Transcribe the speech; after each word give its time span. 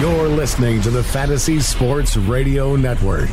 You're 0.00 0.26
listening 0.26 0.80
to 0.82 0.90
the 0.90 1.04
Fantasy 1.04 1.60
Sports 1.60 2.16
Radio 2.16 2.74
Network. 2.74 3.30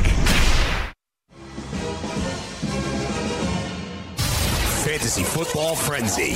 Fantasy 4.84 5.24
Football 5.24 5.74
Frenzy. 5.74 6.34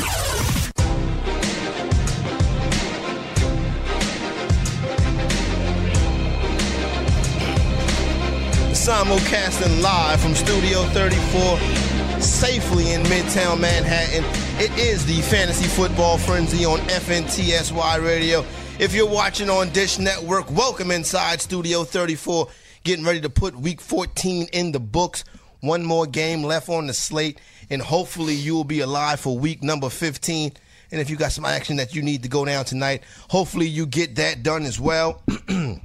Simulcasting 8.74 9.80
live 9.80 10.20
from 10.20 10.34
Studio 10.34 10.82
34, 10.86 12.20
safely 12.20 12.94
in 12.94 13.02
Midtown 13.02 13.60
Manhattan. 13.60 14.24
It 14.60 14.76
is 14.76 15.06
the 15.06 15.22
Fantasy 15.22 15.68
Football 15.68 16.18
Frenzy 16.18 16.64
on 16.64 16.80
FNTSY 16.80 18.04
Radio. 18.04 18.44
If 18.78 18.94
you're 18.94 19.08
watching 19.08 19.48
on 19.48 19.70
Dish 19.70 19.98
Network, 19.98 20.50
welcome 20.50 20.90
inside 20.90 21.40
Studio 21.40 21.82
34. 21.82 22.48
Getting 22.84 23.06
ready 23.06 23.22
to 23.22 23.30
put 23.30 23.56
week 23.56 23.80
14 23.80 24.48
in 24.52 24.70
the 24.70 24.78
books. 24.78 25.24
One 25.60 25.82
more 25.82 26.04
game 26.04 26.42
left 26.42 26.68
on 26.68 26.86
the 26.86 26.92
slate, 26.92 27.40
and 27.70 27.80
hopefully 27.80 28.34
you 28.34 28.54
will 28.54 28.64
be 28.64 28.80
alive 28.80 29.18
for 29.18 29.38
week 29.38 29.62
number 29.62 29.88
15. 29.88 30.52
And 30.92 31.00
if 31.00 31.08
you 31.08 31.16
got 31.16 31.32
some 31.32 31.46
action 31.46 31.76
that 31.76 31.94
you 31.94 32.02
need 32.02 32.22
to 32.24 32.28
go 32.28 32.44
down 32.44 32.66
tonight, 32.66 33.02
hopefully 33.30 33.66
you 33.66 33.86
get 33.86 34.16
that 34.16 34.42
done 34.42 34.64
as 34.64 34.78
well. 34.78 35.22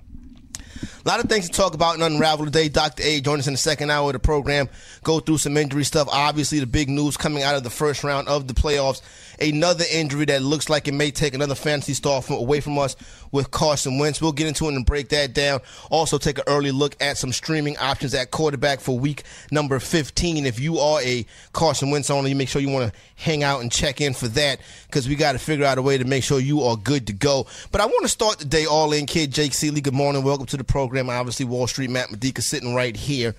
A 1.04 1.10
lot 1.10 1.20
of 1.20 1.28
things 1.28 1.50
to 1.50 1.52
talk 1.52 1.74
about 1.74 1.96
and 1.96 2.04
unravel 2.04 2.46
today. 2.46 2.70
Dr. 2.70 3.02
A 3.02 3.22
join 3.22 3.40
us 3.40 3.48
in 3.48 3.54
the 3.54 3.58
second 3.58 3.90
hour 3.90 4.10
of 4.10 4.14
the 4.14 4.20
program. 4.20 4.70
Go 5.04 5.20
through 5.20 5.40
some 5.40 5.58
injury 5.58 5.84
stuff. 5.84 6.08
Obviously, 6.12 6.60
the 6.60 6.68
big 6.68 6.90
news 6.90 7.18
coming 7.18 7.42
out 7.42 7.56
of 7.56 7.64
the 7.64 7.72
first 7.72 8.04
round 8.04 8.28
of 8.28 8.48
the 8.48 8.54
playoffs. 8.54 9.02
Another 9.40 9.84
injury 9.92 10.26
that 10.26 10.44
looks 10.44 10.70
like 10.70 10.88
it 10.88 10.94
may 10.94 11.10
take 11.10 11.34
another 11.34 11.56
fantasy 11.56 11.96
star 11.96 12.22
from, 12.22 12.36
away 12.36 12.60
from 12.60 12.78
us 12.78 12.96
with 13.32 13.50
Carson 13.50 13.98
Wentz. 13.98 14.22
We'll 14.22 14.32
get 14.32 14.46
into 14.46 14.66
it 14.66 14.76
and 14.76 14.86
break 14.86 15.10
that 15.10 15.34
down. 15.34 15.62
Also, 15.90 16.20
take 16.20 16.38
an 16.38 16.44
early 16.46 16.70
look 16.70 16.96
at 17.02 17.18
some 17.18 17.32
streaming 17.32 17.78
options 17.78 18.14
at 18.14 18.30
quarterback 18.30 18.80
for 18.80 19.00
week 19.00 19.24
number 19.50 19.80
15. 19.80 20.46
If 20.46 20.60
you 20.60 20.78
are 20.78 21.02
a 21.02 21.26
Carson 21.52 21.90
Wentz 21.90 22.12
owner, 22.12 22.28
you 22.28 22.36
make 22.36 22.50
sure 22.50 22.62
you 22.62 22.70
want 22.70 22.94
to 22.94 23.00
hang 23.16 23.42
out 23.42 23.62
and 23.62 23.72
check 23.72 24.02
in 24.02 24.14
for 24.14 24.28
that 24.28 24.60
because 24.86 25.10
we 25.10 25.16
got 25.16 25.32
to 25.32 25.40
figure 25.40 25.66
out 25.66 25.80
a 25.80 25.82
way 25.82 25.98
to 25.98 26.06
make 26.06 26.24
sure 26.24 26.40
you 26.40 26.62
are 26.62 26.78
good 26.78 27.08
to 27.08 27.14
go. 27.14 27.48
But 27.72 27.82
I 27.82 27.88
want 27.88 28.04
to 28.04 28.10
start 28.10 28.38
the 28.38 28.46
day 28.46 28.68
all 28.68 28.94
in, 28.94 29.08
kid. 29.08 29.32
Jake 29.32 29.56
Seeley, 29.56 29.82
good 29.82 29.96
morning. 29.96 30.22
Welcome 30.22 30.46
to 30.46 30.58
the 30.58 30.64
program. 30.64 30.91
Obviously, 31.00 31.46
Wall 31.46 31.68
Street 31.68 31.90
Matt 31.90 32.12
Medica 32.12 32.42
sitting 32.42 32.76
right 32.76 32.96
here. 32.96 33.36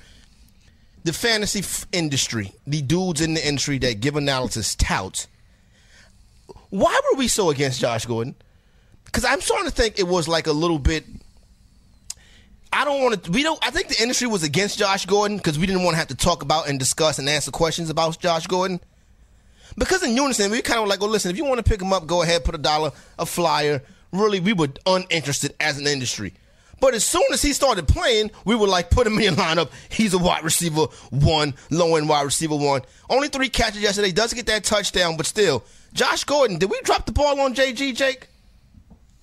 The 1.04 1.12
fantasy 1.12 1.60
f- 1.60 1.86
industry, 1.92 2.52
the 2.66 2.80
dudes 2.80 3.20
in 3.20 3.34
the 3.34 3.46
industry 3.46 3.78
that 3.78 4.00
give 4.00 4.16
analysis 4.16 4.74
touts. 4.76 5.26
Why 6.70 6.98
were 7.10 7.18
we 7.18 7.28
so 7.28 7.50
against 7.50 7.80
Josh 7.80 8.06
Gordon? 8.06 8.34
Because 9.04 9.24
I'm 9.24 9.40
starting 9.40 9.68
to 9.68 9.74
think 9.74 9.98
it 9.98 10.06
was 10.06 10.28
like 10.28 10.46
a 10.46 10.52
little 10.52 10.78
bit. 10.78 11.04
I 12.72 12.84
don't 12.84 13.02
want 13.02 13.24
to. 13.24 13.30
We 13.30 13.42
don't. 13.42 13.58
I 13.62 13.70
think 13.70 13.88
the 13.88 14.00
industry 14.00 14.26
was 14.26 14.42
against 14.42 14.78
Josh 14.78 15.04
Gordon 15.04 15.36
because 15.36 15.58
we 15.58 15.66
didn't 15.66 15.82
want 15.82 15.94
to 15.94 15.98
have 15.98 16.08
to 16.08 16.14
talk 16.14 16.42
about 16.42 16.68
and 16.68 16.78
discuss 16.78 17.18
and 17.18 17.28
answer 17.28 17.50
questions 17.50 17.90
about 17.90 18.18
Josh 18.20 18.46
Gordon. 18.46 18.80
Because 19.76 20.02
in 20.02 20.16
unison, 20.16 20.50
we 20.50 20.62
kind 20.62 20.80
of 20.80 20.88
like, 20.88 21.00
well, 21.00 21.10
listen, 21.10 21.30
if 21.30 21.36
you 21.36 21.44
want 21.44 21.58
to 21.58 21.68
pick 21.68 21.80
him 21.80 21.92
up, 21.92 22.06
go 22.06 22.22
ahead, 22.22 22.44
put 22.44 22.54
a 22.54 22.58
dollar, 22.58 22.92
a 23.18 23.26
flyer. 23.26 23.82
Really, 24.12 24.40
we 24.40 24.52
were 24.52 24.68
uninterested 24.86 25.54
as 25.60 25.78
an 25.78 25.86
industry. 25.86 26.34
But 26.82 26.94
as 26.94 27.04
soon 27.04 27.22
as 27.32 27.40
he 27.40 27.52
started 27.52 27.86
playing, 27.86 28.32
we 28.44 28.56
were 28.56 28.66
like, 28.66 28.90
put 28.90 29.06
him 29.06 29.16
in 29.16 29.22
your 29.22 29.32
lineup. 29.34 29.70
He's 29.88 30.14
a 30.14 30.18
wide 30.18 30.42
receiver 30.42 30.86
one, 31.10 31.54
low 31.70 31.94
end 31.94 32.08
wide 32.08 32.24
receiver 32.24 32.56
one. 32.56 32.82
Only 33.08 33.28
three 33.28 33.50
catches 33.50 33.80
yesterday. 33.80 34.10
Doesn't 34.10 34.34
get 34.34 34.46
that 34.46 34.64
touchdown, 34.64 35.16
but 35.16 35.26
still, 35.26 35.62
Josh 35.92 36.24
Gordon. 36.24 36.58
Did 36.58 36.72
we 36.72 36.80
drop 36.82 37.06
the 37.06 37.12
ball 37.12 37.38
on 37.38 37.54
JG, 37.54 37.94
Jake? 37.94 38.26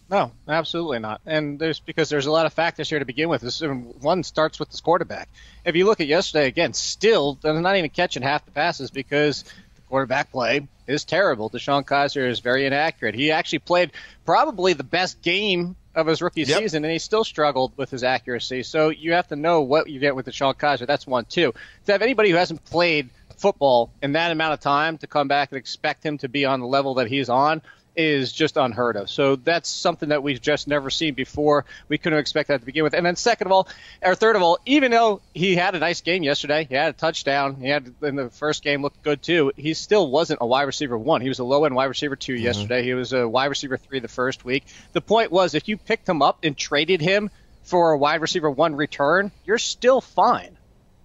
No, 0.09 0.31
absolutely 0.47 0.99
not. 0.99 1.19
And 1.25 1.59
there's 1.59 1.81
because 1.81 2.07
there's 2.07 2.27
a 2.27 2.31
lot 2.31 2.45
of 2.45 2.53
factors 2.53 2.89
here 2.89 2.99
to 2.99 3.05
begin 3.05 3.27
with. 3.27 3.41
This 3.41 3.59
one 3.59 4.23
starts 4.23 4.57
with 4.57 4.69
this 4.71 4.79
quarterback. 4.79 5.27
If 5.65 5.75
you 5.75 5.85
look 5.85 5.99
at 5.99 6.07
yesterday 6.07 6.47
again, 6.47 6.71
still 6.73 7.37
they're 7.41 7.59
not 7.59 7.75
even 7.75 7.89
catching 7.89 8.23
half 8.23 8.45
the 8.45 8.51
passes 8.51 8.89
because 8.89 9.43
the 9.43 9.81
quarterback 9.89 10.31
play 10.31 10.65
is 10.87 11.03
terrible. 11.03 11.49
DeShone 11.49 11.83
Kizer 11.83 12.25
is 12.25 12.39
very 12.39 12.65
inaccurate. 12.65 13.15
He 13.15 13.31
actually 13.31 13.59
played 13.59 13.91
probably 14.23 14.71
the 14.71 14.85
best 14.85 15.21
game 15.21 15.75
of 15.99 16.07
his 16.07 16.21
rookie 16.21 16.43
yep. 16.43 16.59
season, 16.59 16.83
and 16.83 16.91
he 16.91 16.99
still 16.99 17.23
struggled 17.23 17.73
with 17.77 17.91
his 17.91 18.03
accuracy. 18.03 18.63
So 18.63 18.89
you 18.89 19.13
have 19.13 19.27
to 19.27 19.35
know 19.35 19.61
what 19.61 19.89
you 19.89 19.99
get 19.99 20.15
with 20.15 20.25
DeShone 20.25 20.55
Kizer. 20.55 20.87
That's 20.87 21.05
one. 21.05 21.25
Two, 21.25 21.53
to 21.85 21.91
have 21.91 22.01
anybody 22.01 22.29
who 22.29 22.37
hasn't 22.37 22.63
played 22.65 23.09
football 23.37 23.91
in 24.01 24.13
that 24.13 24.31
amount 24.31 24.53
of 24.53 24.59
time 24.59 24.97
to 24.99 25.07
come 25.07 25.27
back 25.27 25.51
and 25.51 25.57
expect 25.57 26.05
him 26.05 26.17
to 26.19 26.29
be 26.29 26.45
on 26.45 26.59
the 26.59 26.67
level 26.67 26.95
that 26.95 27.07
he's 27.07 27.29
on 27.29 27.61
is 27.99 28.31
just 28.31 28.55
unheard 28.55 28.95
of. 28.95 29.09
So 29.09 29.35
that's 29.35 29.69
something 29.69 30.09
that 30.09 30.23
we've 30.23 30.39
just 30.39 30.69
never 30.69 30.89
seen 30.89 31.15
before. 31.15 31.65
We 31.89 31.97
couldn't 31.97 32.19
expect 32.19 32.47
that 32.47 32.61
to 32.61 32.65
begin 32.65 32.85
with. 32.85 32.93
And 32.93 33.05
then 33.05 33.17
second 33.17 33.47
of 33.47 33.51
all, 33.51 33.67
or 34.01 34.15
third 34.15 34.37
of 34.37 34.41
all, 34.41 34.57
even 34.65 34.91
though 34.91 35.19
he 35.33 35.53
had 35.55 35.75
a 35.75 35.79
nice 35.79 35.99
game 35.99 36.23
yesterday, 36.23 36.65
he 36.69 36.75
had 36.75 36.91
a 36.91 36.97
touchdown, 36.97 37.57
he 37.59 37.67
had 37.67 37.93
in 38.01 38.15
the 38.15 38.29
first 38.29 38.63
game 38.63 38.81
looked 38.81 39.03
good 39.03 39.21
too. 39.21 39.51
He 39.57 39.73
still 39.73 40.09
wasn't 40.09 40.39
a 40.41 40.47
wide 40.47 40.63
receiver 40.63 40.97
one. 40.97 41.19
He 41.19 41.27
was 41.27 41.39
a 41.39 41.43
low 41.43 41.65
end 41.65 41.75
wide 41.75 41.85
receiver 41.85 42.15
2 42.15 42.35
mm-hmm. 42.35 42.43
yesterday. 42.43 42.83
He 42.83 42.93
was 42.93 43.11
a 43.11 43.27
wide 43.27 43.47
receiver 43.47 43.75
three 43.75 43.99
the 43.99 44.07
first 44.07 44.45
week. 44.45 44.65
The 44.93 45.01
point 45.01 45.29
was 45.29 45.53
if 45.53 45.67
you 45.67 45.75
picked 45.75 46.07
him 46.07 46.21
up 46.21 46.39
and 46.43 46.55
traded 46.55 47.01
him 47.01 47.29
for 47.63 47.91
a 47.91 47.97
wide 47.97 48.21
receiver 48.21 48.49
one 48.49 48.77
return, 48.77 49.31
you're 49.45 49.57
still 49.57 49.99
fine. 49.99 50.57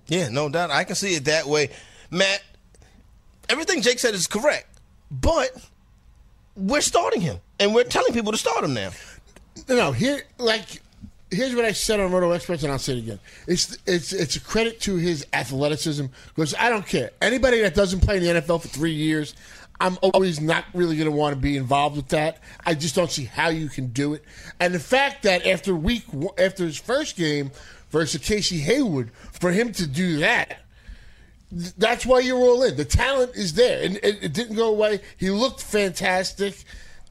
Yeah, 0.07 0.29
no 0.29 0.49
doubt. 0.49 0.71
I 0.71 0.85
can 0.85 0.95
see 0.95 1.17
it 1.17 1.25
that 1.25 1.47
way. 1.47 1.71
Matt, 2.09 2.41
everything 3.49 3.83
Jake 3.83 3.99
said 3.99 4.15
is 4.15 4.29
correct. 4.29 4.69
But 5.11 5.51
we're 6.57 6.81
starting 6.81 7.21
him, 7.21 7.39
and 7.59 7.75
we're 7.75 7.85
telling 7.85 8.13
people 8.13 8.33
to 8.33 8.39
start 8.39 8.65
him 8.65 8.75
now. 8.75 8.91
No, 9.69 9.93
here, 9.93 10.23
like, 10.39 10.81
here's 11.31 11.55
what 11.55 11.65
I 11.65 11.73
said 11.73 12.01
on 12.01 12.13
Roto 12.13 12.31
Experts, 12.33 12.63
and 12.63 12.73
I'll 12.73 12.79
say 12.79 12.95
it 12.95 12.99
again. 12.99 13.19
It's 13.47 13.77
it's 13.87 14.13
it's 14.13 14.37
a 14.37 14.41
credit 14.41 14.81
to 14.83 14.97
his 14.97 15.27
athleticism 15.33 16.07
because 16.35 16.55
I 16.55 16.69
don't 16.69 16.87
care 16.87 17.11
anybody 17.21 17.61
that 17.63 17.75
doesn't 17.75 18.01
play 18.01 18.17
in 18.17 18.23
the 18.23 18.41
NFL 18.41 18.63
for 18.63 18.69
three 18.69 18.95
years. 18.95 19.35
I'm 19.81 19.99
always 20.03 20.41
not 20.41 20.65
really 20.73 20.97
going 20.97 21.11
to 21.11 21.17
want 21.17 21.35
to 21.35 21.41
be 21.41 21.57
involved 21.57 21.97
with 21.97 22.09
that. 22.09 22.39
I 22.65 22.75
just 22.75 22.95
don't 22.95 23.11
see 23.11 23.25
how 23.25 23.49
you 23.49 23.69
can 23.69 23.89
do 23.89 24.15
it. 24.15 24.23
And 24.61 24.73
the 24.73 24.81
fact 24.81 25.25
that 25.25 25.47
after 25.47 25.75
week 25.75 26.05
after 26.39 26.65
his 26.65 26.79
first 26.79 27.17
game 27.17 27.51
versus 27.91 28.21
Casey 28.25 28.59
Hayward, 28.59 29.11
for 29.33 29.51
him 29.51 29.73
to 29.73 29.87
do 29.87 30.19
that 30.19 30.61
that's 31.79 32.05
why 32.05 32.21
you're 32.21 32.39
all 32.39 32.63
in. 32.63 32.77
The 32.77 32.85
talent 32.85 33.35
is 33.35 33.55
there, 33.55 33.85
and 33.85 33.97
it, 33.97 34.23
it, 34.23 34.33
didn't 34.33 34.57
go 34.57 34.69
away. 34.69 35.01
He 35.17 35.31
looked 35.31 35.63
fantastic, 35.63 36.57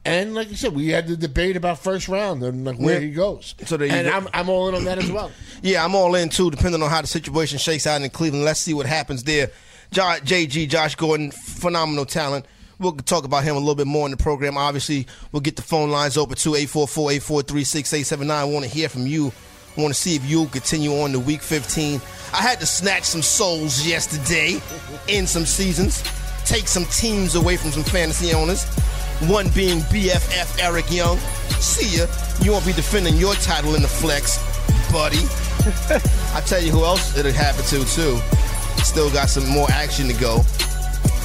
and 0.04 0.34
like 0.34 0.50
you 0.50 0.56
said, 0.56 0.74
we 0.74 0.88
had 0.88 1.06
the 1.06 1.16
debate 1.16 1.56
about 1.56 1.78
first 1.78 2.08
round 2.08 2.42
and 2.42 2.64
like 2.64 2.76
where 2.76 3.00
yeah. 3.00 3.06
he 3.06 3.12
goes. 3.12 3.54
So 3.64 3.76
and 3.76 4.08
I'm 4.08 4.28
I'm 4.34 4.48
all 4.48 4.68
in 4.68 4.74
on 4.74 4.84
that 4.84 4.98
as 4.98 5.10
well. 5.10 5.30
yeah, 5.62 5.84
I'm 5.84 5.94
all 5.94 6.14
in 6.14 6.28
too, 6.28 6.50
depending 6.50 6.82
on 6.82 6.90
how 6.90 7.00
the 7.00 7.06
situation 7.06 7.58
shakes 7.58 7.86
out 7.86 8.02
in 8.02 8.10
Cleveland. 8.10 8.44
Let's 8.44 8.60
see 8.60 8.74
what 8.74 8.86
happens 8.86 9.24
there. 9.24 9.50
JG, 9.92 10.68
Josh 10.68 10.96
Gordon, 10.96 11.30
phenomenal 11.30 12.04
talent. 12.04 12.46
We'll 12.78 12.92
talk 12.96 13.24
about 13.24 13.44
him 13.44 13.54
a 13.54 13.58
little 13.58 13.76
bit 13.76 13.86
more 13.86 14.06
in 14.06 14.10
the 14.10 14.16
program. 14.16 14.58
Obviously, 14.58 15.06
we'll 15.30 15.40
get 15.40 15.56
the 15.56 15.62
phone 15.62 15.90
lines 15.90 16.16
open 16.16 16.36
to 16.36 16.56
844 16.56 17.12
843 17.12 17.64
6879. 17.64 18.36
I 18.36 18.44
want 18.44 18.64
to 18.64 18.70
hear 18.70 18.88
from 18.88 19.06
you. 19.06 19.32
I 19.76 19.80
want 19.80 19.94
to 19.94 20.00
see 20.00 20.14
if 20.14 20.24
you'll 20.24 20.46
continue 20.46 20.92
on 21.00 21.12
to 21.12 21.20
week 21.20 21.42
15 21.42 22.00
I 22.34 22.42
had 22.42 22.58
to 22.60 22.66
snatch 22.66 23.04
some 23.04 23.22
souls 23.22 23.86
yesterday 23.86 24.60
in 25.06 25.24
some 25.24 25.46
seasons, 25.46 26.02
take 26.44 26.66
some 26.66 26.84
teams 26.86 27.36
away 27.36 27.56
from 27.56 27.70
some 27.70 27.84
fantasy 27.84 28.34
owners. 28.34 28.64
One 29.30 29.48
being 29.50 29.78
BFF 29.82 30.60
Eric 30.60 30.90
Young. 30.90 31.18
See 31.60 31.98
ya. 31.98 32.06
You 32.42 32.50
won't 32.50 32.66
be 32.66 32.72
defending 32.72 33.16
your 33.16 33.34
title 33.34 33.76
in 33.76 33.82
the 33.82 33.88
flex, 33.88 34.38
buddy. 34.90 35.22
I 36.34 36.40
tell 36.44 36.60
you 36.60 36.72
who 36.72 36.84
else 36.84 37.16
it'll 37.16 37.30
happen 37.30 37.62
to 37.66 37.84
too. 37.84 38.18
Still 38.82 39.10
got 39.12 39.30
some 39.30 39.46
more 39.48 39.70
action 39.70 40.08
to 40.08 40.14
go 40.14 40.42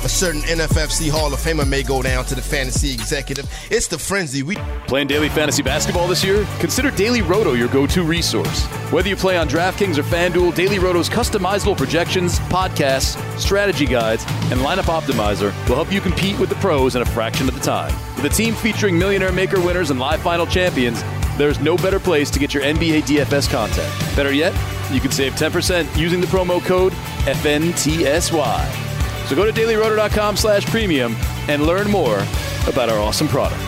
a 0.03 0.09
certain 0.09 0.41
NFFC 0.41 1.09
Hall 1.09 1.33
of 1.33 1.39
Famer 1.39 1.67
may 1.67 1.83
go 1.83 2.01
down 2.01 2.25
to 2.25 2.35
the 2.35 2.41
fantasy 2.41 2.93
executive. 2.93 3.49
It's 3.69 3.87
the 3.87 3.97
frenzy. 3.97 4.43
We 4.43 4.55
playing 4.87 5.07
daily 5.07 5.29
fantasy 5.29 5.61
basketball 5.61 6.07
this 6.07 6.23
year. 6.23 6.47
Consider 6.59 6.91
Daily 6.91 7.21
Roto 7.21 7.53
your 7.53 7.67
go-to 7.67 8.03
resource. 8.03 8.65
Whether 8.91 9.09
you 9.09 9.15
play 9.15 9.37
on 9.37 9.47
DraftKings 9.49 9.97
or 9.97 10.03
FanDuel, 10.03 10.55
Daily 10.55 10.79
Roto's 10.79 11.09
customizable 11.09 11.77
projections, 11.77 12.39
podcasts, 12.39 13.17
strategy 13.39 13.85
guides, 13.85 14.23
and 14.51 14.61
lineup 14.61 14.85
optimizer 14.85 15.51
will 15.67 15.75
help 15.75 15.91
you 15.91 16.01
compete 16.01 16.39
with 16.39 16.49
the 16.49 16.55
pros 16.55 16.95
in 16.95 17.01
a 17.01 17.05
fraction 17.05 17.47
of 17.47 17.55
the 17.55 17.61
time. 17.61 17.93
With 18.15 18.25
a 18.25 18.35
team 18.35 18.55
featuring 18.55 18.97
Millionaire 18.97 19.31
Maker 19.31 19.59
winners 19.59 19.91
and 19.91 19.99
live 19.99 20.21
final 20.21 20.47
champions, 20.47 21.03
there's 21.37 21.59
no 21.59 21.77
better 21.77 21.99
place 21.99 22.29
to 22.31 22.39
get 22.39 22.53
your 22.53 22.63
NBA 22.63 23.03
DFS 23.03 23.49
content. 23.49 24.15
Better 24.15 24.33
yet, 24.33 24.53
you 24.91 24.99
can 24.99 25.11
save 25.11 25.33
10% 25.33 25.97
using 25.97 26.19
the 26.19 26.27
promo 26.27 26.63
code 26.63 26.93
FNTSY. 27.23 28.88
So 29.29 29.35
go 29.35 29.45
to 29.45 29.51
dailyroto.com 29.51 30.37
slash 30.37 30.65
premium 30.65 31.15
and 31.47 31.61
learn 31.61 31.87
more 31.87 32.25
about 32.65 32.89
our 32.89 32.97
awesome 32.97 33.27
product. 33.27 33.61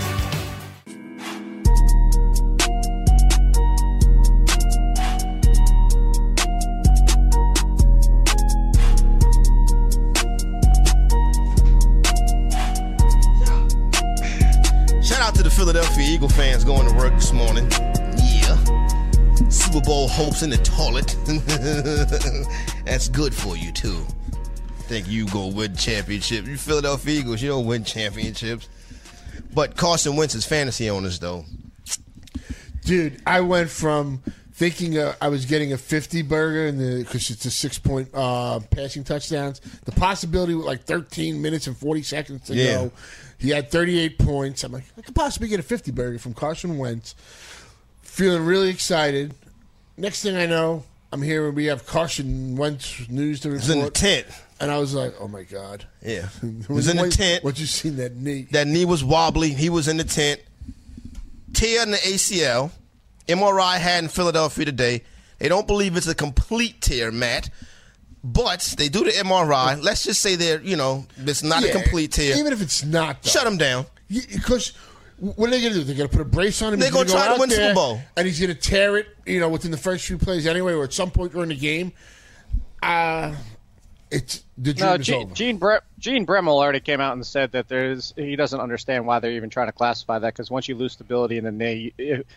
Shout 15.04 15.22
out 15.22 15.36
to 15.36 15.44
the 15.44 15.54
Philadelphia 15.56 16.04
Eagle 16.10 16.30
fans 16.30 16.64
going 16.64 16.90
to 16.90 16.96
work 16.96 17.14
this 17.14 17.32
morning. 17.34 17.70
Yeah. 18.18 18.58
Super 19.50 19.82
Bowl 19.82 20.08
hopes 20.08 20.42
in 20.42 20.50
the 20.50 20.58
toilet. 20.64 21.16
That's 22.86 23.10
good 23.10 23.36
for 23.36 23.56
you 23.56 23.72
too. 23.72 24.08
Think 24.92 25.08
you 25.08 25.26
go 25.28 25.48
win 25.48 25.74
championship? 25.78 26.46
You 26.46 26.58
Philadelphia 26.58 27.22
Eagles, 27.22 27.42
you 27.42 27.48
don't 27.48 27.66
win 27.66 27.86
championships. 27.86 28.68
But 29.54 29.78
Carson 29.78 30.18
Wentz's 30.18 30.46
fantasy 30.46 30.90
owners 30.90 31.18
though. 31.18 31.46
Dude, 32.84 33.22
I 33.26 33.40
went 33.40 33.70
from 33.70 34.22
thinking 34.52 34.98
uh, 34.98 35.16
I 35.22 35.30
was 35.30 35.46
getting 35.46 35.72
a 35.72 35.78
50 35.78 36.24
burger 36.24 36.66
in 36.66 36.78
the 36.78 37.06
because 37.06 37.30
it's 37.30 37.46
a 37.46 37.52
six 37.52 37.80
point 37.80 38.10
uh, 38.14 38.60
passing 38.70 39.06
touchdowns. 39.06 39.62
The 39.86 39.94
possibility 39.94 40.56
with 40.56 40.66
like 40.66 40.84
13 40.84 41.42
minutes 41.42 41.68
and 41.68 41.78
40 41.78 42.04
seconds 42.04 42.48
to 42.48 42.54
Yeah. 42.54 42.74
go. 42.74 42.92
He 43.38 43.50
had 43.52 43.72
38 43.72 44.20
points. 44.20 44.62
I'm 44.66 44.74
like, 44.74 44.84
I 44.98 45.02
could 45.04 45.16
possibly 45.16 45.48
get 45.48 45.62
a 45.62 45.64
50 45.64 45.92
burger 45.92 46.20
from 46.20 46.34
Carson 46.34 46.78
Wentz. 46.78 47.16
Feeling 48.02 48.44
really 48.46 48.68
excited. 48.70 49.36
Next 49.96 50.22
thing 50.22 50.36
I 50.36 50.48
know, 50.48 50.84
I'm 51.14 51.22
here 51.22 51.48
and 51.48 51.56
we 51.56 51.68
have 51.68 51.86
Carson 51.86 52.58
Wentz 52.58 53.08
news 53.08 53.40
to 53.40 53.52
report. 53.52 53.64
It's 53.64 53.74
in 53.74 53.84
the 53.86 53.90
tent. 53.90 54.28
And 54.62 54.72
I 54.72 54.78
was 54.78 54.94
like, 54.94 55.16
oh 55.20 55.28
my 55.28 55.44
God. 55.44 55.86
Yeah, 56.02 56.30
it 56.44 56.70
was 56.70 56.88
in 56.88 56.98
the 56.98 57.10
tent. 57.10 57.44
What 57.44 57.60
you 57.60 57.66
seen 57.66 57.98
that 57.98 58.16
knee? 58.16 58.48
That 58.52 58.68
knee 58.68 58.86
was 58.86 59.04
wobbly. 59.04 59.50
He 59.54 59.70
was 59.70 59.88
in 59.88 59.98
the 59.98 60.04
tent. 60.04 60.40
Tear 61.54 61.84
in 61.84 61.92
the 61.92 61.98
ACL. 61.98 62.72
MRI 63.28 63.78
had 63.78 64.04
in 64.04 64.10
Philadelphia 64.10 64.66
today. 64.66 65.04
They 65.40 65.50
don't 65.50 65.68
believe 65.68 65.98
it's 65.98 66.08
a 66.08 66.16
complete 66.16 66.82
tear, 66.82 67.12
Matt. 67.12 67.50
But 68.24 68.76
they 68.78 68.88
do 68.88 69.04
the 69.04 69.12
MRI. 69.12 69.82
Let's 69.84 70.04
just 70.04 70.22
say 70.22 70.36
they're, 70.36 70.62
you 70.62 70.76
know, 70.76 71.06
it's 71.18 71.42
not 71.42 71.64
a 71.64 71.72
complete 71.72 72.12
tear. 72.12 72.38
Even 72.38 72.54
if 72.54 72.62
it's 72.62 72.84
not. 72.86 73.24
Though. 73.24 73.30
Shut 73.30 73.48
him 73.48 73.58
down. 73.58 73.88
Because 74.08 74.74
what 75.18 75.48
are 75.48 75.52
they 75.52 75.62
going 75.62 75.74
to 75.74 75.80
do? 75.80 75.84
They're 75.84 75.96
going 75.96 76.10
to 76.10 76.16
put 76.18 76.22
a 76.22 76.30
brace 76.30 76.62
on 76.62 76.74
him. 76.74 76.80
They're 76.80 76.92
gonna 76.92 77.06
go 77.06 77.14
try 77.14 77.34
to 77.34 77.40
win 77.40 77.50
there, 77.50 77.70
Super 77.70 77.74
Bowl. 77.74 78.02
and 78.16 78.28
he's 78.28 78.40
going 78.40 78.54
to 78.54 78.60
tear 78.60 78.98
it. 78.98 79.08
You 79.26 79.40
know, 79.40 79.50
within 79.50 79.72
the 79.72 79.78
first 79.78 80.06
few 80.06 80.18
plays 80.20 80.46
anyway, 80.46 80.74
or 80.74 80.84
at 80.84 80.94
some 80.94 81.10
point 81.10 81.32
during 81.32 81.50
the 81.50 81.56
game. 81.56 81.94
Uh 82.84 83.36
it's 84.12 84.44
the 84.58 84.74
dream 84.74 84.90
No, 84.90 84.96
is 84.96 85.06
Gene, 85.06 85.24
over. 85.24 85.34
Gene, 85.36 85.58
Bre- 85.58 85.76
Gene 85.98 86.26
Bremmel 86.26 86.54
already 86.54 86.80
came 86.80 87.00
out 87.00 87.14
and 87.14 87.26
said 87.26 87.54
that 87.54 87.68
there's 87.68 88.14
he 88.16 88.36
doesn't 88.36 88.60
understand 88.60 89.06
why 89.06 89.20
they're 89.20 89.32
even 89.32 89.50
trying 89.50 89.68
to 89.68 89.72
classify 89.74 90.20
that 90.20 90.34
because 90.34 90.52
once 90.52 90.68
you 90.68 90.76
lose 90.76 90.94
stability 90.94 91.38
in 91.38 91.44
the 91.46 91.52
knee, 91.52 91.94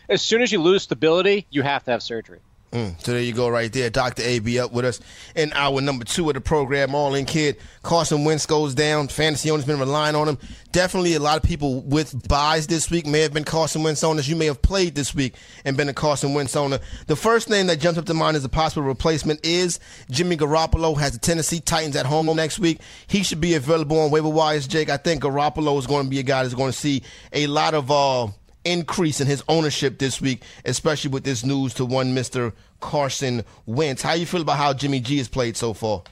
as 0.08 0.22
soon 0.22 0.42
as 0.42 0.50
you 0.52 0.60
lose 0.62 0.82
stability, 0.82 1.46
you 1.50 1.62
have 1.62 1.84
to 1.84 1.90
have 1.90 2.02
surgery. 2.02 2.38
Mm, 2.74 3.00
so 3.00 3.12
there 3.12 3.22
you 3.22 3.32
go, 3.32 3.48
right 3.48 3.72
there. 3.72 3.88
Dr. 3.88 4.20
A 4.24 4.40
be 4.40 4.58
up 4.58 4.72
with 4.72 4.84
us 4.84 4.98
in 5.36 5.52
hour 5.52 5.80
number 5.80 6.04
two 6.04 6.28
of 6.28 6.34
the 6.34 6.40
program. 6.40 6.92
All 6.92 7.14
in 7.14 7.24
kid. 7.24 7.56
Carson 7.84 8.24
Wentz 8.24 8.46
goes 8.46 8.74
down. 8.74 9.06
Fantasy 9.06 9.48
owners 9.48 9.64
been 9.64 9.78
relying 9.78 10.16
on 10.16 10.28
him. 10.28 10.38
Definitely 10.72 11.14
a 11.14 11.20
lot 11.20 11.36
of 11.36 11.44
people 11.44 11.82
with 11.82 12.26
buys 12.26 12.66
this 12.66 12.90
week 12.90 13.06
may 13.06 13.20
have 13.20 13.32
been 13.32 13.44
Carson 13.44 13.84
Wentz 13.84 14.02
owners. 14.02 14.28
You 14.28 14.34
may 14.34 14.46
have 14.46 14.60
played 14.60 14.96
this 14.96 15.14
week 15.14 15.36
and 15.64 15.76
been 15.76 15.88
a 15.88 15.94
Carson 15.94 16.34
Wentz 16.34 16.56
owner. 16.56 16.80
The 17.06 17.14
first 17.14 17.48
name 17.48 17.68
that 17.68 17.78
jumps 17.78 17.96
up 17.96 18.06
to 18.06 18.14
mind 18.14 18.36
as 18.36 18.44
a 18.44 18.48
possible 18.48 18.82
replacement 18.82 19.46
is 19.46 19.78
Jimmy 20.10 20.36
Garoppolo. 20.36 20.98
Has 20.98 21.12
the 21.12 21.20
Tennessee 21.20 21.60
Titans 21.60 21.94
at 21.94 22.06
home 22.06 22.26
next 22.34 22.58
week. 22.58 22.80
He 23.06 23.22
should 23.22 23.40
be 23.40 23.54
available 23.54 24.00
on 24.00 24.10
waiver 24.10 24.28
wires, 24.28 24.66
Jake. 24.66 24.90
I 24.90 24.96
think 24.96 25.22
Garoppolo 25.22 25.78
is 25.78 25.86
going 25.86 26.06
to 26.06 26.10
be 26.10 26.18
a 26.18 26.24
guy 26.24 26.42
that's 26.42 26.54
going 26.54 26.72
to 26.72 26.76
see 26.76 27.04
a 27.32 27.46
lot 27.46 27.74
of 27.74 27.88
uh, 27.88 28.26
increase 28.64 29.20
in 29.20 29.26
his 29.26 29.42
ownership 29.48 29.98
this 29.98 30.20
week, 30.20 30.42
especially 30.64 31.10
with 31.10 31.24
this 31.24 31.44
news 31.44 31.74
to 31.74 31.84
one 31.84 32.14
Mr. 32.14 32.52
Carson 32.80 33.44
Wentz. 33.66 34.02
How 34.02 34.12
you 34.14 34.26
feel 34.26 34.42
about 34.42 34.56
how 34.56 34.72
Jimmy 34.72 35.00
G 35.00 35.18
has 35.18 35.28
played 35.28 35.56
so 35.56 35.74
far? 35.74 36.02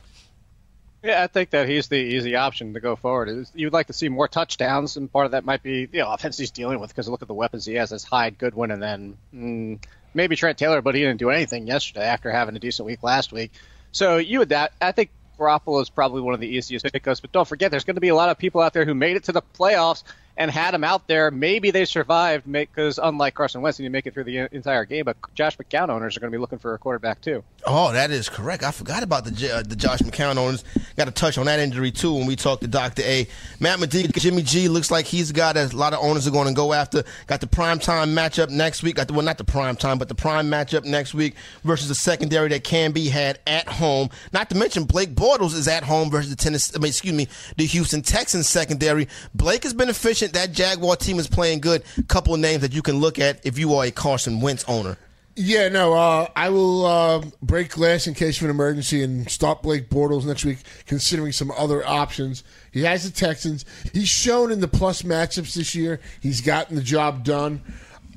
Yeah, 1.02 1.24
I 1.24 1.26
think 1.26 1.50
that 1.50 1.68
he's 1.68 1.88
the 1.88 1.96
easy 1.96 2.36
option 2.36 2.74
to 2.74 2.80
go 2.80 2.94
forward. 2.94 3.46
You'd 3.54 3.72
like 3.72 3.88
to 3.88 3.92
see 3.92 4.08
more 4.08 4.28
touchdowns, 4.28 4.96
and 4.96 5.12
part 5.12 5.26
of 5.26 5.32
that 5.32 5.44
might 5.44 5.62
be 5.62 5.86
the 5.86 6.08
offense 6.08 6.38
he's 6.38 6.52
dealing 6.52 6.78
with 6.78 6.90
because 6.90 7.08
look 7.08 7.22
at 7.22 7.28
the 7.28 7.34
weapons 7.34 7.66
he 7.66 7.74
has. 7.74 7.92
As 7.92 8.04
Hyde, 8.04 8.38
Goodwin, 8.38 8.70
and 8.70 8.80
then 8.80 9.18
mm, 9.34 9.84
maybe 10.14 10.36
Trent 10.36 10.58
Taylor, 10.58 10.80
but 10.80 10.94
he 10.94 11.00
didn't 11.00 11.18
do 11.18 11.30
anything 11.30 11.66
yesterday 11.66 12.04
after 12.04 12.30
having 12.30 12.54
a 12.54 12.60
decent 12.60 12.86
week 12.86 13.02
last 13.02 13.32
week. 13.32 13.50
So 13.90 14.18
you 14.18 14.38
would 14.38 14.50
that. 14.50 14.72
I 14.80 14.92
think 14.92 15.10
Garoppolo 15.38 15.82
is 15.82 15.90
probably 15.90 16.22
one 16.22 16.34
of 16.34 16.40
the 16.40 16.48
easiest 16.48 16.84
pickups, 16.84 17.18
but 17.18 17.32
don't 17.32 17.48
forget 17.48 17.72
there's 17.72 17.84
going 17.84 17.96
to 17.96 18.00
be 18.00 18.08
a 18.08 18.14
lot 18.14 18.28
of 18.28 18.38
people 18.38 18.60
out 18.60 18.72
there 18.72 18.84
who 18.84 18.94
made 18.94 19.16
it 19.16 19.24
to 19.24 19.32
the 19.32 19.42
playoffs 19.42 20.04
and 20.36 20.50
had 20.50 20.74
him 20.74 20.84
out 20.84 21.06
there. 21.08 21.30
Maybe 21.30 21.70
they 21.70 21.84
survived 21.84 22.50
because 22.50 22.98
unlike 23.02 23.34
Carson 23.34 23.60
Wentz, 23.60 23.78
he 23.78 23.84
didn't 23.84 23.92
make 23.92 24.06
it 24.06 24.14
through 24.14 24.24
the 24.24 24.48
entire 24.52 24.84
game. 24.84 25.04
But 25.04 25.16
Josh 25.34 25.56
McCown 25.56 25.88
owners 25.88 26.16
are 26.16 26.20
going 26.20 26.32
to 26.32 26.36
be 26.36 26.40
looking 26.40 26.58
for 26.58 26.74
a 26.74 26.78
quarterback 26.78 27.20
too. 27.20 27.44
Oh, 27.64 27.92
that 27.92 28.10
is 28.10 28.28
correct. 28.28 28.64
I 28.64 28.70
forgot 28.70 29.02
about 29.02 29.24
the 29.24 29.54
uh, 29.54 29.62
the 29.62 29.76
Josh 29.76 30.00
McCown 30.00 30.36
owners. 30.36 30.64
Got 30.96 31.04
to 31.04 31.10
touch 31.10 31.38
on 31.38 31.46
that 31.46 31.60
injury 31.60 31.90
too 31.90 32.14
when 32.14 32.26
we 32.26 32.36
talked 32.36 32.62
to 32.62 32.68
Doctor 32.68 33.02
A. 33.02 33.26
Matt 33.60 33.78
Medica, 33.78 34.18
Jimmy 34.18 34.42
G 34.42 34.68
looks 34.68 34.90
like 34.90 35.06
he's 35.06 35.32
got 35.32 35.56
a 35.56 35.66
lot 35.76 35.92
of 35.92 36.00
owners 36.02 36.26
are 36.26 36.30
going 36.30 36.48
to 36.48 36.54
go 36.54 36.72
after. 36.72 37.04
Got 37.26 37.40
the 37.40 37.46
prime 37.46 37.78
time 37.78 38.10
matchup 38.14 38.50
next 38.50 38.82
week. 38.82 38.96
Got 38.96 39.08
the 39.08 39.14
well, 39.14 39.24
not 39.24 39.38
the 39.38 39.44
prime 39.44 39.76
time, 39.76 39.98
but 39.98 40.08
the 40.08 40.14
prime 40.14 40.50
matchup 40.50 40.84
next 40.84 41.14
week 41.14 41.34
versus 41.62 41.88
the 41.88 41.94
secondary 41.94 42.48
that 42.48 42.64
can 42.64 42.92
be 42.92 43.08
had 43.08 43.38
at 43.46 43.68
home. 43.68 44.08
Not 44.32 44.50
to 44.50 44.56
mention 44.56 44.84
Blake 44.84 45.14
Bortles 45.14 45.54
is 45.54 45.68
at 45.68 45.84
home 45.84 46.10
versus 46.10 46.30
the 46.30 46.36
Tennessee. 46.36 46.72
I 46.74 46.78
mean, 46.78 46.88
excuse 46.88 47.14
me, 47.14 47.28
the 47.56 47.66
Houston 47.66 48.02
Texans 48.02 48.48
secondary. 48.48 49.08
Blake 49.34 49.62
has 49.64 49.74
been 49.74 49.88
efficient. 49.88 50.21
That 50.30 50.52
Jaguar 50.52 50.96
team 50.96 51.18
is 51.18 51.26
playing 51.26 51.60
good. 51.60 51.82
Couple 52.08 52.34
of 52.34 52.40
names 52.40 52.62
that 52.62 52.72
you 52.72 52.82
can 52.82 52.98
look 52.98 53.18
at 53.18 53.44
if 53.44 53.58
you 53.58 53.74
are 53.74 53.84
a 53.84 53.90
Carson 53.90 54.40
Wentz 54.40 54.64
owner. 54.68 54.96
Yeah, 55.34 55.70
no, 55.70 55.94
uh, 55.94 56.28
I 56.36 56.50
will 56.50 56.84
uh, 56.84 57.22
break 57.40 57.70
glass 57.70 58.06
in 58.06 58.12
case 58.12 58.38
of 58.38 58.44
an 58.44 58.50
emergency 58.50 59.02
and 59.02 59.30
start 59.30 59.62
Blake 59.62 59.88
Bortles 59.88 60.26
next 60.26 60.44
week, 60.44 60.58
considering 60.86 61.32
some 61.32 61.50
other 61.52 61.86
options. 61.86 62.44
He 62.70 62.82
has 62.82 63.04
the 63.04 63.10
Texans. 63.10 63.64
He's 63.94 64.10
shown 64.10 64.52
in 64.52 64.60
the 64.60 64.68
plus 64.68 65.02
matchups 65.02 65.54
this 65.54 65.74
year. 65.74 66.00
He's 66.20 66.42
gotten 66.42 66.76
the 66.76 66.82
job 66.82 67.24
done. 67.24 67.62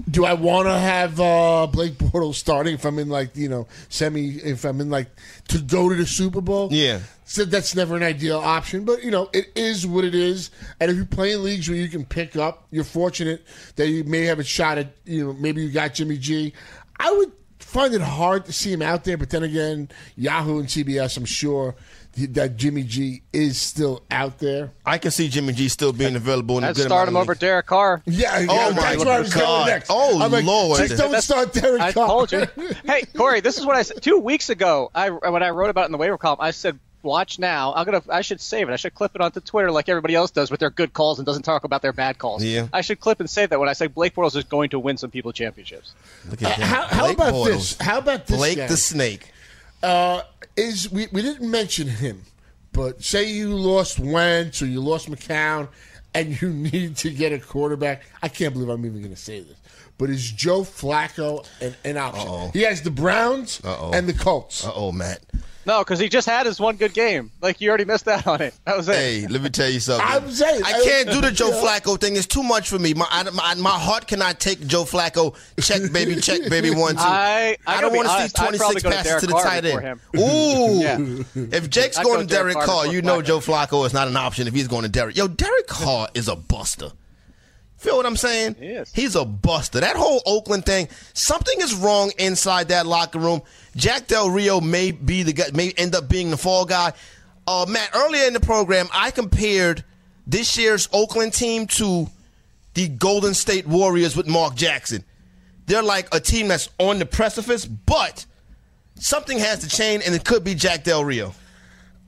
Do 0.10 0.26
I 0.26 0.34
want 0.34 0.68
to 0.68 0.78
have 0.78 1.18
uh, 1.22 1.68
Blake 1.72 1.94
Bortles 1.94 2.36
starting 2.36 2.74
if 2.74 2.84
I'm 2.84 3.00
in 3.00 3.08
like 3.08 3.38
you 3.38 3.48
know 3.48 3.68
semi 3.88 4.32
if 4.40 4.66
I'm 4.66 4.82
in 4.82 4.90
like 4.90 5.08
to 5.48 5.60
go 5.60 5.88
to 5.88 5.96
the 5.96 6.06
Super 6.06 6.42
Bowl? 6.42 6.68
Yeah. 6.70 7.00
So 7.28 7.44
that's 7.44 7.76
never 7.76 7.96
an 7.96 8.04
ideal 8.04 8.38
option, 8.40 8.86
but 8.86 9.04
you 9.04 9.10
know 9.12 9.30
it 9.34 9.52
is 9.56 9.86
what 9.88 10.06
it 10.06 10.14
is. 10.16 10.52
And 10.80 10.92
if 10.92 10.98
you 10.98 11.06
play 11.06 11.34
in 11.34 11.44
leagues 11.44 11.68
where 11.68 11.78
you 11.78 11.90
can 11.90 12.06
pick 12.06 12.36
up, 12.36 12.68
you're 12.72 12.84
fortunate 12.84 13.44
that 13.78 13.88
you 13.88 14.04
may 14.04 14.26
have 14.26 14.38
a 14.40 14.44
shot 14.44 14.78
at 14.78 14.96
you 15.06 15.26
know 15.26 15.34
maybe 15.34 15.64
you 15.64 15.72
got 15.72 15.94
Jimmy 15.96 16.18
G. 16.18 16.54
I 17.00 17.12
would 17.12 17.32
find 17.60 17.94
it 17.94 18.02
hard 18.02 18.46
to 18.46 18.54
see 18.54 18.72
him 18.72 18.82
out 18.84 19.04
there, 19.06 19.18
but 19.18 19.30
then 19.32 19.42
again, 19.44 19.90
Yahoo 20.16 20.60
and 20.60 20.68
CBS, 20.68 21.18
I'm 21.18 21.26
sure 21.26 21.76
that 22.16 22.56
Jimmy 22.56 22.84
G 22.84 23.24
is 23.34 23.60
still 23.60 24.04
out 24.12 24.38
there. 24.40 24.72
I 24.86 24.98
can 25.00 25.12
see 25.12 25.28
Jimmy 25.28 25.52
G 25.52 25.68
still 25.68 25.92
being 25.92 26.16
available 26.16 26.58
in 26.60 26.64
a 26.64 26.68
I'd 26.70 26.76
good 26.76 26.86
start 26.86 27.10
him 27.10 27.18
over. 27.18 27.36
Derek 27.36 27.66
Carr. 27.66 28.02
Yeah, 28.06 28.40
yeah 28.40 28.48
Oh, 28.50 28.70
my 28.72 28.82
that's 28.82 29.04
where 29.04 29.14
I 29.16 29.20
was 29.20 29.34
God. 29.34 29.40
going 29.42 29.66
next. 29.68 29.88
Oh, 29.90 30.22
I'm 30.22 30.32
like, 30.32 30.46
Lord. 30.46 30.78
Just 30.78 30.92
don't 30.98 31.10
That's- 31.10 31.26
start 31.26 31.52
Derek 31.54 31.82
I 31.82 31.92
Carr. 31.92 32.08
told 32.08 32.32
you. 32.32 32.46
hey, 32.86 33.02
Corey, 33.18 33.42
this 33.42 33.58
is 33.58 33.66
what 33.66 33.76
I 33.76 33.82
said 33.82 34.02
two 34.02 34.20
weeks 34.20 34.50
ago. 34.50 34.92
I 34.96 35.10
when 35.10 35.42
I 35.44 35.50
wrote 35.50 35.72
about 35.72 35.82
it 35.84 35.86
in 35.88 35.92
the 35.92 35.98
waiver 35.98 36.18
column, 36.18 36.40
I 36.40 36.52
said, 36.52 36.80
"Watch 37.06 37.40
now." 37.40 37.74
I'm 37.74 37.86
gonna. 37.86 38.02
I 38.10 38.22
should 38.22 38.42
save 38.42 38.68
it. 38.68 38.74
I 38.74 38.76
should 38.76 38.94
clip 38.94 39.16
it 39.16 39.22
onto 39.22 39.40
Twitter 39.40 39.72
like 39.72 39.88
everybody 39.88 40.16
else 40.16 40.32
does 40.32 40.52
with 40.52 40.60
their 40.60 40.70
good 40.70 40.92
calls 40.94 41.20
and 41.20 41.26
doesn't 41.26 41.44
talk 41.44 41.64
about 41.64 41.82
their 41.82 41.94
bad 41.94 42.18
calls. 42.18 42.44
Yeah. 42.44 42.68
I 42.74 42.82
should 42.82 43.00
clip 43.00 43.20
and 43.22 43.30
save 43.30 43.52
that 43.52 43.60
when 43.60 43.70
I 43.70 43.74
say 43.74 43.88
Blake 43.88 44.16
Bortles 44.16 44.36
is 44.36 44.44
going 44.44 44.72
to 44.72 44.80
win 44.80 44.98
some 44.98 45.12
people 45.12 45.32
championships. 45.32 45.94
Look 46.30 46.42
at 46.42 46.58
that. 46.58 46.60
How, 46.60 46.82
how 46.88 47.12
about 47.12 47.34
Bortles. 47.34 47.46
this? 47.46 47.78
How 47.80 48.00
about 48.00 48.28
this? 48.28 48.36
Blake 48.38 48.58
guy? 48.58 48.68
the 48.68 48.78
Snake. 48.78 49.32
uh, 49.84 50.24
is 50.58 50.92
we, 50.92 51.08
we 51.12 51.22
didn't 51.22 51.50
mention 51.50 51.88
him, 51.88 52.24
but 52.74 53.04
say 53.04 53.30
you 53.32 53.54
lost 53.56 54.00
Wentz 54.00 54.62
or 54.62 54.66
you 54.66 54.82
lost 54.82 55.10
McCown 55.10 55.68
and 56.14 56.42
you 56.42 56.50
need 56.72 56.98
to 56.98 57.12
get 57.12 57.32
a 57.34 57.40
quarterback. 57.40 58.04
I 58.24 58.28
can't 58.30 58.54
believe 58.54 58.70
I'm 58.70 58.86
even 58.86 59.00
going 59.02 59.14
to 59.14 59.20
say 59.22 59.42
this, 59.42 59.58
but 59.98 60.10
is 60.10 60.32
Joe 60.32 60.62
Flacco 60.62 61.46
an, 61.62 61.76
an 61.84 61.98
option? 61.98 62.28
Uh-oh. 62.28 62.52
He 62.54 62.62
has 62.62 62.82
the 62.84 62.90
Browns 62.92 63.60
Uh-oh. 63.66 63.92
and 63.94 64.08
the 64.08 64.14
Colts. 64.14 64.66
Uh 64.66 64.72
oh, 64.74 64.92
Matt. 64.94 65.20
No, 65.66 65.80
because 65.80 66.00
he 66.00 66.10
just 66.10 66.28
had 66.28 66.46
his 66.46 66.60
one 66.60 66.76
good 66.76 66.94
game. 66.94 67.32
Like 67.42 67.60
you 67.62 67.70
already 67.70 67.86
missed 67.86 68.08
out 68.08 68.28
on 68.28 68.42
it. 68.42 68.54
That 68.66 68.78
was 68.78 68.88
it. 68.88 68.96
Hey, 68.96 69.28
let 69.28 69.42
me 69.42 69.50
tell 69.50 69.70
you 69.70 69.80
something. 69.80 70.06
I'm 70.08 70.30
saying- 70.32 70.62
I 70.64 70.74
can't 70.84 71.10
do 71.12 71.22
the 71.22 71.32
Joe 71.32 71.50
Yeah. 71.50 71.56
Flacco 71.80 72.00
thing. 72.00 72.16
It's 72.16 72.28
too 72.28 72.44
much 72.44 72.70
for 72.70 72.78
me. 72.80 72.94
My, 72.94 73.08
I, 73.10 73.24
my 73.32 73.56
my 73.56 73.70
heart 73.72 74.08
cannot 74.08 74.40
take 74.40 74.66
Joe 74.68 74.84
Flacco. 74.84 75.36
Check 75.62 75.92
baby, 75.92 76.16
check 76.22 76.50
baby. 76.50 76.70
One 76.70 76.96
two. 76.96 77.02
I- 77.02 77.58
I 77.68 77.82
don't 77.82 77.96
want 77.96 78.08
to 78.08 78.28
see 78.30 78.34
26 78.36 78.58
probably 78.60 78.82
go 78.82 78.90
to 78.90 78.96
passes 78.96 79.22
to 79.22 79.28
the 79.28 79.34
Carr 79.34 79.44
tight 79.44 79.66
end. 79.66 80.00
Ooh. 80.18 80.80
Yeah. 80.82 81.58
If 81.58 81.70
Jake's 81.70 81.98
I'd 81.98 82.04
going 82.04 82.18
go 82.18 82.22
to 82.22 82.28
Derek 82.28 82.54
Derek 82.54 82.68
Carr 82.68 82.84
Carr, 82.86 82.94
you 82.94 83.02
know 83.02 83.20
Flacco. 83.22 83.26
Joe 83.26 83.40
Flacco 83.40 83.86
is 83.86 83.94
not 83.94 84.08
an 84.08 84.18
option 84.18 84.48
if 84.48 84.54
he's 84.54 84.68
going 84.68 84.84
to 84.84 84.90
Derek. 84.90 85.16
Yo, 85.18 85.28
Derek 85.28 85.68
Carr 85.68 86.10
is 86.14 86.28
a 86.28 86.36
buster. 86.36 86.92
Feel 87.86 87.98
what 87.98 88.08
I'm 88.08 88.18
saying? 88.18 88.56
He 88.60 88.66
is. 88.66 88.92
He's 88.92 89.16
a 89.16 89.24
buster. 89.24 89.80
That 89.80 89.96
whole 89.96 90.20
Oakland 90.26 90.66
thing, 90.66 90.88
something 91.14 91.62
is 91.62 91.76
wrong 91.76 92.12
inside 92.18 92.70
that 92.70 92.88
locker 92.88 93.20
room. 93.20 93.44
Jack 93.76 94.08
Del 94.08 94.32
Rio 94.32 94.60
may 94.60 94.90
be 94.90 95.22
the 95.22 95.34
guy, 95.34 95.44
may 95.54 95.72
end 95.78 95.94
up 95.94 96.10
being 96.10 96.32
the 96.32 96.38
fall 96.38 96.66
guy. 96.66 96.94
Uh, 97.46 97.68
Matt, 97.70 97.92
earlier 97.94 98.26
in 98.26 98.34
the 98.34 98.40
program, 98.40 98.88
I 98.92 99.12
compared 99.12 99.84
this 100.26 100.58
year's 100.58 100.90
Oakland 100.94 101.34
team 101.34 101.68
to 101.68 102.08
the 102.74 102.88
Golden 102.88 103.36
State 103.36 103.68
Warriors 103.68 104.16
with 104.18 104.26
Mark 104.26 104.56
Jackson. 104.56 105.04
They're 105.68 105.84
like 105.84 106.12
a 106.12 106.20
team 106.20 106.48
that's 106.48 106.70
on 106.80 106.98
the 106.98 107.06
precipice, 107.06 107.66
but 107.68 108.26
something 108.96 109.38
has 109.38 109.60
to 109.60 109.70
change, 109.70 110.02
and 110.08 110.16
it 110.16 110.26
could 110.26 110.44
be 110.44 110.56
Jack 110.56 110.86
Del 110.86 111.06
Rio. 111.06 111.36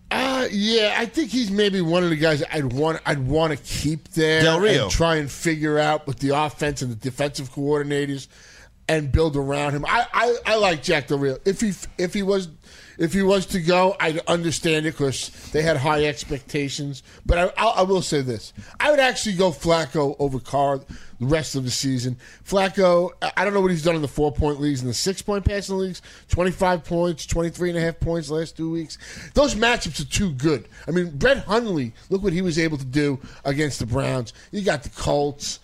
Uh, 0.09 0.47
yeah, 0.51 0.95
I 0.97 1.05
think 1.05 1.31
he's 1.31 1.51
maybe 1.51 1.81
one 1.81 2.03
of 2.03 2.09
the 2.09 2.15
guys 2.15 2.43
I'd 2.51 2.71
want. 2.71 3.01
I'd 3.05 3.19
want 3.19 3.51
to 3.51 3.63
keep 3.63 4.09
there 4.09 4.41
Del 4.41 4.59
Rio. 4.59 4.83
and 4.83 4.91
try 4.91 5.17
and 5.17 5.29
figure 5.29 5.77
out 5.77 6.07
with 6.07 6.19
the 6.19 6.29
offense 6.29 6.81
and 6.81 6.91
the 6.91 6.95
defensive 6.95 7.51
coordinators. 7.51 8.27
and 8.89 9.11
build 9.11 9.35
around 9.35 9.73
him. 9.73 9.85
I, 9.85 10.07
I, 10.13 10.37
I 10.45 10.55
like 10.55 10.81
Jack 10.81 11.07
Del 11.07 11.17
Rio. 11.19 11.37
If 11.43 11.59
he 11.59 11.73
if 11.97 12.13
he 12.13 12.23
was 12.23 12.47
if 12.97 13.13
he 13.13 13.21
was 13.21 13.45
to 13.47 13.61
go, 13.61 13.95
I'd 13.99 14.19
understand 14.27 14.85
it 14.85 14.91
because 14.93 15.29
they 15.51 15.61
had 15.61 15.77
high 15.77 16.05
expectations. 16.05 17.03
But 17.25 17.37
I, 17.37 17.63
I, 17.63 17.67
I 17.67 17.81
will 17.83 18.01
say 18.01 18.21
this: 18.21 18.53
I 18.79 18.89
would 18.91 18.99
actually 18.99 19.35
go 19.35 19.51
Flacco 19.51 20.15
over 20.19 20.39
Carr 20.39 20.79
the 21.19 21.25
rest 21.25 21.55
of 21.55 21.63
the 21.63 21.71
season. 21.71 22.17
Flacco, 22.45 23.11
I- 23.21 23.43
don't 23.43 23.53
know 23.53 23.61
what 23.61 23.71
he's 23.71 23.83
done 23.83 23.95
in 23.95 24.01
the 24.01 24.07
four 24.07 24.31
point 24.31 24.59
leagues 24.59 24.81
and 24.81 24.89
the 24.89 24.93
six 24.93 25.21
point 25.21 25.45
passing 25.45 25.77
leagues 25.77 26.01
25 26.29 26.83
points, 26.83 27.25
23 27.25 27.69
and 27.69 27.77
a 27.77 27.81
half 27.81 27.99
points 27.99 28.29
last 28.29 28.57
two 28.57 28.69
weeks. 28.71 28.97
Those 29.33 29.55
matchups 29.55 30.01
are 30.01 30.09
too 30.11 30.31
good. 30.33 30.67
I 30.87 30.91
mean, 30.91 31.17
Brett 31.17 31.39
Hundley, 31.45 31.93
look 32.09 32.23
what 32.23 32.33
he 32.33 32.41
was 32.41 32.59
able 32.59 32.77
to 32.77 32.85
do 32.85 33.19
against 33.45 33.79
the 33.79 33.85
Browns. 33.85 34.33
You 34.51 34.61
got 34.63 34.83
the 34.83 34.89
Colts. 34.89 35.59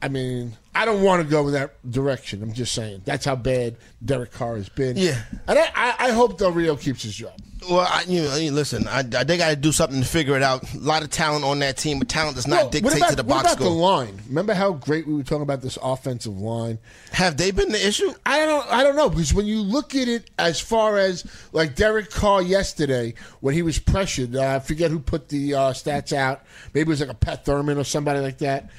I 0.00 0.08
mean, 0.08 0.56
I 0.74 0.84
don't 0.84 1.02
want 1.02 1.22
to 1.22 1.28
go 1.28 1.46
in 1.48 1.54
that 1.54 1.90
direction. 1.90 2.42
I'm 2.42 2.52
just 2.52 2.74
saying. 2.74 3.02
That's 3.04 3.24
how 3.24 3.36
bad 3.36 3.76
Derek 4.04 4.32
Carr 4.32 4.56
has 4.56 4.68
been. 4.68 4.96
Yeah. 4.96 5.20
And 5.46 5.58
I, 5.58 5.68
I, 5.74 5.94
I 5.98 6.10
hope 6.12 6.38
Del 6.38 6.52
Rio 6.52 6.76
keeps 6.76 7.02
his 7.02 7.14
job. 7.14 7.34
Well, 7.68 7.86
I, 7.88 8.04
you 8.08 8.22
know, 8.22 8.54
listen, 8.54 8.88
I, 8.88 9.00
I, 9.00 9.24
they 9.24 9.36
got 9.36 9.50
to 9.50 9.56
do 9.56 9.70
something 9.70 10.00
to 10.00 10.06
figure 10.06 10.34
it 10.34 10.42
out. 10.42 10.72
A 10.74 10.78
lot 10.78 11.02
of 11.02 11.10
talent 11.10 11.44
on 11.44 11.60
that 11.60 11.76
team, 11.76 11.98
but 11.98 12.08
talent 12.08 12.34
does 12.34 12.46
not 12.48 12.56
Well, 12.56 12.70
dictate 12.70 12.84
what 12.84 12.96
about, 12.96 13.10
to 13.10 13.16
the 13.16 13.22
what 13.22 13.44
box 13.44 13.54
about 13.54 13.64
the 13.64 13.70
line? 13.70 14.18
Remember 14.28 14.54
how 14.54 14.72
great 14.72 15.06
we 15.06 15.14
were 15.14 15.22
talking 15.22 15.42
about 15.42 15.62
this 15.62 15.78
offensive 15.80 16.36
line? 16.36 16.78
Have 17.12 17.36
they 17.36 17.50
been 17.52 17.70
the 17.70 17.86
issue? 17.86 18.12
I 18.26 18.46
don't 18.46 18.66
I 18.68 18.82
don't 18.82 18.96
know 18.96 19.08
because 19.08 19.32
when 19.32 19.46
you 19.46 19.60
look 19.60 19.94
at 19.94 20.08
it 20.08 20.30
as 20.38 20.58
far 20.60 20.98
as 20.98 21.24
like 21.52 21.76
Derek 21.76 22.10
Carr 22.10 22.42
yesterday 22.42 23.14
when 23.40 23.54
he 23.54 23.62
was 23.62 23.78
pressured, 23.78 24.34
uh, 24.34 24.56
I 24.56 24.58
forget 24.58 24.90
who 24.90 24.98
put 24.98 25.28
the 25.28 25.54
uh, 25.54 25.72
stats 25.72 26.12
out. 26.12 26.42
Maybe 26.74 26.88
it 26.88 26.88
was 26.88 27.00
like 27.00 27.10
a 27.10 27.14
Pat 27.14 27.44
Thorman 27.44 27.78
or 27.78 27.84
somebody 27.84 28.18
like 28.20 28.38
that. 28.38 28.70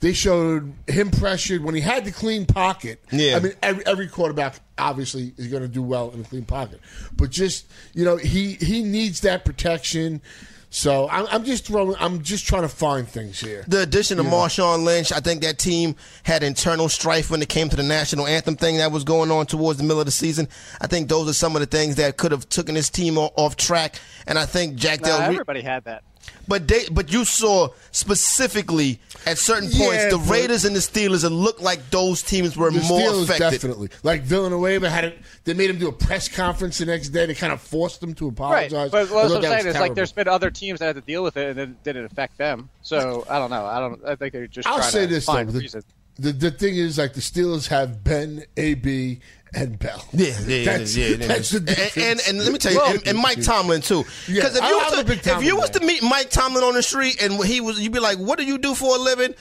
They 0.00 0.12
showed 0.12 0.72
him 0.86 1.10
pressured 1.10 1.64
when 1.64 1.74
he 1.74 1.80
had 1.80 2.04
the 2.04 2.12
clean 2.12 2.46
pocket. 2.46 3.02
Yeah. 3.10 3.36
I 3.36 3.40
mean, 3.40 3.52
every, 3.62 3.86
every 3.86 4.08
quarterback 4.08 4.60
obviously 4.78 5.32
is 5.36 5.48
going 5.48 5.62
to 5.62 5.68
do 5.68 5.82
well 5.82 6.10
in 6.10 6.20
a 6.20 6.24
clean 6.24 6.44
pocket, 6.44 6.80
but 7.16 7.30
just 7.30 7.66
you 7.94 8.04
know, 8.04 8.16
he 8.16 8.54
he 8.54 8.82
needs 8.82 9.20
that 9.20 9.44
protection. 9.44 10.22
So 10.70 11.08
I'm, 11.08 11.26
I'm 11.30 11.44
just 11.44 11.66
throwing. 11.66 11.96
I'm 11.98 12.22
just 12.22 12.46
trying 12.46 12.62
to 12.62 12.68
find 12.68 13.08
things 13.08 13.40
here. 13.40 13.64
The 13.68 13.80
addition 13.80 14.20
of 14.20 14.26
Marshawn 14.26 14.84
Lynch, 14.84 15.12
I 15.12 15.20
think 15.20 15.40
that 15.42 15.58
team 15.58 15.96
had 16.24 16.42
internal 16.42 16.90
strife 16.90 17.30
when 17.30 17.40
it 17.40 17.48
came 17.48 17.70
to 17.70 17.76
the 17.76 17.82
national 17.82 18.26
anthem 18.26 18.54
thing 18.54 18.76
that 18.76 18.92
was 18.92 19.02
going 19.02 19.30
on 19.30 19.46
towards 19.46 19.78
the 19.78 19.84
middle 19.84 20.00
of 20.00 20.06
the 20.06 20.12
season. 20.12 20.46
I 20.80 20.86
think 20.86 21.08
those 21.08 21.26
are 21.26 21.32
some 21.32 21.56
of 21.56 21.60
the 21.60 21.66
things 21.66 21.96
that 21.96 22.18
could 22.18 22.32
have 22.32 22.50
taken 22.50 22.74
this 22.74 22.90
team 22.90 23.16
off 23.16 23.56
track. 23.56 23.98
And 24.26 24.38
I 24.38 24.44
think 24.44 24.76
Jack 24.76 25.00
No, 25.00 25.08
Del 25.08 25.20
everybody 25.22 25.62
had 25.62 25.84
that. 25.84 26.02
But 26.46 26.66
they, 26.66 26.84
but 26.90 27.12
you 27.12 27.24
saw 27.24 27.68
specifically 27.90 29.00
at 29.26 29.38
certain 29.38 29.68
points 29.70 30.04
Yeah, 30.04 30.08
the 30.10 30.18
Raiders 30.18 30.64
and 30.64 30.74
the 30.74 30.80
Steelers. 30.80 31.24
It 31.24 31.30
looked 31.30 31.60
like 31.60 31.90
those 31.90 32.22
teams 32.22 32.56
were 32.56 32.70
The 32.70 32.80
more 32.82 33.00
Steelers 33.00 33.24
affected. 33.24 33.50
definitely 33.50 33.88
like 34.02 34.22
Villanueva 34.22 34.88
had 34.88 35.04
it. 35.04 35.18
They 35.44 35.54
made 35.54 35.70
him 35.70 35.78
do 35.78 35.88
a 35.88 35.92
press 35.92 36.28
conference 36.28 36.78
the 36.78 36.86
next 36.86 37.10
day. 37.10 37.26
They 37.26 37.34
kind 37.34 37.52
of 37.52 37.60
forced 37.60 38.02
him 38.02 38.14
to 38.14 38.26
Right. 38.28 38.70
apologize. 38.72 38.90
But 38.90 39.10
what 39.10 39.32
I'm 39.36 39.42
saying 39.42 39.66
is, 39.66 39.74
like, 39.78 39.94
there's 39.94 40.12
been 40.12 40.28
other 40.28 40.50
teams 40.50 40.78
that 40.80 40.86
had 40.86 40.96
to 40.96 41.02
deal 41.02 41.22
with 41.22 41.36
it, 41.36 41.50
and 41.50 41.58
it 41.58 41.82
didn't 41.84 42.04
affect 42.06 42.38
them. 42.38 42.68
So 42.82 43.26
I 43.28 43.38
don't 43.38 43.50
know. 43.50 43.66
I 43.66 43.78
don't. 43.80 44.00
I 44.06 44.14
think 44.16 44.32
they're 44.32 44.46
just. 44.46 44.66
I'll 44.68 44.78
trying 44.78 44.90
say 44.90 45.00
to 45.02 45.06
this 45.14 45.26
though: 45.26 45.32
find 45.34 45.48
the, 45.50 45.58
reasons. 45.60 45.84
The 46.18 46.32
the 46.32 46.50
thing 46.50 46.76
is, 46.76 46.98
like 46.98 47.14
the 47.14 47.20
Steelers 47.20 47.68
have 47.68 48.02
Ben, 48.02 48.44
AB, 48.56 49.20
and 49.54 49.78
Bell. 49.78 50.04
Yeah, 50.12 50.38
yeah, 50.46 50.64
that's, 50.64 50.96
yeah, 50.96 51.08
yeah. 51.08 51.26
that's 51.26 51.50
the 51.50 51.58
and, 51.58 51.66
difference. 51.66 51.96
and 51.96 52.20
and 52.28 52.38
let 52.44 52.52
me 52.52 52.58
tell 52.58 52.72
you, 52.72 52.82
and, 52.82 53.08
and 53.08 53.18
Mike 53.18 53.42
Tomlin 53.42 53.80
too. 53.80 54.04
Yeah, 54.26 54.46
if 54.46 54.54
you 54.54 54.60
was 54.60 55.20
to, 55.22 55.36
if 55.36 55.42
you 55.44 55.56
was 55.56 55.70
to 55.70 55.80
meet 55.80 56.02
Mike 56.02 56.30
Tomlin 56.30 56.64
on 56.64 56.74
the 56.74 56.82
street 56.82 57.22
and 57.22 57.42
he 57.44 57.60
was, 57.60 57.80
you'd 57.80 57.92
be 57.92 58.00
like, 58.00 58.18
"What 58.18 58.38
do 58.38 58.44
you 58.44 58.58
do 58.58 58.74
for 58.74 58.96
a 58.96 58.98
living?" 58.98 59.34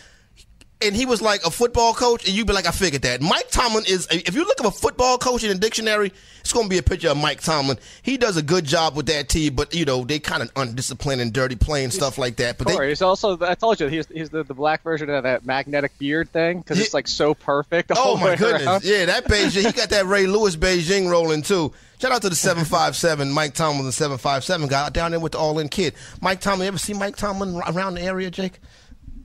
And 0.79 0.95
he 0.95 1.07
was 1.07 1.23
like 1.23 1.43
a 1.43 1.49
football 1.49 1.93
coach, 1.93 2.27
and 2.27 2.35
you'd 2.35 2.45
be 2.45 2.53
like, 2.53 2.67
"I 2.67 2.71
figured 2.71 3.01
that." 3.01 3.19
Mike 3.19 3.49
Tomlin 3.49 3.83
is. 3.87 4.07
If 4.11 4.35
you 4.35 4.45
look 4.45 4.59
up 4.59 4.67
a 4.67 4.71
football 4.71 5.17
coach 5.17 5.43
in 5.43 5.49
a 5.49 5.55
dictionary, 5.55 6.11
it's 6.41 6.53
going 6.53 6.67
to 6.67 6.69
be 6.69 6.77
a 6.77 6.83
picture 6.83 7.09
of 7.09 7.17
Mike 7.17 7.41
Tomlin. 7.41 7.79
He 8.03 8.15
does 8.15 8.37
a 8.37 8.43
good 8.43 8.63
job 8.63 8.95
with 8.95 9.07
that 9.07 9.27
team, 9.27 9.55
but 9.55 9.73
you 9.73 9.85
know 9.85 10.03
they 10.03 10.19
kind 10.19 10.43
of 10.43 10.51
undisciplined 10.55 11.19
and 11.19 11.33
dirty 11.33 11.55
playing 11.55 11.89
stuff 11.89 12.19
like 12.19 12.35
that. 12.35 12.59
But 12.59 12.67
Corey, 12.67 12.85
they, 12.85 12.91
he's 12.91 13.01
also. 13.01 13.39
I 13.41 13.55
told 13.55 13.79
you 13.79 13.87
he's, 13.87 14.05
he's 14.07 14.29
the, 14.29 14.43
the 14.43 14.53
black 14.53 14.83
version 14.83 15.09
of 15.09 15.23
that 15.23 15.45
magnetic 15.47 15.97
beard 15.97 16.29
thing 16.29 16.59
because 16.59 16.79
it's 16.79 16.93
like 16.93 17.07
so 17.07 17.33
perfect. 17.33 17.91
Oh 17.95 18.15
my 18.15 18.35
goodness! 18.35 18.67
around. 18.67 18.83
Yeah, 18.83 19.05
that 19.05 19.25
Beijing. 19.25 19.65
He 19.65 19.71
got 19.71 19.89
that 19.89 20.05
Ray 20.07 20.27
Lewis 20.27 20.55
Beijing 20.55 21.09
rolling 21.09 21.41
too. 21.41 21.73
Shout 21.99 22.11
out 22.11 22.21
to 22.21 22.29
the 22.29 22.35
seven 22.35 22.65
five 22.65 22.95
seven 22.95 23.31
Mike 23.31 23.55
Tomlin, 23.55 23.85
the 23.85 23.91
seven 23.91 24.19
five 24.19 24.43
seven 24.43 24.67
guy 24.67 24.89
down 24.89 25.09
there 25.09 25.19
with 25.19 25.31
the 25.31 25.39
All 25.39 25.57
In 25.57 25.69
Kid. 25.69 25.95
Mike 26.21 26.39
Tomlin. 26.39 26.65
You 26.65 26.67
ever 26.67 26.77
see 26.77 26.93
Mike 26.93 27.15
Tomlin 27.15 27.59
around 27.67 27.95
the 27.95 28.01
area, 28.01 28.29
Jake? 28.29 28.59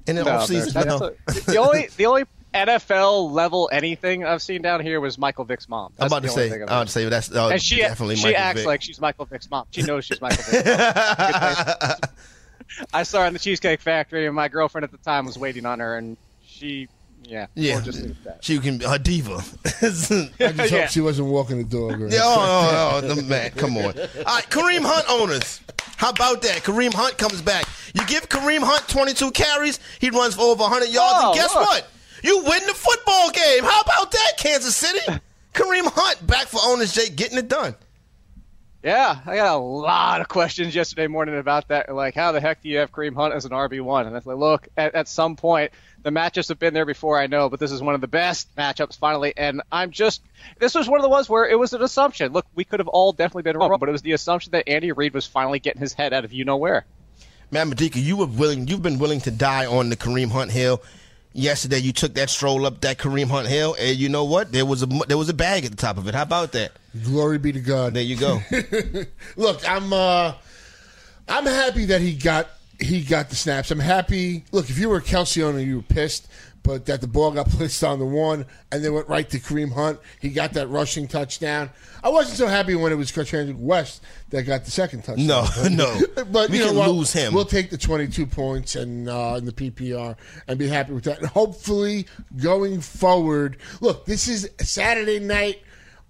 In 0.07 0.17
the 0.17 0.25
No, 0.25 0.31
off 0.33 0.47
season, 0.47 0.73
that's 0.73 0.87
no. 0.87 0.99
the 1.47 1.57
only 1.59 1.87
the 1.97 2.07
only 2.07 2.25
NFL 2.55 3.31
level 3.33 3.71
anything 3.73 4.25
I've 4.25 4.43
seen 4.43 4.61
down 4.63 4.81
here 4.81 5.01
was 5.01 5.17
Michael 5.17 5.45
Vick's 5.45 5.69
mom. 5.69 5.93
I'm 5.99 6.09
about 6.09 6.23
to 6.23 6.29
say. 6.29 6.53
I'm 6.53 6.63
about 6.63 6.87
to 6.89 6.93
say 6.93 7.09
that's 7.09 7.35
uh, 7.35 7.49
and 7.49 7.63
she 7.63 7.77
definitely 7.77 8.17
she 8.17 8.25
Michael 8.25 8.41
acts 8.41 8.61
Vick. 8.61 8.67
like 8.67 8.83
she's 8.83 9.01
Michael 9.01 9.25
Vick's 9.27 9.51
mom. 9.51 9.67
She 9.71 9.83
knows 9.83 10.05
she's 10.05 10.21
Michael 10.21 10.45
Vick's 10.45 10.67
mom. 10.67 11.97
I 12.93 13.03
saw 13.03 13.21
her 13.21 13.27
in 13.27 13.33
the 13.33 13.39
Cheesecake 13.39 13.81
Factory, 13.81 14.27
and 14.27 14.35
my 14.35 14.49
girlfriend 14.49 14.85
at 14.85 14.91
the 14.91 14.99
time 14.99 15.27
was 15.27 15.39
waiting 15.39 15.67
on 15.67 15.81
her, 15.81 15.97
and 15.97 16.17
she, 16.45 16.89
yeah, 17.25 17.47
yeah, 17.55 17.81
just 17.81 18.01
leave 18.01 18.11
it 18.11 18.17
at 18.19 18.25
that. 18.25 18.45
she 18.45 18.59
can 18.59 18.83
a 18.85 18.99
diva. 18.99 19.35
I 19.65 19.71
just 19.71 20.11
Yeah. 20.39 20.53
hope 20.53 20.89
she 20.91 21.01
wasn't 21.01 21.29
walking 21.29 21.59
the 21.59 21.65
dog. 21.65 22.01
Or 22.03 22.09
Yeah, 22.09 22.21
oh, 22.23 23.01
oh, 23.03 23.07
oh, 23.11 23.15
the 23.15 23.23
man, 23.23 23.51
come 23.53 23.77
on. 23.77 23.85
All 23.87 23.93
right, 23.93 24.45
Kareem 24.51 24.83
Hunt 24.85 25.07
owners. 25.09 25.61
How 25.97 26.11
about 26.11 26.43
that? 26.43 26.63
Kareem 26.65 26.93
Hunt 26.95 27.17
comes 27.19 27.41
back. 27.43 27.65
You 27.95 28.05
give 28.07 28.29
Kareem 28.29 28.61
Hunt 28.63 28.89
22 28.89 29.31
carries, 29.33 29.79
he 30.01 30.11
runs 30.11 30.35
for 30.35 30.43
over 30.43 30.63
100 30.63 30.89
yards, 30.89 31.19
Oh, 31.23 31.31
and 31.33 31.35
guess 31.41 31.55
look. 31.55 31.67
what? 31.69 31.89
You 32.25 32.39
win 32.39 32.61
the 32.67 32.75
football 32.75 33.31
game. 33.31 33.65
How 33.65 33.81
about 33.81 34.11
that, 34.13 34.33
Kansas 34.39 34.75
City? 34.77 35.01
Kareem 35.55 35.85
Hunt 35.93 36.27
back 36.27 36.47
for 36.47 36.61
owners, 36.65 36.93
Jake, 36.93 37.15
getting 37.17 37.39
it 37.39 37.49
done. 37.49 37.75
Yeah, 38.83 39.17
I 39.25 39.37
got 39.37 39.55
a 39.55 39.59
lot 39.59 40.21
of 40.21 40.29
questions 40.29 40.75
yesterday 40.75 41.07
morning 41.07 41.39
about 41.39 41.69
that. 41.69 41.95
Like, 41.95 42.17
how 42.17 42.33
the 42.33 42.41
heck 42.41 42.63
do 42.63 42.69
you 42.69 42.79
have 42.79 42.91
Kareem 42.91 43.15
Hunt 43.15 43.33
as 43.33 43.45
an 43.45 43.53
RB 43.53 43.81
one? 43.81 44.09
And 44.09 44.17
it's 44.17 44.27
like, 44.27 44.37
look, 44.37 44.67
at, 44.77 44.97
at 44.97 45.07
some 45.07 45.37
point, 45.37 45.71
the 46.03 46.11
matchups 46.11 46.49
have 46.49 46.59
been 46.59 46.75
there 46.75 46.85
before, 46.85 47.17
I 47.17 47.29
know, 47.29 47.49
but 47.49 47.61
this 47.61 47.71
is 47.71 47.81
one 47.81 47.95
of 47.95 48.01
the 48.01 48.09
best 48.09 48.55
matchups 48.57 48.99
finally. 48.99 49.35
And 49.37 49.63
I'm 49.71 49.93
just, 49.93 50.21
this 50.59 50.75
was 50.75 50.89
one 50.89 50.99
of 50.99 51.05
the 51.05 51.09
ones 51.09 51.29
where 51.29 51.49
it 51.49 51.57
was 51.57 51.73
an 51.75 51.83
assumption. 51.83 52.33
Look, 52.33 52.47
we 52.57 52.65
could 52.65 52.81
have 52.81 52.89
all 52.89 53.13
definitely 53.13 53.45
been 53.45 53.57
wrong, 53.57 53.77
but 53.79 53.89
it 53.89 53.93
was 53.93 54.03
the 54.03 54.13
assumption 54.13 54.51
that 54.51 54.69
Andy 54.69 54.91
Reid 54.91 55.15
was 55.15 55.29
finally 55.29 55.61
getting 55.61 55.81
his 55.81 55.93
head 55.93 56.13
out 56.13 56.25
of 56.25 56.33
you 56.33 56.45
know 56.45 56.57
where. 56.57 56.85
Man, 57.53 57.69
Medica, 57.69 58.01
you 58.01 58.17
were 58.17 58.27
willing. 58.27 58.67
You've 58.67 58.83
been 58.83 58.99
willing 58.99 59.21
to 59.21 59.31
die 59.31 59.67
on 59.67 59.91
the 59.91 59.97
Kareem 59.97 60.31
Hunt 60.33 60.51
hill. 60.51 60.83
Yesterday, 61.35 61.79
you 61.79 61.93
took 61.93 62.15
that 62.15 62.29
stroll 62.29 62.67
up 62.67 62.81
that 62.83 62.99
Kareem 62.99 63.29
Hunt 63.29 63.49
hill, 63.49 63.75
and 63.79 63.97
you 63.97 64.09
know 64.09 64.25
what? 64.25 64.53
There 64.53 64.67
was 64.67 64.83
a 64.83 64.87
there 64.87 65.17
was 65.17 65.29
a 65.29 65.35
bag 65.35 65.65
at 65.65 65.71
the 65.71 65.77
top 65.77 65.97
of 65.97 66.07
it. 66.07 66.15
How 66.15 66.23
about 66.23 66.53
that? 66.53 66.73
Glory 67.05 67.39
be 67.39 67.53
to 67.53 67.61
God. 67.61 67.95
There 67.95 68.03
you 68.03 68.17
go. 68.17 68.43
Look, 69.37 69.67
I'm 69.69 69.93
uh, 69.93 70.35
I'm 71.29 71.47
happy 71.47 71.87
that 71.87 72.03
he 72.03 72.15
got 72.15 72.49
he 72.79 73.03
got 73.03 73.31
the 73.31 73.37
snaps. 73.37 73.71
I'm 73.71 73.79
happy. 73.79 74.45
Look, 74.53 74.69
if 74.69 74.79
you 74.79 74.89
were 74.91 74.99
a 74.99 75.03
Kelce 75.03 75.43
owner, 75.43 75.61
you 75.61 75.77
were 75.77 75.83
pissed, 75.83 76.29
but 76.63 76.87
that 76.87 77.01
the 77.01 77.07
ball 77.07 77.31
got 77.33 77.49
placed 77.51 77.83
on 77.85 77.99
the 77.99 78.05
one 78.07 78.47
and 78.71 78.85
they 78.85 78.91
went 78.91 79.09
right 79.09 79.29
to 79.31 79.39
Kareem 79.39 79.73
Hunt. 79.73 79.99
He 80.21 80.29
got 80.31 80.53
that 80.55 80.69
rushing 80.69 81.09
touchdown. 81.09 81.71
I 82.05 82.09
wasn't 82.09 82.39
so 82.39 82.47
happy 82.47 82.75
when 82.75 82.93
it 82.93 82.97
was 82.97 83.11
Kendrick 83.13 83.57
West 83.59 84.03
that 84.31 84.43
got 84.43 84.65
the 84.65 84.71
second 84.71 85.03
touchdown. 85.05 85.27
No, 85.27 85.47
no. 85.71 86.01
but 86.31 86.51
We 86.51 86.59
you 86.59 86.65
know 86.65 86.69
can 86.71 86.77
what? 86.79 86.91
lose 86.91 87.13
him. 87.13 87.33
We'll 87.35 87.45
take 87.45 87.71
the 87.71 87.79
22 87.79 88.27
points 88.27 88.75
and 88.77 89.09
uh, 89.09 89.35
in 89.39 89.45
the 89.45 89.53
PPR 89.53 90.17
and 90.49 90.59
be 90.59 90.69
happy 90.69 90.93
with 90.93 91.05
that. 91.05 91.19
And 91.19 91.29
hopefully, 91.29 92.07
going 92.43 92.81
forward, 92.81 93.57
look, 93.81 94.05
this 94.07 94.27
is 94.29 94.51
Saturday 94.61 95.21
night 95.21 95.63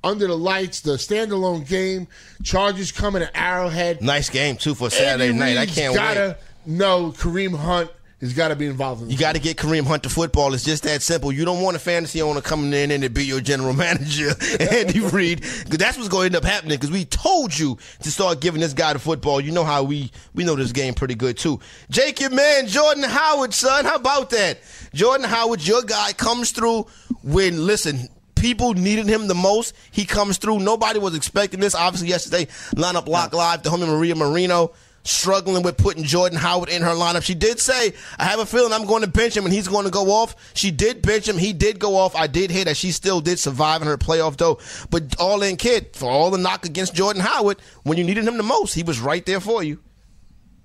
under 0.04 0.26
the 0.26 0.36
lights, 0.36 0.80
the 0.80 0.92
standalone 0.92 1.66
game. 1.68 2.08
Chargers 2.42 2.90
coming 2.90 3.22
to 3.22 3.36
Arrowhead. 3.38 4.02
nice 4.02 4.28
game 4.30 4.56
too 4.56 4.74
for 4.74 4.90
Saturday 4.90 5.28
Andy 5.28 5.38
night. 5.38 5.56
I 5.58 5.66
can't 5.66 5.94
gotta 5.94 6.36
wait. 6.66 6.74
know 6.74 7.12
Kareem 7.12 7.56
Hunt 7.56 7.90
has 8.22 8.32
got 8.34 8.48
to 8.48 8.56
be 8.56 8.66
involved 8.66 9.02
in 9.02 9.10
You 9.10 9.18
got 9.18 9.34
to 9.34 9.40
get 9.40 9.56
Kareem 9.56 9.84
Hunt 9.84 10.04
to 10.04 10.08
football. 10.08 10.54
It's 10.54 10.64
just 10.64 10.84
that 10.84 11.02
simple. 11.02 11.32
You 11.32 11.44
don't 11.44 11.60
want 11.60 11.76
a 11.76 11.80
fantasy 11.80 12.22
owner 12.22 12.40
coming 12.40 12.72
in 12.72 12.92
and 12.92 13.02
to 13.02 13.10
be 13.10 13.26
your 13.26 13.40
general 13.40 13.72
manager, 13.74 14.30
Andy 14.60 15.00
Reid, 15.00 15.40
because 15.40 15.78
that's 15.78 15.96
what's 15.96 16.08
going 16.08 16.30
to 16.30 16.36
end 16.36 16.44
up 16.44 16.48
happening. 16.48 16.78
Because 16.78 16.92
we 16.92 17.04
told 17.04 17.58
you 17.58 17.76
to 18.02 18.10
start 18.12 18.40
giving 18.40 18.60
this 18.60 18.74
guy 18.74 18.92
the 18.92 19.00
football. 19.00 19.40
You 19.40 19.50
know 19.50 19.64
how 19.64 19.82
we 19.82 20.12
we 20.34 20.44
know 20.44 20.54
this 20.54 20.70
game 20.70 20.94
pretty 20.94 21.16
good 21.16 21.36
too. 21.36 21.58
Jake, 21.90 22.20
your 22.20 22.30
man, 22.30 22.68
Jordan 22.68 23.02
Howard, 23.02 23.52
son. 23.52 23.84
How 23.84 23.96
about 23.96 24.30
that? 24.30 24.60
Jordan 24.94 25.26
Howard, 25.26 25.66
your 25.66 25.82
guy, 25.82 26.12
comes 26.12 26.52
through 26.52 26.86
when 27.24 27.66
listen. 27.66 28.08
People 28.36 28.74
needed 28.74 29.06
him 29.06 29.28
the 29.28 29.36
most. 29.36 29.72
He 29.92 30.04
comes 30.04 30.36
through. 30.36 30.58
Nobody 30.58 30.98
was 30.98 31.14
expecting 31.14 31.60
this. 31.60 31.76
Obviously, 31.76 32.08
yesterday, 32.08 32.46
lineup 32.74 33.06
lock 33.06 33.32
live 33.32 33.62
to 33.62 33.72
and 33.72 33.82
Maria 33.82 34.16
Marino 34.16 34.72
struggling 35.04 35.62
with 35.62 35.76
putting 35.76 36.04
Jordan 36.04 36.38
Howard 36.38 36.68
in 36.68 36.82
her 36.82 36.90
lineup. 36.90 37.22
She 37.22 37.34
did 37.34 37.58
say, 37.58 37.92
I 38.18 38.24
have 38.24 38.38
a 38.38 38.46
feeling 38.46 38.72
I'm 38.72 38.86
going 38.86 39.02
to 39.02 39.08
bench 39.08 39.36
him 39.36 39.44
and 39.44 39.52
he's 39.52 39.68
going 39.68 39.84
to 39.84 39.90
go 39.90 40.10
off. 40.10 40.36
She 40.54 40.70
did 40.70 41.02
bench 41.02 41.28
him. 41.28 41.38
He 41.38 41.52
did 41.52 41.78
go 41.78 41.96
off. 41.96 42.14
I 42.14 42.26
did 42.26 42.50
hear 42.50 42.64
that 42.64 42.76
she 42.76 42.92
still 42.92 43.20
did 43.20 43.38
survive 43.38 43.82
in 43.82 43.88
her 43.88 43.98
playoff 43.98 44.36
though. 44.36 44.58
But 44.90 45.18
all 45.18 45.42
in 45.42 45.56
kid, 45.56 45.94
for 45.94 46.10
all 46.10 46.30
the 46.30 46.38
knock 46.38 46.64
against 46.64 46.94
Jordan 46.94 47.22
Howard, 47.22 47.58
when 47.82 47.98
you 47.98 48.04
needed 48.04 48.24
him 48.24 48.36
the 48.36 48.42
most, 48.42 48.74
he 48.74 48.82
was 48.82 49.00
right 49.00 49.24
there 49.26 49.40
for 49.40 49.62
you. 49.62 49.80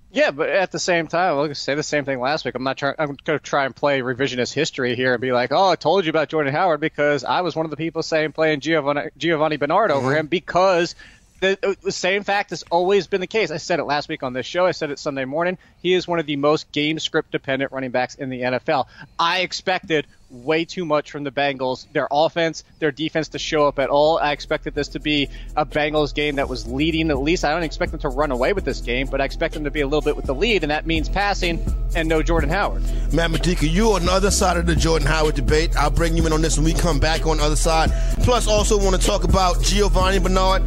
Yeah, 0.10 0.32
but 0.32 0.50
at 0.50 0.72
the 0.72 0.80
same 0.80 1.08
time, 1.08 1.38
I'll 1.38 1.54
say 1.54 1.76
the 1.76 1.84
same 1.84 2.06
thing 2.06 2.20
last 2.20 2.46
week. 2.46 2.56
I'm 2.56 2.64
not 2.64 2.78
trying. 2.78 2.96
I'm 2.98 3.18
going 3.26 3.38
to 3.38 3.40
try 3.40 3.66
and 3.66 3.76
play 3.76 4.00
revisionist 4.00 4.54
history 4.54 4.96
here 4.96 5.14
and 5.14 5.22
be 5.22 5.34
like, 5.34 5.52
"Oh, 5.52 5.70
I 5.70 5.76
told 5.76 6.06
you 6.06 6.10
about 6.10 6.30
Jordan 6.30 6.54
Howard," 6.54 6.80
because 6.80 7.26
I 7.26 7.42
was 7.42 7.56
one 7.56 7.66
of 7.66 7.72
the 7.72 7.78
people 7.78 8.02
saying 8.02 8.32
playing 8.32 8.62
Giovani, 8.62 9.10
Giovani 9.18 9.58
Bernard 9.58 9.92
over 9.92 10.08
mm-hmm. 10.08 10.20
him 10.20 10.28
because 10.28 10.96
the, 11.40 11.58
uh, 11.64 11.76
the 11.82 11.92
same 11.92 12.24
fact 12.24 12.50
has 12.50 12.64
always 12.72 13.08
been 13.08 13.22
the 13.22 13.28
case. 13.28 13.52
I 13.52 13.58
said 13.58 13.80
it 13.80 13.84
last 13.84 14.10
week 14.10 14.24
on 14.24 14.34
this 14.34 14.46
show. 14.46 14.66
I 14.66 14.72
said 14.72 14.92
it 14.92 15.00
Sunday 15.00 15.26
morning. 15.26 15.58
He 15.82 15.94
is 15.94 16.08
one 16.08 16.20
of 16.20 16.26
the 16.26 16.36
most 16.36 16.72
game 16.72 17.00
script 17.00 17.32
dependent 17.32 17.72
running 17.72 17.92
backs 17.92 18.16
in 18.16 18.30
the 18.30 18.42
NFL. 18.42 18.86
I 19.20 19.40
expected 19.40 20.08
way 20.30 20.66
too 20.66 20.86
much 20.86 21.12
from 21.12 21.24
the 21.24 21.32
Bengals. 21.32 21.92
Their 21.94 22.08
offense, 22.12 22.64
their 22.80 22.92
defense 22.92 23.30
to 23.30 23.40
show 23.40 23.68
up 23.68 23.80
at 23.80 23.90
all. 23.90 24.18
I 24.18 24.32
expected 24.32 24.76
this 24.76 24.90
to 24.90 25.00
be 25.00 25.30
a 25.56 25.66
Bengals 25.66 26.14
game 26.14 26.36
that 26.36 26.50
was 26.50 26.68
leading 26.68 27.10
at 27.10 27.20
least. 27.20 27.46
I 27.46 27.52
don't 27.52 27.64
expect 27.64 27.92
them 27.92 28.02
to 28.02 28.10
run 28.10 28.32
away 28.32 28.54
with 28.54 28.66
this 28.66 28.82
game, 28.82 29.08
but 29.08 29.22
I 29.22 29.26
expect 29.26 29.54
them 29.54 29.64
to 29.64 29.72
be 29.72 29.82
a 29.82 29.88
little 29.88 30.02
bit 30.02 30.16
with 30.16 30.26
the 30.26 30.36
lead, 30.36 30.64
and 30.64 30.72
that 30.72 30.86
means 30.86 31.10
passing 31.10 31.64
and 31.96 32.10
no 32.10 32.22
Jordan 32.22 32.50
Howard. 32.50 32.84
Matt 33.14 33.32
Medica, 33.32 33.68
you 33.68 33.92
on 33.94 34.06
the 34.06 34.12
other 34.12 34.32
side 34.32 34.58
of 34.58 34.66
the 34.66 34.76
Jordan 34.76 35.08
Howard 35.08 35.36
debate. 35.36 35.76
I'll 35.76 35.90
bring 35.90 36.18
you 36.18 36.26
in 36.26 36.34
on 36.34 36.42
this 36.42 36.58
when 36.58 36.66
we 36.66 36.74
come 36.74 37.00
back 37.00 37.26
on 37.26 37.38
the 37.38 37.44
other 37.44 37.56
side. 37.56 37.92
Plus, 38.24 38.48
also 38.48 38.78
want 38.78 39.00
to 39.00 39.08
talk 39.08 39.24
about 39.24 39.62
Giovani 39.62 40.20
Bernard, 40.20 40.64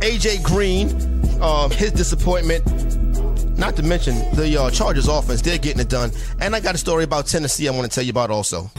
AJ 0.00 0.42
Green, 0.42 0.88
um, 1.42 1.70
his 1.70 1.92
disappointment. 1.92 2.64
Not 3.56 3.76
to 3.76 3.82
mention 3.82 4.14
the 4.34 4.60
uh, 4.60 4.70
Chargers 4.70 5.08
offense, 5.08 5.42
they're 5.42 5.58
getting 5.58 5.80
it 5.80 5.88
done. 5.88 6.10
And 6.40 6.56
I 6.56 6.60
got 6.60 6.74
a 6.74 6.78
story 6.78 7.04
about 7.04 7.26
Tennessee 7.26 7.68
I 7.68 7.70
want 7.72 7.90
to 7.90 7.94
tell 7.94 8.04
you 8.04 8.10
about 8.10 8.30
also. 8.30 8.70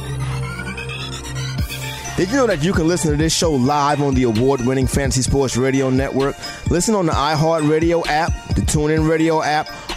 Did 2.16 2.30
you 2.30 2.38
know 2.38 2.46
that 2.46 2.64
you 2.64 2.74
can 2.74 2.88
listen 2.88 3.10
to 3.10 3.18
this 3.18 3.36
show 3.36 3.52
live 3.52 4.00
on 4.00 4.14
the 4.14 4.24
award 4.24 4.62
winning 4.66 4.86
Fantasy 4.86 5.24
Sports 5.24 5.58
Radio 5.58 5.90
Network? 5.90 6.36
Listen 6.70 6.94
on 6.94 7.08
the 7.08 7.12
iHeartRadio 7.12 8.06
app, 8.06 8.32
the 8.50 8.62
TuneIn 8.62 9.10
Radio 9.10 9.42
app, 9.42 9.68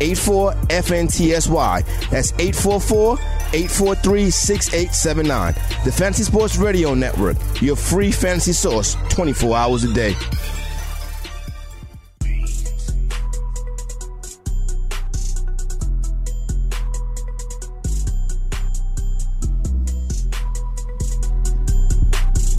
84 0.00 0.52
FNTSY. 0.52 2.10
That's 2.10 2.32
844 2.32 3.18
843 3.52 4.30
6879. 4.30 5.54
The 5.84 5.92
Fantasy 5.92 6.24
Sports 6.24 6.56
Radio 6.56 6.94
Network, 6.94 7.36
your 7.60 7.76
free 7.76 8.10
fantasy 8.10 8.52
source 8.52 8.96
24 9.10 9.56
hours 9.56 9.84
a 9.84 9.92
day. 9.92 10.14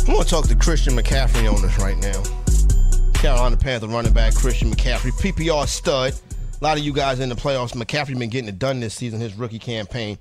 I 0.08 0.14
want 0.14 0.24
to 0.24 0.30
talk 0.30 0.48
to 0.48 0.56
Christian 0.56 0.96
McCaffrey 0.96 1.54
on 1.54 1.62
this 1.62 1.78
right 1.80 1.98
now. 1.98 2.24
Carolina 3.14 3.58
Panther 3.58 3.88
running 3.88 4.14
back 4.14 4.34
Christian 4.36 4.72
McCaffrey, 4.72 5.12
PPR 5.12 5.68
stud. 5.68 6.14
A 6.60 6.64
lot 6.64 6.78
of 6.78 6.84
you 6.84 6.92
guys 6.92 7.20
in 7.20 7.30
the 7.30 7.36
playoffs, 7.36 7.74
McCaffrey 7.74 8.18
been 8.18 8.30
getting 8.30 8.50
it 8.50 8.58
done 8.58 8.80
this 8.80 8.96
season, 8.96 9.20
his 9.20 9.36
rookie 9.36 9.60
campaign. 9.60 10.18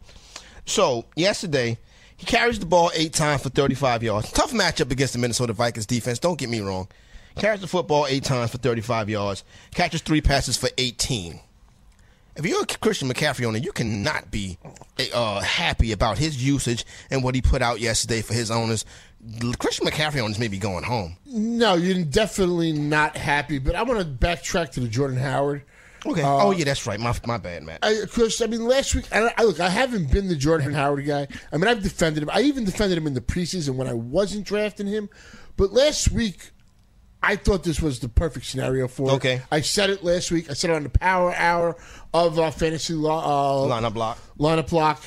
So 0.66 1.06
yesterday, 1.14 1.78
he 2.16 2.26
carries 2.26 2.58
the 2.58 2.66
ball 2.66 2.90
eight 2.94 3.14
times 3.14 3.42
for 3.42 3.48
35 3.48 4.02
yards. 4.02 4.32
Tough 4.32 4.52
matchup 4.52 4.90
against 4.90 5.14
the 5.14 5.18
Minnesota 5.18 5.54
Vikings 5.54 5.86
defense. 5.86 6.18
Don't 6.18 6.38
get 6.38 6.50
me 6.50 6.60
wrong. 6.60 6.88
Carries 7.36 7.60
the 7.60 7.66
football 7.66 8.06
eight 8.06 8.24
times 8.24 8.50
for 8.50 8.58
35 8.58 9.08
yards. 9.08 9.44
Catches 9.74 10.02
three 10.02 10.20
passes 10.20 10.56
for 10.56 10.68
18. 10.76 11.40
If 12.36 12.44
you're 12.44 12.62
a 12.62 12.66
Christian 12.66 13.08
McCaffrey 13.08 13.46
owner, 13.46 13.58
you 13.58 13.72
cannot 13.72 14.30
be 14.30 14.58
uh, 15.14 15.40
happy 15.40 15.92
about 15.92 16.18
his 16.18 16.42
usage 16.44 16.84
and 17.10 17.24
what 17.24 17.34
he 17.34 17.40
put 17.40 17.62
out 17.62 17.80
yesterday 17.80 18.20
for 18.20 18.34
his 18.34 18.50
owners. 18.50 18.84
Christian 19.58 19.86
McCaffrey 19.86 20.20
owners 20.20 20.38
may 20.38 20.48
be 20.48 20.58
going 20.58 20.84
home. 20.84 21.16
No, 21.24 21.74
you're 21.74 22.04
definitely 22.04 22.72
not 22.72 23.16
happy. 23.16 23.58
But 23.58 23.74
I 23.74 23.82
want 23.82 24.00
to 24.00 24.06
backtrack 24.06 24.72
to 24.72 24.80
the 24.80 24.88
Jordan 24.88 25.18
Howard. 25.18 25.62
Okay. 26.10 26.22
oh 26.24 26.50
yeah, 26.50 26.64
that's 26.64 26.86
right. 26.86 26.98
My 26.98 27.14
my 27.26 27.38
bad, 27.38 27.62
Matt. 27.62 27.80
Because 27.82 28.40
I, 28.40 28.44
I, 28.44 28.48
mean, 28.48 28.66
last 28.66 28.94
week, 28.94 29.06
I, 29.12 29.32
I, 29.36 29.42
look, 29.44 29.60
I 29.60 29.68
haven't 29.68 30.10
been 30.10 30.28
the 30.28 30.36
Jordan 30.36 30.72
Howard 30.72 31.04
guy. 31.06 31.28
I 31.52 31.56
mean, 31.56 31.68
I've 31.68 31.82
defended 31.82 32.22
him. 32.22 32.30
I 32.32 32.42
even 32.42 32.64
defended 32.64 32.98
him 32.98 33.06
in 33.06 33.14
the 33.14 33.20
preseason 33.20 33.76
when 33.76 33.88
I 33.88 33.94
wasn't 33.94 34.46
drafting 34.46 34.86
him. 34.86 35.08
But 35.56 35.72
last 35.72 36.10
week, 36.10 36.50
I 37.22 37.36
thought 37.36 37.64
this 37.64 37.80
was 37.80 37.98
the 37.98 38.08
perfect 38.08 38.46
scenario 38.46 38.88
for 38.88 39.10
okay. 39.12 39.34
it. 39.34 39.42
I 39.50 39.60
said 39.60 39.90
it 39.90 40.04
last 40.04 40.30
week. 40.30 40.50
I 40.50 40.52
said 40.52 40.70
it 40.70 40.74
on 40.74 40.84
the 40.84 40.90
Power 40.90 41.34
Hour 41.34 41.76
of 42.14 42.38
uh, 42.38 42.50
Fantasy 42.50 42.94
Law 42.94 43.64
uh, 43.64 43.80
Lineup 43.80 43.96
Lock. 43.96 44.18
Lineup 44.38 44.70
Lock. 44.70 45.02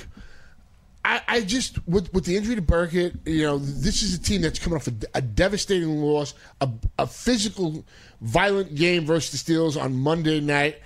I, 1.03 1.21
I, 1.27 1.41
just 1.41 1.85
with 1.87 2.13
with 2.13 2.25
the 2.25 2.35
injury 2.35 2.55
to 2.55 2.61
Burkett, 2.61 3.15
you 3.25 3.43
know, 3.43 3.57
this 3.57 4.03
is 4.03 4.15
a 4.15 4.19
team 4.19 4.41
that's 4.41 4.59
coming 4.59 4.77
off 4.77 4.87
a, 4.87 4.93
a 5.13 5.21
devastating 5.21 6.01
loss, 6.01 6.33
a, 6.59 6.69
a, 6.97 7.07
physical, 7.07 7.85
violent 8.21 8.75
game 8.75 9.05
versus 9.05 9.41
the 9.41 9.53
Steelers 9.53 9.81
on 9.81 9.95
Monday 9.95 10.41
night, 10.41 10.79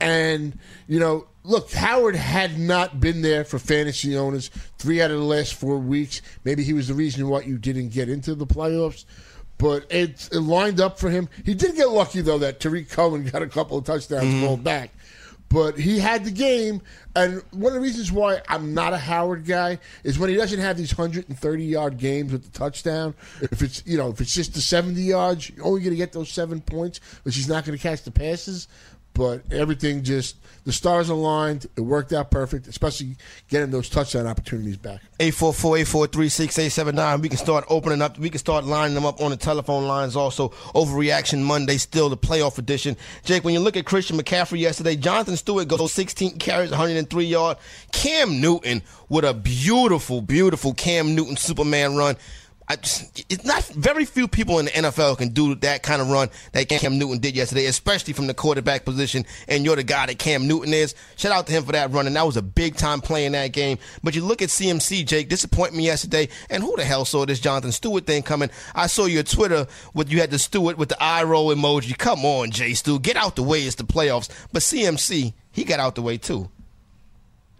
and 0.00 0.58
you 0.88 0.98
know, 0.98 1.26
look, 1.42 1.70
Howard 1.72 2.16
had 2.16 2.58
not 2.58 3.00
been 3.00 3.20
there 3.20 3.44
for 3.44 3.58
fantasy 3.58 4.16
owners 4.16 4.48
three 4.78 5.02
out 5.02 5.10
of 5.10 5.18
the 5.18 5.24
last 5.24 5.54
four 5.54 5.78
weeks. 5.78 6.22
Maybe 6.44 6.64
he 6.64 6.72
was 6.72 6.88
the 6.88 6.94
reason 6.94 7.28
why 7.28 7.42
you 7.42 7.58
didn't 7.58 7.90
get 7.90 8.08
into 8.08 8.34
the 8.34 8.46
playoffs. 8.46 9.04
But 9.56 9.86
it, 9.88 10.28
it 10.32 10.40
lined 10.40 10.80
up 10.80 10.98
for 10.98 11.10
him. 11.10 11.28
He 11.44 11.54
did 11.54 11.76
get 11.76 11.88
lucky 11.90 12.22
though 12.22 12.38
that 12.38 12.60
Tarik 12.60 12.90
Cohen 12.90 13.24
got 13.32 13.42
a 13.42 13.46
couple 13.46 13.78
of 13.78 13.84
touchdowns 13.84 14.24
mm-hmm. 14.24 14.44
rolled 14.44 14.64
back 14.64 14.90
but 15.54 15.78
he 15.78 16.00
had 16.00 16.24
the 16.24 16.32
game. 16.32 16.82
And 17.14 17.44
one 17.52 17.68
of 17.68 17.74
the 17.74 17.80
reasons 17.80 18.10
why 18.10 18.42
I'm 18.48 18.74
not 18.74 18.92
a 18.92 18.98
Howard 18.98 19.46
guy 19.46 19.78
is 20.02 20.18
when 20.18 20.28
he 20.28 20.34
doesn't 20.34 20.58
have 20.58 20.76
these 20.76 20.98
130 20.98 21.64
yard 21.64 21.96
games 21.96 22.32
with 22.32 22.42
the 22.42 22.58
touchdown. 22.58 23.14
If 23.40 23.62
it's 23.62 23.80
you 23.86 23.96
know 23.96 24.10
if 24.10 24.20
it's 24.20 24.34
just 24.34 24.54
the 24.54 24.60
70 24.60 25.00
yards, 25.00 25.48
you're 25.50 25.64
only 25.64 25.80
going 25.80 25.92
to 25.92 25.96
get 25.96 26.12
those 26.12 26.28
seven 26.28 26.60
points, 26.60 26.98
but 27.22 27.32
he's 27.32 27.48
not 27.48 27.64
going 27.64 27.78
to 27.78 27.82
catch 27.82 28.02
the 28.02 28.10
passes 28.10 28.66
but 29.14 29.42
everything 29.52 30.02
just 30.02 30.36
the 30.64 30.72
stars 30.72 31.08
aligned. 31.08 31.66
It 31.76 31.82
worked 31.82 32.12
out 32.12 32.30
perfect, 32.30 32.66
especially 32.66 33.16
getting 33.48 33.70
those 33.70 33.88
touchdown 33.88 34.26
opportunities 34.26 34.76
back. 34.76 35.00
844-843-6879. 35.20 37.20
We 37.20 37.28
can 37.28 37.38
start 37.38 37.64
opening 37.68 38.02
up. 38.02 38.18
We 38.18 38.30
can 38.30 38.38
start 38.38 38.64
lining 38.64 38.94
them 38.94 39.06
up 39.06 39.20
on 39.20 39.30
the 39.30 39.36
telephone 39.36 39.86
lines. 39.86 40.16
Also, 40.16 40.48
Overreaction 40.74 41.42
Monday, 41.42 41.76
still 41.76 42.08
the 42.08 42.16
playoff 42.16 42.58
edition. 42.58 42.96
Jake, 43.24 43.44
when 43.44 43.54
you 43.54 43.60
look 43.60 43.76
at 43.76 43.84
Christian 43.84 44.18
McCaffrey 44.18 44.58
yesterday, 44.58 44.96
Jonathan 44.96 45.36
Stewart 45.36 45.68
goes 45.68 45.92
16 45.92 46.38
carries, 46.38 46.70
103 46.70 47.24
yard. 47.24 47.58
Cam 47.92 48.40
Newton 48.40 48.82
with 49.08 49.24
a 49.24 49.34
beautiful, 49.34 50.20
beautiful 50.20 50.74
Cam 50.74 51.14
Newton 51.14 51.36
Superman 51.36 51.96
run. 51.96 52.16
Just, 52.80 53.24
it's 53.28 53.44
not 53.44 53.62
very 53.66 54.04
few 54.04 54.26
people 54.26 54.58
in 54.58 54.64
the 54.66 54.70
NFL 54.70 55.18
can 55.18 55.28
do 55.28 55.54
that 55.56 55.82
kind 55.82 56.00
of 56.00 56.08
run 56.08 56.30
that 56.52 56.68
Cam 56.68 56.98
Newton 56.98 57.18
did 57.18 57.36
yesterday, 57.36 57.66
especially 57.66 58.14
from 58.14 58.26
the 58.26 58.34
quarterback 58.34 58.84
position. 58.84 59.26
And 59.48 59.64
you're 59.64 59.76
the 59.76 59.82
guy 59.82 60.06
that 60.06 60.18
Cam 60.18 60.48
Newton 60.48 60.72
is. 60.72 60.94
Shout 61.16 61.32
out 61.32 61.46
to 61.46 61.52
him 61.52 61.64
for 61.64 61.72
that 61.72 61.90
run, 61.92 62.06
and 62.06 62.16
that 62.16 62.24
was 62.24 62.36
a 62.36 62.42
big 62.42 62.76
time 62.76 63.00
play 63.00 63.26
in 63.26 63.32
that 63.32 63.52
game. 63.52 63.78
But 64.02 64.14
you 64.14 64.24
look 64.24 64.40
at 64.40 64.48
CMC, 64.48 65.06
Jake, 65.06 65.28
disappoint 65.28 65.74
me 65.74 65.84
yesterday. 65.84 66.28
And 66.48 66.62
who 66.62 66.74
the 66.76 66.84
hell 66.84 67.04
saw 67.04 67.26
this 67.26 67.40
Jonathan 67.40 67.72
Stewart 67.72 68.06
thing 68.06 68.22
coming? 68.22 68.50
I 68.74 68.86
saw 68.86 69.04
your 69.04 69.22
Twitter 69.22 69.66
with 69.92 70.10
you 70.10 70.20
had 70.20 70.30
the 70.30 70.38
Stewart 70.38 70.78
with 70.78 70.88
the 70.88 71.02
eye 71.02 71.22
roll 71.22 71.54
emoji. 71.54 71.96
Come 71.98 72.24
on, 72.24 72.50
Jay 72.50 72.72
Stu, 72.72 72.98
get 72.98 73.16
out 73.16 73.36
the 73.36 73.42
way. 73.42 73.62
It's 73.62 73.76
the 73.76 73.84
playoffs. 73.84 74.30
But 74.52 74.62
CMC, 74.62 75.34
he 75.52 75.64
got 75.64 75.80
out 75.80 75.96
the 75.96 76.02
way 76.02 76.16
too. 76.16 76.48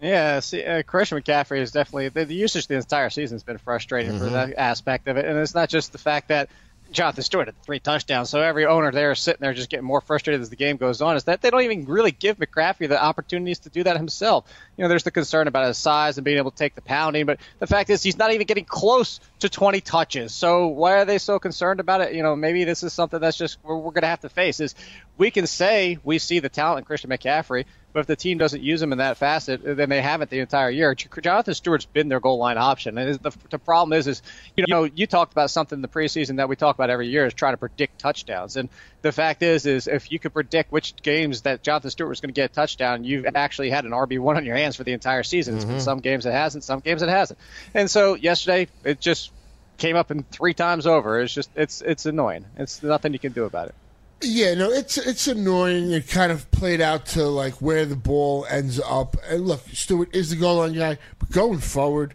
Yeah, 0.05 0.41
see, 0.41 0.63
uh, 0.63 0.83
Christian 0.83 1.19
McCaffrey 1.19 1.61
is 1.61 1.73
definitely 1.73 2.11
the, 2.11 2.27
the, 2.27 2.35
usage 2.35 2.67
the 2.67 2.75
entire 2.75 3.09
season 3.09 3.37
has 3.37 3.43
been 3.43 3.57
frustrating 3.57 4.13
mm-hmm. 4.13 4.25
for 4.25 4.31
that 4.31 4.55
aspect 4.59 5.09
of 5.09 5.17
it, 5.17 5.25
and 5.25 5.39
it's 5.39 5.55
not 5.55 5.71
just 5.71 5.93
the 5.93 5.99
fact 5.99 6.29
that 6.29 6.51
Jonathan 6.93 7.23
Stewart 7.23 7.49
had 7.49 7.63
three 7.63 7.81
touchdowns, 7.81 8.29
so 8.29 8.43
every 8.43 8.67
owner 8.67 8.93
there 8.93 9.13
is 9.13 9.21
sitting 9.21 9.41
there 9.41 9.55
just 9.55 9.71
getting 9.71 9.87
more 9.87 10.03
frustrated 10.03 10.43
as 10.43 10.51
the 10.51 10.57
game 10.57 10.77
goes 10.77 11.01
on. 11.01 11.17
Is 11.17 11.25
that 11.25 11.41
they 11.41 11.49
don't 11.49 11.63
even 11.63 11.87
really 11.87 12.13
give 12.13 12.37
McCaffrey 12.37 12.87
the 12.87 13.03
opportunities 13.03 13.61
to 13.61 13.71
do 13.71 13.83
that 13.85 13.97
himself. 13.97 14.45
You 14.77 14.83
know, 14.83 14.89
there's 14.89 15.05
the 15.05 15.11
concern 15.11 15.47
about 15.47 15.67
his 15.67 15.79
size 15.79 16.19
and 16.19 16.25
being 16.25 16.39
able 16.39 16.51
to 16.51 16.57
take 16.57 16.75
the 16.75 16.83
pounding, 16.83 17.27
but 17.27 17.39
the 17.59 17.67
fact 17.67 17.91
is 17.91 18.03
he's 18.03 18.19
not 18.19 18.33
even 18.33 18.47
getting 18.47 18.65
close 18.65 19.21
to 19.41 19.49
20 19.49 19.81
touches. 19.81 20.35
So 20.35 20.67
why 20.67 20.95
are 20.95 21.05
they 21.05 21.19
so 21.19 21.39
concerned 21.39 21.81
about 21.81 22.01
it? 22.01 22.15
You 22.15 22.23
know, 22.23 22.35
maybe 22.35 22.65
this 22.65 22.83
is 22.83 22.93
something 22.93 23.21
that's 23.21 23.37
just 23.37 23.59
we're, 23.63 23.77
we're 23.77 23.93
going 23.93 24.03
to 24.03 24.09
have 24.09 24.21
to 24.21 24.29
face. 24.29 24.61
Is 24.61 24.75
we 25.17 25.31
can 25.31 25.47
say 25.47 25.99
we 26.03 26.19
see 26.19 26.41
the 26.41 26.49
talent 26.49 26.79
in 26.79 26.85
Christian 26.85 27.11
McCaffrey, 27.11 27.67
but 27.93 28.01
if 28.01 28.07
the 28.07 28.17
team 28.17 28.39
doesn't 28.39 28.63
use 28.63 28.83
him 28.83 28.91
in 28.91 28.99
that 28.99 29.17
facet, 29.17 29.65
uh, 29.65 29.75
then 29.75 29.89
they 29.89 30.03
haven't 30.03 30.29
the 30.29 30.41
entire 30.41 30.71
year. 30.71 30.95
Jonathan 30.95 31.55
Stewart's 31.55 31.87
been 31.87 32.09
their 32.09 32.19
goal 32.19 32.39
line 32.39 32.59
option, 32.59 32.99
and 32.99 33.15
the, 33.21 33.33
the 33.51 33.59
problem 33.59 33.97
is, 33.97 34.09
is 34.09 34.23
you 34.57 34.65
know, 34.69 34.83
you 34.83 35.07
talked 35.07 35.33
about 35.33 35.51
something 35.51 35.79
in 35.79 35.83
the 35.83 35.89
preseason 35.89 36.39
that 36.39 36.49
we 36.49 36.57
talk 36.57 36.75
about 36.75 36.91
every 36.91 37.09
year 37.09 37.27
is 37.27 37.35
trying 37.35 37.53
to 37.53 37.59
predict 37.59 38.01
touchdowns, 38.01 38.57
and 38.57 38.69
the 39.05 39.13
fact 39.13 39.43
is, 39.43 39.67
is 39.67 39.87
if 39.87 40.11
you 40.11 40.19
could 40.19 40.33
predict 40.33 40.73
which 40.73 40.97
games 40.97 41.43
that 41.43 41.63
Jonathan 41.63 41.91
Stewart 41.91 42.09
was 42.09 42.23
going 42.23 42.31
to 42.31 42.33
get 42.33 42.51
a 42.51 42.55
touchdown, 42.55 43.05
you've 43.05 43.27
actually 43.35 43.69
had 43.69 43.85
an 43.85 43.91
RB 43.91 44.19
one 44.19 44.39
on 44.39 44.47
your 44.47 44.57
hands 44.57 44.77
for 44.77 44.85
the 44.85 44.95
entire 44.95 45.23
season. 45.23 45.57
It's 45.57 45.67
been 45.67 45.75
mm-hmm. 45.75 45.85
some 45.85 46.01
games 46.01 46.25
it 46.25 46.33
hasn't, 46.33 46.65
some 46.65 46.81
games 46.81 47.03
it 47.03 47.11
hasn't. 47.11 47.39
And 47.75 47.91
so 47.91 48.15
yesterday, 48.15 48.67
it 48.83 49.03
just 49.03 49.31
came 49.77 49.95
up 49.95 50.11
in 50.11 50.23
three 50.23 50.55
times 50.55 50.87
over. 50.87 51.21
It's 51.21 51.35
just 51.35 51.51
it's 51.55 51.83
it's 51.83 52.07
annoying. 52.07 52.47
It's 52.57 52.83
nothing 52.83 53.13
you 53.13 53.19
can 53.19 53.33
do 53.33 53.45
about 53.45 53.69
it. 53.69 53.75
Yeah, 54.23 54.55
no, 54.55 54.71
it's 54.71 54.97
it's 54.97 55.29
annoying. 55.29 55.93
It 55.93 56.09
kind 56.09 56.33
of 56.33 56.51
played 56.51 56.81
out 56.81 57.05
to 57.09 57.25
like 57.25 57.61
where 57.61 57.85
the 57.85 57.97
ball 57.97 58.47
ends 58.49 58.81
up. 58.81 59.19
And 59.29 59.47
look, 59.47 59.61
Stewart 59.75 60.17
is 60.17 60.31
the 60.31 60.37
goal 60.37 60.57
line 60.57 60.73
guy, 60.73 60.97
but 61.19 61.31
going 61.31 61.59
forward, 61.59 62.15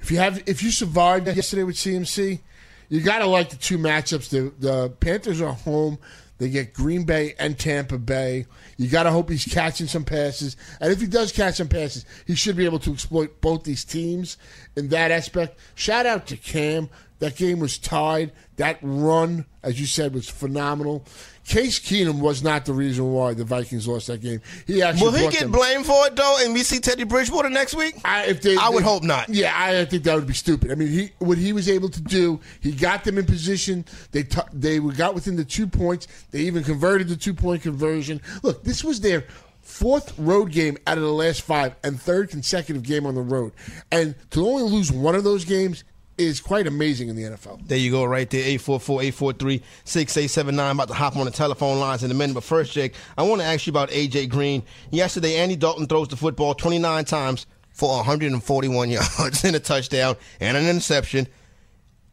if 0.00 0.10
you 0.10 0.16
have 0.16 0.42
if 0.46 0.62
you 0.62 0.70
survived 0.70 1.26
yesterday 1.36 1.64
with 1.64 1.76
CMC, 1.76 2.40
you 2.88 3.02
got 3.02 3.18
to 3.18 3.26
like 3.26 3.50
the 3.50 3.56
two 3.56 3.76
matchups. 3.76 4.30
The 4.30 4.54
the 4.58 4.88
Panthers 4.88 5.42
are 5.42 5.52
home. 5.52 5.98
They 6.40 6.48
get 6.48 6.72
Green 6.72 7.04
Bay 7.04 7.34
and 7.38 7.58
Tampa 7.58 7.98
Bay. 7.98 8.46
You 8.78 8.88
got 8.88 9.02
to 9.02 9.10
hope 9.10 9.28
he's 9.28 9.44
catching 9.44 9.86
some 9.86 10.06
passes. 10.06 10.56
And 10.80 10.90
if 10.90 10.98
he 10.98 11.06
does 11.06 11.32
catch 11.32 11.56
some 11.56 11.68
passes, 11.68 12.06
he 12.26 12.34
should 12.34 12.56
be 12.56 12.64
able 12.64 12.78
to 12.78 12.92
exploit 12.94 13.42
both 13.42 13.64
these 13.64 13.84
teams 13.84 14.38
in 14.74 14.88
that 14.88 15.10
aspect. 15.10 15.58
Shout 15.74 16.06
out 16.06 16.26
to 16.28 16.38
Cam. 16.38 16.88
That 17.20 17.36
game 17.36 17.60
was 17.60 17.78
tied. 17.78 18.32
That 18.56 18.78
run, 18.82 19.44
as 19.62 19.78
you 19.78 19.86
said, 19.86 20.12
was 20.14 20.28
phenomenal. 20.28 21.04
Case 21.46 21.78
Keenum 21.80 22.20
was 22.20 22.42
not 22.42 22.64
the 22.64 22.72
reason 22.72 23.12
why 23.12 23.34
the 23.34 23.44
Vikings 23.44 23.86
lost 23.88 24.06
that 24.08 24.20
game. 24.20 24.40
He 24.66 24.82
actually 24.82 25.04
Will 25.10 25.12
he 25.18 25.28
get 25.28 25.40
them- 25.42 25.52
blamed 25.52 25.84
for 25.86 26.06
it 26.06 26.16
though, 26.16 26.38
and 26.40 26.54
we 26.54 26.62
see 26.62 26.78
Teddy 26.80 27.04
Bridgewater 27.04 27.50
next 27.50 27.74
week? 27.74 27.96
I, 28.04 28.24
if 28.26 28.40
they, 28.42 28.56
I 28.56 28.68
would 28.68 28.82
hope 28.84 29.02
not. 29.02 29.28
Yeah, 29.28 29.52
I 29.56 29.84
think 29.84 30.04
that 30.04 30.14
would 30.14 30.26
be 30.26 30.32
stupid. 30.34 30.70
I 30.70 30.74
mean, 30.76 30.88
he 30.88 31.12
what 31.18 31.38
he 31.38 31.52
was 31.52 31.68
able 31.68 31.88
to 31.90 32.00
do, 32.00 32.40
he 32.60 32.72
got 32.72 33.04
them 33.04 33.18
in 33.18 33.26
position. 33.26 33.84
They 34.12 34.22
t- 34.22 34.40
they 34.52 34.78
got 34.78 35.14
within 35.14 35.36
the 35.36 35.44
two 35.44 35.66
points. 35.66 36.06
They 36.30 36.40
even 36.40 36.62
converted 36.64 37.08
the 37.08 37.16
two 37.16 37.34
point 37.34 37.62
conversion. 37.62 38.20
Look, 38.42 38.62
this 38.64 38.84
was 38.84 39.00
their 39.00 39.24
fourth 39.60 40.16
road 40.18 40.50
game 40.52 40.76
out 40.86 40.98
of 40.98 41.04
the 41.04 41.12
last 41.12 41.42
five 41.42 41.74
and 41.84 42.00
third 42.00 42.28
consecutive 42.30 42.82
game 42.82 43.06
on 43.06 43.14
the 43.14 43.20
road, 43.22 43.52
and 43.90 44.14
to 44.30 44.46
only 44.46 44.62
lose 44.70 44.90
one 44.90 45.14
of 45.14 45.24
those 45.24 45.44
games 45.44 45.84
is 46.20 46.40
quite 46.40 46.66
amazing 46.66 47.08
in 47.08 47.16
the 47.16 47.22
NFL. 47.22 47.66
There 47.66 47.78
you 47.78 47.90
go, 47.90 48.04
right 48.04 48.28
there. 48.28 48.44
844-843-6879. 48.58 50.72
About 50.72 50.88
to 50.88 50.94
hop 50.94 51.16
on 51.16 51.24
the 51.24 51.30
telephone 51.30 51.80
lines 51.80 52.04
in 52.04 52.10
a 52.10 52.14
minute. 52.14 52.34
But 52.34 52.44
first, 52.44 52.72
Jake, 52.72 52.94
I 53.16 53.22
want 53.22 53.40
to 53.40 53.46
ask 53.46 53.66
you 53.66 53.70
about 53.70 53.90
A.J. 53.90 54.26
Green. 54.26 54.62
Yesterday, 54.90 55.36
Andy 55.36 55.56
Dalton 55.56 55.86
throws 55.86 56.08
the 56.08 56.16
football 56.16 56.54
29 56.54 57.04
times 57.06 57.46
for 57.70 57.96
141 57.96 58.90
yards 58.90 59.44
and 59.44 59.56
a 59.56 59.60
touchdown 59.60 60.16
and 60.38 60.56
an 60.56 60.68
interception. 60.68 61.26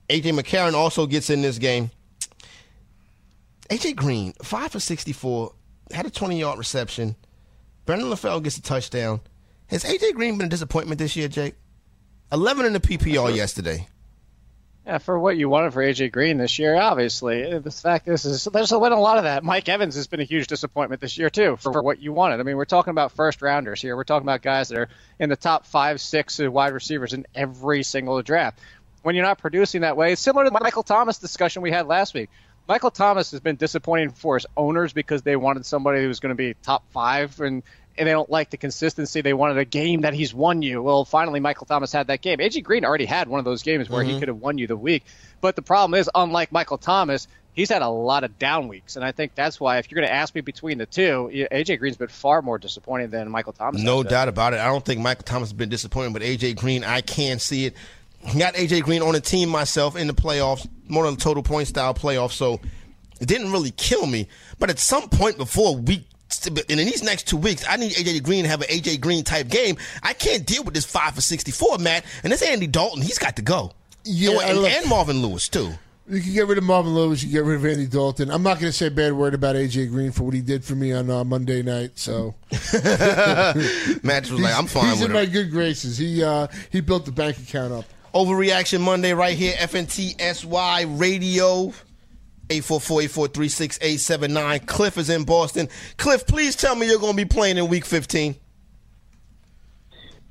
A.J. 0.10 0.32
McCarron 0.32 0.74
also 0.74 1.06
gets 1.06 1.30
in 1.30 1.41
this 1.41 1.58
game. 1.58 1.91
A.J. 3.70 3.93
Green, 3.93 4.34
5 4.41 4.72
for 4.72 4.80
64, 4.80 5.54
had 5.91 6.06
a 6.06 6.10
20-yard 6.10 6.58
reception. 6.58 7.17
Brandon 7.86 8.10
LaFell 8.10 8.41
gets 8.41 8.58
a 8.58 8.62
touchdown. 8.62 9.20
Has 9.67 9.84
A.J. 9.84 10.13
Green 10.13 10.38
been 10.38 10.48
a 10.48 10.50
disappointment 10.50 11.00
this 11.00 11.17
year, 11.17 11.28
Jake? 11.28 11.56
11 12.32 12.65
in 12.65 12.74
the 12.74 12.80
PPR 12.80 13.36
yesterday. 13.36 13.88
Yeah, 14.88 15.00
for 15.00 15.19
what 15.19 15.36
you 15.36 15.50
wanted 15.50 15.73
for 15.73 15.84
AJ 15.84 16.13
Green 16.13 16.38
this 16.38 16.60
year, 16.60 16.73
obviously. 16.73 17.60
The 17.60 17.71
fact 17.71 18.08
is, 18.08 18.23
is 18.23 18.45
there's 18.45 18.71
been 18.71 18.93
a 18.93 19.00
lot 19.00 19.17
of 19.17 19.26
that. 19.26 19.43
Mike 19.43 19.67
Evans 19.67 19.95
has 19.95 20.08
been 20.08 20.21
a 20.21 20.23
huge 20.23 20.47
disappointment 20.47 21.02
this 21.02 21.17
year 21.17 21.30
too 21.30 21.58
for, 21.58 21.73
for 21.73 21.82
what 21.84 22.00
you 22.00 22.13
wanted. 22.13 22.39
I 22.39 22.43
mean, 22.43 22.56
we're 22.56 22.63
talking 22.63 22.91
about 22.91 23.12
first 23.12 23.41
rounders 23.41 23.82
here. 23.82 23.97
We're 23.97 24.06
talking 24.06 24.23
about 24.26 24.41
guys 24.41 24.69
that 24.69 24.78
are 24.78 24.89
in 25.19 25.28
the 25.28 25.36
top 25.36 25.65
five, 25.65 26.00
six 26.00 26.39
uh, 26.39 26.50
wide 26.50 26.71
receivers 26.71 27.12
in 27.12 27.28
every 27.36 27.84
single 27.84 28.21
draft. 28.21 28.60
When 29.04 29.13
you're 29.13 29.26
not 29.26 29.39
producing 29.39 29.82
that 29.82 29.97
way, 29.97 30.13
it's 30.13 30.21
similar 30.21 30.45
to 30.45 30.52
the 30.52 30.60
Michael 30.62 30.84
Thomas 30.84 31.17
discussion 31.17 31.62
we 31.63 31.71
had 31.71 31.86
last 31.86 32.13
week. 32.13 32.30
Michael 32.65 32.91
Thomas 32.91 33.32
has 33.32 33.41
been 33.41 33.58
disappointing 33.58 34.12
for 34.12 34.38
his 34.38 34.45
owners 34.56 34.93
because 34.93 35.21
they 35.21 35.36
wanted 35.36 35.65
somebody 35.65 36.02
who 36.02 36.08
was 36.08 36.21
going 36.21 36.32
to 36.32 36.36
be 36.36 36.54
top 36.63 36.89
five 36.93 37.38
and 37.41 37.62
and 37.98 38.08
they 38.08 38.12
don't 38.12 38.30
like 38.30 38.50
the 38.50 38.58
consistency. 38.58 39.22
They 39.22 39.34
wanted 39.34 39.58
a 39.58 39.66
game 39.66 40.02
that 40.02 40.14
he's 40.14 40.34
won 40.34 40.62
you. 40.62 40.82
Well, 40.82 41.06
finally, 41.06 41.40
Michael 41.40 41.66
Thomas 41.66 41.92
had 41.92 42.08
that 42.08 42.22
game. 42.22 42.40
AJ 42.40 42.64
Green 42.64 42.86
already 42.86 43.06
had 43.06 43.28
one 43.28 43.40
of 43.40 43.46
those 43.46 43.64
games 43.64 43.90
where 43.90 44.04
he 44.04 44.12
mm-hmm. 44.12 44.20
could 44.20 44.28
have 44.28 44.38
won 44.38 44.58
you 44.58 44.68
the 44.68 44.78
week. 44.78 45.04
But 45.42 45.56
the 45.56 45.62
problem 45.62 46.00
is, 46.00 46.10
unlike 46.14 46.52
Michael 46.52 46.78
Thomas, 46.78 47.28
he's 47.54 47.70
had 47.70 47.82
a 47.82 47.90
lot 47.90 48.24
of 48.24 48.38
down 48.40 48.68
weeks, 48.68 48.96
and 48.96 49.04
I 49.04 49.12
think 49.12 49.36
that's 49.36 49.60
why 49.60 49.78
if 49.78 49.92
you're 49.92 50.00
going 50.00 50.08
to 50.08 50.14
ask 50.14 50.34
me 50.34 50.42
between 50.42 50.78
the 50.78 50.86
two, 50.86 51.30
AJ 51.52 51.80
Green's 51.80 51.98
been 51.98 52.08
far 52.08 52.42
more 52.42 52.58
disappointing 52.58 53.10
than 53.10 53.30
Michael 53.30 53.54
Thomas. 53.54 53.82
No 53.82 54.04
been. 54.04 54.12
doubt 54.12 54.28
about 54.30 54.54
it. 54.54 54.60
I 54.60 54.68
don't 54.68 54.86
think 54.86 55.02
Michael 55.02 55.24
Thomas 55.24 55.50
has 55.50 55.54
been 55.54 55.70
disappointed, 55.70 56.14
but 56.14 56.22
AJ 56.22 56.58
Green, 56.58 56.84
I 56.84 57.02
can 57.02 57.40
see 57.40 57.66
it. 57.66 57.76
Got 58.38 58.56
AJ 58.56 58.84
Green 58.84 59.02
on 59.02 59.16
a 59.16 59.20
team 59.20 59.50
myself 59.50 59.96
in 59.96 60.08
the 60.08 60.14
playoffs, 60.14 60.68
more 60.88 61.06
than 61.06 61.16
a 61.16 61.18
total 61.18 61.44
point 61.44 61.68
style 61.68 61.94
playoff, 61.94 62.32
so 62.32 62.60
it 63.20 63.28
didn't 63.28 63.52
really 63.52 63.72
kill 63.72 64.06
me. 64.06 64.28
But 64.60 64.70
at 64.70 64.80
some 64.80 65.10
point 65.10 65.38
before 65.38 65.76
week, 65.76 66.07
in 66.45 66.78
these 66.78 67.02
next 67.02 67.28
two 67.28 67.38
weeks, 67.38 67.65
I 67.67 67.78
need 67.78 67.93
AJ 67.93 68.21
Green 68.23 68.43
to 68.43 68.50
have 68.50 68.62
an 68.62 68.67
AJ 68.67 69.02
Green 69.02 69.23
type 69.23 69.47
game. 69.47 69.78
I 70.04 70.13
can't 70.13 70.45
deal 70.45 70.63
with 70.63 70.73
this 70.73 70.86
five 70.86 71.15
for 71.15 71.21
sixty 71.21 71.52
four, 71.52 71.78
Matt. 71.80 72.04
And 72.23 72.32
this 72.32 72.41
Andy 72.43 72.67
Dalton, 72.67 73.02
he's 73.02 73.17
got 73.17 73.36
to 73.38 73.41
go. 73.41 73.71
Yeah, 74.04 74.38
and, 74.43 74.60
look- 74.60 74.71
and 74.71 74.88
Marvin 74.89 75.21
Lewis 75.21 75.47
too. 75.50 75.71
You 76.10 76.21
can 76.21 76.32
get 76.34 76.47
rid 76.47 76.58
of 76.58 76.63
Marvin 76.63 76.93
Lewis. 76.93 77.21
You 77.21 77.28
can 77.28 77.34
get 77.34 77.50
rid 77.50 77.56
of 77.58 77.65
Andy 77.65 77.86
Dalton. 77.86 78.32
I'm 78.32 78.41
not 78.41 78.60
going 78.62 78.71
to 78.71 78.78
say 78.78 78.88
a 78.88 78.91
bad 78.91 79.12
word 79.12 79.34
about 79.34 79.58
AJ 79.58 79.89
Green 79.89 80.12
for 80.13 80.23
what 80.23 80.34
he 80.34 80.39
did 80.39 80.63
for 80.63 80.73
me 80.73 80.93
on 80.93 81.10
uh, 81.10 81.26
Monday 81.26 81.62
night. 81.62 81.91
So 82.00 82.34
Matt 84.04 84.30
was 84.30 84.39
like, 84.39 84.58
I'm 84.58 84.67
fine 84.67 84.84
with 84.84 84.91
it. 84.91 84.95
he's 84.95 85.02
in 85.02 85.08
him. 85.08 85.13
my 85.13 85.26
good 85.26 85.52
graces. 85.52 85.97
He 85.97 86.23
uh, 86.23 86.47
he 86.71 86.80
built 86.82 87.06
the 87.06 87.12
bank 87.12 87.38
account 87.39 87.73
up. 87.73 87.86
Overreaction 88.13 88.80
Monday 88.82 89.13
right 89.13 89.38
here, 89.38 89.54
FNTSY 89.58 91.00
Radio. 91.00 91.73
844-843-6879. 92.50 94.66
Cliff 94.66 94.98
is 94.98 95.10
in 95.10 95.24
Boston. 95.24 95.70
Cliff, 95.98 96.26
please 96.26 96.56
tell 96.56 96.76
me 96.76 96.88
you're 96.88 97.00
going 97.00 97.14
to 97.14 97.18
be 97.18 97.26
playing 97.26 97.58
in 97.58 97.68
week 97.68 97.86
15. 97.86 98.36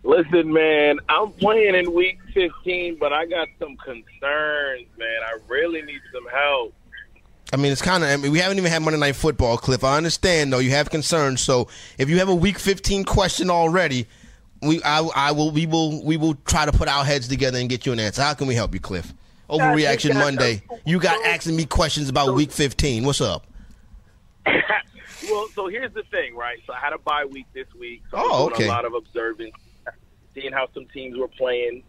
Listen, 0.02 0.52
man, 0.52 0.98
I'm 1.08 1.32
playing 1.32 1.74
in 1.74 1.92
week 1.92 2.18
15, 2.32 2.96
but 2.98 3.12
I 3.12 3.26
got 3.26 3.48
some 3.58 3.76
concerns, 3.76 4.86
man. 4.96 5.20
I 5.26 5.36
really 5.48 5.82
need 5.82 6.00
some 6.12 6.26
help. 6.28 6.72
I 7.52 7.56
mean, 7.56 7.72
it's 7.72 7.82
kind 7.82 8.04
of. 8.04 8.10
I 8.10 8.16
mean, 8.16 8.32
we 8.32 8.38
haven't 8.38 8.58
even 8.58 8.70
had 8.70 8.82
Monday 8.82 9.00
Night 9.00 9.16
Football, 9.16 9.56
Cliff. 9.56 9.84
I 9.84 9.96
understand, 9.96 10.52
though. 10.52 10.58
You 10.58 10.70
have 10.70 10.90
concerns. 10.90 11.40
So, 11.40 11.68
if 11.98 12.08
you 12.08 12.18
have 12.18 12.28
a 12.28 12.34
Week 12.34 12.58
15 12.58 13.04
question 13.04 13.50
already, 13.50 14.06
we, 14.62 14.82
I, 14.82 15.00
I 15.14 15.32
will, 15.32 15.50
we 15.50 15.66
will, 15.66 16.04
we 16.04 16.16
will 16.16 16.34
try 16.46 16.66
to 16.66 16.72
put 16.72 16.88
our 16.88 17.04
heads 17.04 17.28
together 17.28 17.58
and 17.58 17.68
get 17.68 17.86
you 17.86 17.92
an 17.92 18.00
answer. 18.00 18.22
How 18.22 18.34
can 18.34 18.46
we 18.46 18.54
help 18.54 18.74
you, 18.74 18.80
Cliff? 18.80 19.12
Overreaction 19.48 20.14
Monday. 20.14 20.62
You 20.84 20.98
got 20.98 21.24
asking 21.24 21.56
me 21.56 21.66
questions 21.66 22.08
about 22.08 22.34
Week 22.34 22.50
15. 22.50 23.04
What's 23.04 23.20
up? 23.20 23.46
well, 24.46 25.48
so 25.54 25.68
here's 25.68 25.92
the 25.92 26.02
thing, 26.04 26.34
right? 26.36 26.58
So 26.66 26.72
I 26.72 26.78
had 26.78 26.92
a 26.92 26.98
bye 26.98 27.24
week 27.24 27.46
this 27.52 27.66
week. 27.78 28.02
So 28.10 28.16
Oh, 28.20 28.46
okay. 28.46 28.64
a 28.66 28.68
lot 28.68 28.84
of 28.84 28.94
observing, 28.94 29.52
seeing 30.34 30.52
how 30.52 30.68
some 30.74 30.86
teams 30.86 31.16
were 31.16 31.28
playing. 31.28 31.82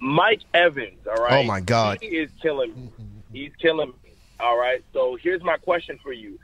Mike 0.00 0.42
Evans, 0.52 1.06
all 1.06 1.22
right? 1.24 1.32
Oh, 1.32 1.42
my 1.44 1.60
God. 1.60 1.98
He 2.00 2.08
is 2.08 2.30
killing 2.42 2.74
me. 2.74 2.90
He's 3.32 3.52
killing 3.60 3.88
me. 3.88 4.10
All 4.38 4.58
right. 4.58 4.84
So 4.92 5.16
here's 5.20 5.42
my 5.42 5.56
question 5.56 5.98
for 6.02 6.12
you. 6.12 6.38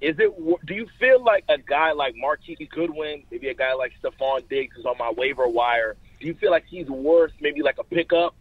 Is 0.00 0.16
it? 0.18 0.32
Do 0.66 0.74
you 0.74 0.86
feel 1.00 1.22
like 1.22 1.44
a 1.48 1.58
guy 1.58 1.92
like 1.92 2.14
Marquise 2.16 2.58
Goodwin, 2.70 3.22
maybe 3.30 3.48
a 3.48 3.54
guy 3.54 3.72
like 3.74 3.92
Stefon 4.02 4.46
Diggs, 4.48 4.76
who's 4.76 4.84
on 4.84 4.96
my 4.98 5.10
waiver 5.10 5.48
wire? 5.48 5.96
Do 6.20 6.26
you 6.26 6.34
feel 6.34 6.50
like 6.50 6.64
he's 6.66 6.88
worth 6.88 7.32
maybe 7.40 7.62
like 7.62 7.78
a 7.78 7.84
pickup 7.84 8.34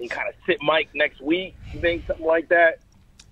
and 0.00 0.10
kind 0.10 0.28
of 0.28 0.34
sit 0.46 0.58
Mike 0.62 0.88
next 0.94 1.20
week? 1.20 1.54
You 1.72 1.80
think 1.80 2.06
something 2.06 2.26
like 2.26 2.48
that? 2.48 2.78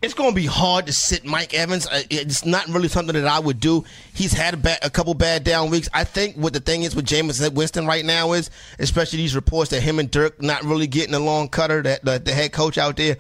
It's 0.01 0.15
going 0.15 0.31
to 0.31 0.37
be 0.37 0.47
hard 0.47 0.87
to 0.87 0.93
sit 0.93 1.25
Mike 1.25 1.55
Evans. 1.55 1.89
Uh, 1.89 2.03
It's 2.09 2.45
not 2.45 2.69
really 2.69 2.87
something 2.87 3.15
that 3.15 3.27
I 3.27 3.41
would 3.41 3.59
do. 3.59 3.85
He's 4.15 4.33
had 4.33 4.55
a, 4.55 4.57
ba- 4.57 4.79
a 4.81 4.91
couple 4.91 5.13
bad 5.15 5.43
down 5.43 5.71
weeks. 5.71 5.89
I 5.93 6.05
think 6.05 6.37
what 6.37 6.53
the 6.53 6.61
thing 6.61 6.85
is 6.85 6.95
with 6.95 7.05
Jameis 7.05 7.53
Winston 7.53 7.85
right 7.85 8.05
now 8.05 8.33
is, 8.33 8.49
especially 8.79 9.17
these 9.17 9.35
reports 9.35 9.71
that 9.71 9.81
him 9.81 9.99
and 9.99 10.09
Dirk 10.09 10.41
not 10.41 10.63
really 10.63 10.87
getting 10.87 11.15
along, 11.15 11.49
Koetter, 11.49 11.83
that 11.83 12.05
the, 12.05 12.21
the 12.21 12.33
head 12.33 12.53
coach 12.53 12.79
out 12.79 12.97
there. 12.97 13.17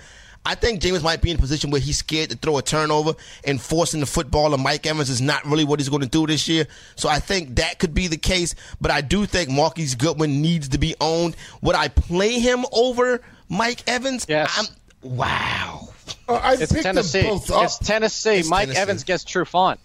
I 0.47 0.55
think 0.55 0.81
Jameis 0.81 1.03
might 1.03 1.21
be 1.21 1.33
in 1.33 1.37
a 1.37 1.41
position 1.41 1.73
where 1.73 1.81
he's 1.81 1.99
scared 1.99 2.31
to 2.31 2.37
throw 2.37 2.59
a 2.59 2.63
turnover 2.63 3.15
and 3.45 3.61
forcing 3.61 3.99
the 3.99 4.07
football. 4.07 4.55
And 4.55 4.63
Mike 4.63 4.87
Evans 4.87 5.11
is 5.11 5.21
not 5.21 5.45
really 5.45 5.65
what 5.65 5.81
he's 5.81 5.89
going 5.89 6.03
to 6.03 6.09
do 6.09 6.29
this 6.29 6.47
year. 6.49 6.69
So 6.95 7.09
I 7.09 7.19
think 7.19 7.57
that 7.57 7.81
could 7.81 7.93
be 7.93 8.07
the 8.07 8.17
case. 8.17 8.55
But 8.81 8.93
I 8.93 9.01
do 9.01 9.27
think 9.27 9.51
Marquise 9.51 9.97
Goodwin 9.97 10.41
needs 10.41 10.69
to 10.69 10.79
be 10.79 10.95
owned. 11.01 11.37
Would 11.61 11.75
I 11.75 11.89
play 11.89 12.39
him 12.39 12.65
over 12.73 13.21
Mike 13.49 13.83
Evans? 13.87 14.27
Yes. 14.29 14.55
I'm, 15.03 15.11
wow. 15.17 15.89
Uh, 16.29 16.41
I'd 16.43 16.61
It's 16.61 16.73
pick 16.73 16.83
Tennessee. 16.83 17.23
them 17.23 17.31
both 17.31 17.51
up. 17.51 17.65
It's 17.65 17.79
Tennessee. 17.79 18.37
It's 18.39 18.51
Mike 18.51 18.63
Tennessee. 18.67 18.81
Evans 18.81 19.05
gets 19.05 19.25
Trufant. 19.25 19.79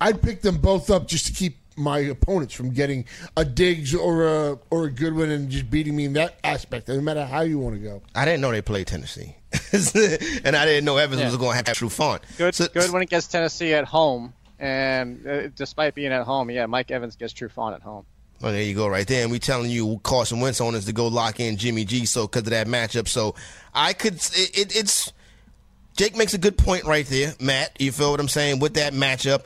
I'd 0.00 0.22
pick 0.22 0.42
them 0.42 0.58
both 0.58 0.90
up 0.90 1.08
just 1.08 1.26
to 1.26 1.32
keep 1.32 1.56
my 1.76 1.98
opponents 2.00 2.54
from 2.54 2.70
getting 2.70 3.04
a 3.36 3.44
Diggs 3.44 3.94
or 3.94 4.26
a 4.26 4.58
or 4.70 4.84
a 4.86 4.90
Goodwin 4.90 5.30
and 5.30 5.48
just 5.48 5.70
beating 5.70 5.94
me 5.96 6.04
in 6.06 6.12
that 6.14 6.36
aspect. 6.44 6.88
No 6.88 7.00
matter 7.00 7.24
how 7.24 7.40
you 7.42 7.58
want 7.58 7.76
to 7.76 7.80
go. 7.80 8.02
I 8.14 8.24
didn't 8.24 8.40
know 8.40 8.50
they 8.50 8.62
played 8.62 8.86
Tennessee, 8.88 9.36
and 9.72 10.56
I 10.56 10.64
didn't 10.66 10.84
know 10.84 10.96
Evans 10.96 11.20
Yeah. 11.20 11.26
was 11.28 11.36
going 11.36 11.50
to 11.52 11.56
have 11.56 11.64
Trufant. 11.76 12.20
Good, 12.36 12.54
So- 12.54 12.66
good 12.68 12.90
when 12.90 13.02
it 13.02 13.08
gets 13.10 13.26
Tennessee 13.28 13.74
at 13.74 13.84
home, 13.84 14.34
and 14.58 15.24
uh, 15.26 15.48
despite 15.48 15.94
being 15.94 16.12
at 16.12 16.24
home, 16.24 16.50
yeah, 16.50 16.66
Mike 16.66 16.90
Evans 16.90 17.14
gets 17.16 17.32
Trufant 17.32 17.74
at 17.74 17.82
home. 17.82 18.04
Oh, 18.42 18.52
there 18.52 18.62
you 18.62 18.74
go, 18.74 18.86
right 18.86 19.06
there. 19.06 19.22
And 19.22 19.32
we 19.32 19.38
telling 19.38 19.70
you 19.70 20.00
Carson 20.04 20.40
Wentz 20.40 20.60
owners 20.60 20.84
to 20.86 20.92
go 20.92 21.08
lock 21.08 21.40
in 21.40 21.56
Jimmy 21.56 21.84
G. 21.84 22.06
So 22.06 22.26
because 22.26 22.42
of 22.42 22.50
that 22.50 22.66
matchup, 22.68 23.08
so 23.08 23.34
I 23.74 23.92
could. 23.92 24.14
It, 24.14 24.58
it, 24.58 24.76
it's 24.76 25.12
Jake 25.96 26.16
makes 26.16 26.34
a 26.34 26.38
good 26.38 26.56
point 26.56 26.84
right 26.84 27.04
there, 27.06 27.34
Matt. 27.40 27.80
You 27.80 27.90
feel 27.90 28.12
what 28.12 28.20
I'm 28.20 28.28
saying 28.28 28.60
with 28.60 28.74
that 28.74 28.92
matchup? 28.92 29.42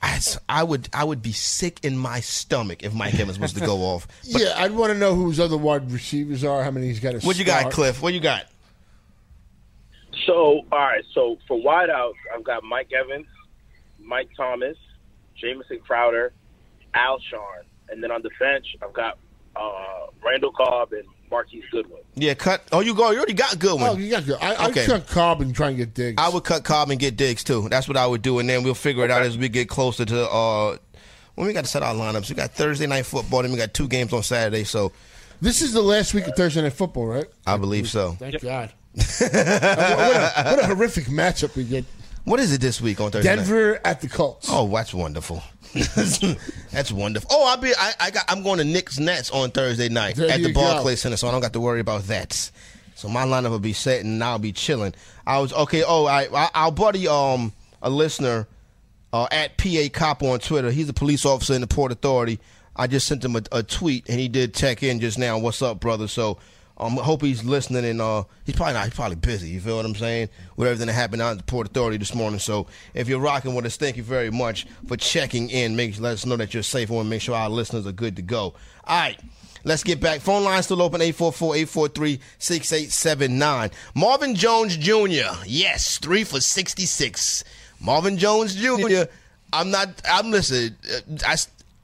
I, 0.00 0.20
I 0.48 0.62
would 0.62 0.88
I 0.92 1.02
would 1.02 1.22
be 1.22 1.32
sick 1.32 1.80
in 1.82 1.98
my 1.98 2.20
stomach 2.20 2.84
if 2.84 2.94
Mike 2.94 3.18
Evans 3.18 3.40
was 3.40 3.52
to 3.54 3.60
go 3.60 3.78
off. 3.78 4.06
But 4.32 4.42
yeah, 4.42 4.54
I'd 4.56 4.70
want 4.70 4.92
to 4.92 4.98
know 4.98 5.16
who 5.16 5.28
his 5.28 5.40
other 5.40 5.56
wide 5.56 5.90
receivers 5.90 6.44
are. 6.44 6.62
How 6.62 6.70
many 6.70 6.86
he's 6.86 7.00
got 7.00 7.20
to. 7.20 7.26
what 7.26 7.36
you 7.36 7.44
got, 7.44 7.72
Cliff? 7.72 8.00
What 8.00 8.14
you 8.14 8.20
got? 8.20 8.46
So, 10.24 10.62
all 10.70 10.78
right. 10.78 11.04
So 11.14 11.38
for 11.48 11.58
wideouts, 11.58 12.14
I've 12.32 12.44
got 12.44 12.62
Mike 12.62 12.92
Evans, 12.92 13.26
Mike 13.98 14.28
Thomas, 14.36 14.76
Jamison 15.36 15.80
Crowder, 15.80 16.32
Alshon, 16.94 17.64
and 17.90 18.02
then 18.02 18.10
on 18.10 18.22
the 18.22 18.30
bench, 18.38 18.66
I've 18.82 18.92
got 18.92 19.18
uh, 19.56 20.06
Randall 20.24 20.52
Cobb 20.52 20.92
and 20.92 21.04
Marquise 21.30 21.64
Goodwin. 21.70 22.00
Yeah, 22.14 22.34
cut. 22.34 22.62
Oh, 22.72 22.80
you 22.80 22.94
go. 22.94 23.10
You 23.10 23.18
already 23.18 23.34
got 23.34 23.52
a 23.54 23.58
good 23.58 23.80
one. 23.80 23.90
Oh, 23.90 23.96
you 23.96 24.10
got 24.10 24.24
good. 24.24 24.38
I, 24.40 24.68
Okay. 24.68 24.82
I'd 24.84 24.86
cut 24.86 25.06
Cobb 25.08 25.40
and 25.40 25.54
try 25.54 25.68
and 25.68 25.76
get 25.76 25.94
Diggs. 25.94 26.20
I 26.22 26.28
would 26.28 26.44
cut 26.44 26.64
Cobb 26.64 26.90
and 26.90 26.98
get 26.98 27.16
Diggs 27.16 27.44
too. 27.44 27.68
That's 27.68 27.86
what 27.88 27.96
I 27.96 28.06
would 28.06 28.22
do, 28.22 28.38
and 28.38 28.48
then 28.48 28.62
we'll 28.62 28.74
figure 28.74 29.04
it 29.04 29.10
out 29.10 29.22
as 29.22 29.36
we 29.36 29.48
get 29.48 29.68
closer 29.68 30.04
to 30.04 30.28
uh 30.30 30.76
when 31.34 31.46
we 31.46 31.52
got 31.52 31.64
to 31.64 31.70
set 31.70 31.82
our 31.82 31.94
lineups. 31.94 32.28
We 32.30 32.34
got 32.34 32.50
Thursday 32.52 32.86
night 32.86 33.06
football, 33.06 33.42
then 33.42 33.52
we 33.52 33.58
got 33.58 33.72
two 33.74 33.86
games 33.88 34.12
on 34.12 34.22
Saturday. 34.22 34.64
So 34.64 34.92
This 35.40 35.62
is 35.62 35.72
the 35.72 35.82
last 35.82 36.12
week 36.14 36.26
of 36.26 36.34
Thursday 36.34 36.62
Night 36.62 36.72
Football, 36.72 37.06
right? 37.06 37.26
I 37.46 37.56
believe 37.56 37.88
so. 37.88 38.12
Thank 38.12 38.40
God. 38.42 38.72
what, 38.94 39.32
a, 39.34 40.42
what 40.44 40.58
a 40.58 40.66
horrific 40.66 41.04
matchup 41.04 41.54
we 41.54 41.62
get. 41.64 41.84
What 42.28 42.40
is 42.40 42.52
it 42.52 42.60
this 42.60 42.78
week 42.78 43.00
on 43.00 43.10
Thursday? 43.10 43.30
night? 43.30 43.36
Denver 43.36 43.80
at 43.86 44.02
the 44.02 44.08
Colts. 44.08 44.48
Oh, 44.50 44.68
that's 44.68 44.92
wonderful. 44.92 45.42
that's 46.70 46.92
wonderful. 46.92 47.30
Oh, 47.32 47.46
I'll 47.48 47.56
be. 47.56 47.72
I, 47.74 47.92
I 47.98 48.10
got. 48.10 48.26
I'm 48.28 48.42
going 48.42 48.58
to 48.58 48.64
Knicks 48.64 48.98
Nets 48.98 49.30
on 49.30 49.50
Thursday 49.50 49.88
night 49.88 50.16
There 50.16 50.30
at 50.30 50.42
the. 50.42 50.52
Barclays 50.52 51.00
Center, 51.00 51.16
so 51.16 51.26
I 51.26 51.30
don't 51.30 51.40
got 51.40 51.54
to 51.54 51.60
worry 51.60 51.80
about 51.80 52.02
that. 52.04 52.50
So 52.96 53.08
my 53.08 53.24
lineup 53.24 53.48
will 53.48 53.60
be 53.60 53.72
set, 53.72 54.04
and 54.04 54.22
I'll 54.22 54.38
be 54.38 54.52
chilling. 54.52 54.94
I 55.26 55.38
was 55.38 55.54
okay. 55.54 55.82
Oh, 55.86 56.04
I, 56.04 56.28
I 56.30 56.50
our 56.54 56.72
buddy, 56.72 57.08
um, 57.08 57.54
a 57.80 57.88
listener, 57.88 58.46
uh, 59.10 59.26
at 59.30 59.56
PA 59.56 59.88
Cop 59.90 60.22
on 60.22 60.38
Twitter. 60.38 60.70
He's 60.70 60.90
a 60.90 60.94
police 60.94 61.24
officer 61.24 61.54
in 61.54 61.62
the 61.62 61.66
Port 61.66 61.92
Authority. 61.92 62.40
I 62.76 62.88
just 62.88 63.06
sent 63.06 63.24
him 63.24 63.36
a, 63.36 63.42
a 63.52 63.62
tweet, 63.62 64.06
and 64.06 64.20
he 64.20 64.28
did 64.28 64.52
check 64.52 64.82
in 64.82 65.00
just 65.00 65.18
now. 65.18 65.38
What's 65.38 65.62
up, 65.62 65.80
brother? 65.80 66.06
So. 66.06 66.38
Um, 66.78 66.96
hope 66.96 67.22
he's 67.22 67.44
listening, 67.44 67.84
and 67.84 68.00
uh, 68.00 68.22
he's 68.46 68.54
probably 68.54 68.74
not. 68.74 68.84
He's 68.84 68.94
probably 68.94 69.16
busy. 69.16 69.50
You 69.50 69.60
feel 69.60 69.76
what 69.76 69.84
I'm 69.84 69.96
saying? 69.96 70.28
With 70.56 70.68
everything 70.68 70.86
that 70.86 70.92
happened 70.92 71.22
out 71.22 71.32
at 71.32 71.38
the 71.38 71.44
Port 71.44 71.66
Authority 71.66 71.98
this 71.98 72.14
morning. 72.14 72.38
So, 72.38 72.68
if 72.94 73.08
you're 73.08 73.18
rocking 73.18 73.54
with 73.54 73.66
us, 73.66 73.76
thank 73.76 73.96
you 73.96 74.04
very 74.04 74.30
much 74.30 74.66
for 74.86 74.96
checking 74.96 75.50
in. 75.50 75.74
Make 75.74 75.98
let 75.98 76.12
us 76.12 76.24
know 76.24 76.36
that 76.36 76.54
you're 76.54 76.62
safe. 76.62 76.88
I 76.90 76.96
to 76.96 77.04
make 77.04 77.20
sure 77.20 77.34
our 77.34 77.50
listeners 77.50 77.84
are 77.86 77.92
good 77.92 78.14
to 78.16 78.22
go. 78.22 78.54
All 78.84 78.86
right. 78.86 79.18
Let's 79.64 79.82
get 79.82 80.00
back. 80.00 80.20
Phone 80.20 80.44
line 80.44 80.62
still 80.62 80.80
open 80.80 81.00
844-843-6879. 81.00 83.72
Marvin 83.94 84.36
Jones 84.36 84.76
Jr. 84.76 85.34
Yes, 85.46 85.98
3 85.98 86.22
for 86.24 86.40
66. 86.40 87.44
Marvin 87.80 88.18
Jones 88.18 88.54
Jr. 88.54 89.02
I'm 89.52 89.70
not 89.70 90.00
I'm 90.08 90.30
listen, 90.30 90.76
uh, 90.90 91.00
I 91.26 91.36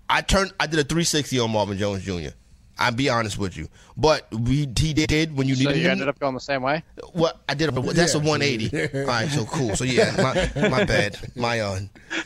I 0.08 0.20
turned 0.20 0.52
I 0.60 0.66
did 0.66 0.78
a 0.78 0.84
360 0.84 1.40
on 1.40 1.50
Marvin 1.50 1.78
Jones 1.78 2.04
Jr. 2.04 2.30
I'll 2.78 2.92
be 2.92 3.08
honest 3.08 3.38
with 3.38 3.56
you. 3.56 3.68
But 3.96 4.26
we 4.32 4.68
he 4.76 4.92
did 4.94 5.36
when 5.36 5.46
you 5.46 5.54
needed. 5.54 5.64
So 5.64 5.68
needed 5.70 5.80
you 5.82 5.86
him. 5.86 5.92
ended 5.92 6.08
up 6.08 6.18
going 6.18 6.34
the 6.34 6.40
same 6.40 6.62
way. 6.62 6.82
What 7.12 7.40
I 7.48 7.54
did, 7.54 7.68
a, 7.68 7.80
that's 7.80 8.14
a 8.14 8.18
180. 8.18 8.98
All 9.00 9.06
right, 9.06 9.28
so 9.28 9.44
cool. 9.44 9.76
So 9.76 9.84
yeah, 9.84 10.12
my, 10.56 10.68
my 10.68 10.84
bad. 10.84 11.16
My 11.36 11.60
uh, 11.60 11.78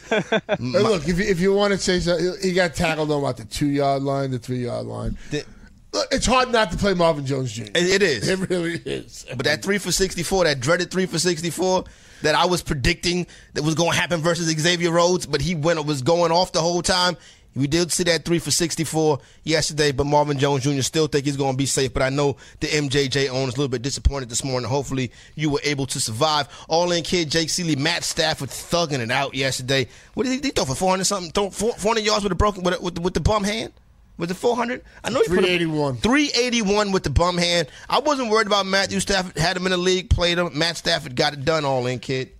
Hey, 0.09 0.23
look, 0.59 1.07
if 1.07 1.19
you, 1.19 1.25
if 1.25 1.41
you 1.41 1.53
want 1.55 1.73
to 1.75 1.79
say 1.79 2.01
so, 2.01 2.17
he- 2.17 2.49
he 2.49 2.55
got 2.55 2.75
tackled 2.75 3.11
on 3.11 3.21
about 3.21 3.37
the 3.37 3.45
two 3.45 3.67
yard 3.69 4.03
line, 4.03 4.31
the 4.31 4.39
three 4.39 4.65
yard 4.65 4.87
line. 4.87 5.19
The- 5.31 5.45
Look, 5.91 6.07
it's 6.13 6.27
hard 6.27 6.53
not 6.53 6.71
to 6.73 6.77
play 6.77 6.93
Marvin 6.93 7.25
Jones 7.25 7.51
Jr. 7.51 7.63
it, 7.63 7.77
it 7.77 8.03
is. 8.03 8.29
It 8.29 8.51
really 8.51 8.75
is. 8.85 9.25
But 9.31 9.45
that 9.47 9.63
three 9.63 9.79
for 9.79 9.91
64, 9.91 10.45
that 10.45 10.61
dreaded 10.61 10.91
three 10.91 11.07
for 11.07 11.19
64 11.19 11.85
that 12.21 12.35
I 12.35 12.45
was 12.45 12.63
predicting 12.63 13.27
that 13.55 13.63
was 13.63 13.75
going 13.75 13.93
to 13.93 13.97
happen 13.97 14.21
versus 14.21 14.49
Xavier 14.49 14.91
Rhodes, 14.91 15.25
but 15.25 15.41
he 15.41 15.55
went 15.55 15.83
was 15.87 16.03
going 16.03 16.31
off 16.31 16.53
the 16.53 16.61
whole 16.61 16.83
time. 16.83 17.17
We 17.55 17.67
did 17.67 17.91
see 17.91 18.05
that 18.05 18.25
three 18.25 18.39
for 18.39 18.51
64 18.51 19.19
yesterday, 19.43 19.91
but 19.91 20.05
Marvin 20.05 20.39
Jones 20.39 20.63
Jr. 20.63 20.81
still 20.83 21.09
think 21.09 21.25
he's 21.25 21.37
going 21.37 21.53
to 21.55 21.57
be 21.57 21.67
safe. 21.67 21.93
But 21.93 22.03
I 22.03 22.09
know 22.11 22.37
the 22.61 22.69
MJJ 22.69 23.29
owner 23.31 23.49
is 23.49 23.55
a 23.55 23.59
little 23.59 23.69
bit 23.69 23.83
disappointed 23.83 24.29
this 24.29 24.45
morning. 24.45 24.69
Hopefully, 24.69 25.11
you 25.35 25.51
were 25.51 25.61
able 25.65 25.87
to 25.87 25.99
survive. 26.01 26.49
All 26.69 26.93
in 26.93 27.03
kid, 27.03 27.31
Jake 27.31 27.51
Seeley, 27.51 27.75
Matt 27.75 28.05
Stafford 28.05 28.51
thugging 28.51 29.01
it 29.01 29.11
out 29.11 29.35
yesterday. 29.35 29.89
What 30.15 30.25
did 30.25 30.33
he, 30.33 30.49
he 30.49 30.51
throw 30.51 30.67
for 30.67 30.75
400 30.77 31.05
something? 31.05 31.33
Throw 31.33 31.51
400 31.51 32.05
yards 32.05 32.23
with 32.23 32.33
a 32.33 32.37
broken 32.37 32.63
with, 32.63 32.79
a, 32.79 32.81
with, 32.81 32.95
the, 32.95 33.01
with 33.01 33.15
the 33.15 33.21
bum 33.21 33.43
hand? 33.45 33.73
Was 34.19 34.33
it 34.33 34.35
400? 34.35 34.83
I 35.05 35.11
know 35.11 35.21
he 35.23 35.29
put 35.29 35.39
a- 35.39 35.43
381. 35.43 35.97
381 35.99 36.93
with 36.93 37.05
the 37.05 37.11
bum 37.11 37.39
hand. 37.39 37.69
I 37.89 38.01
wasn't 38.01 38.31
worried 38.31 38.49
about 38.49 38.67
Matthew 38.67 38.99
Stafford. 38.99 39.39
Had 39.39 39.57
him 39.57 39.65
in 39.67 39.71
the 39.71 39.77
league, 39.79 40.11
played 40.11 40.39
him. 40.39 40.59
Matt 40.59 40.77
Stafford 40.77 41.15
got 41.15 41.35
it 41.35 41.45
done 41.45 41.65
all 41.65 41.87
in, 41.87 42.01
kid. 42.01 42.31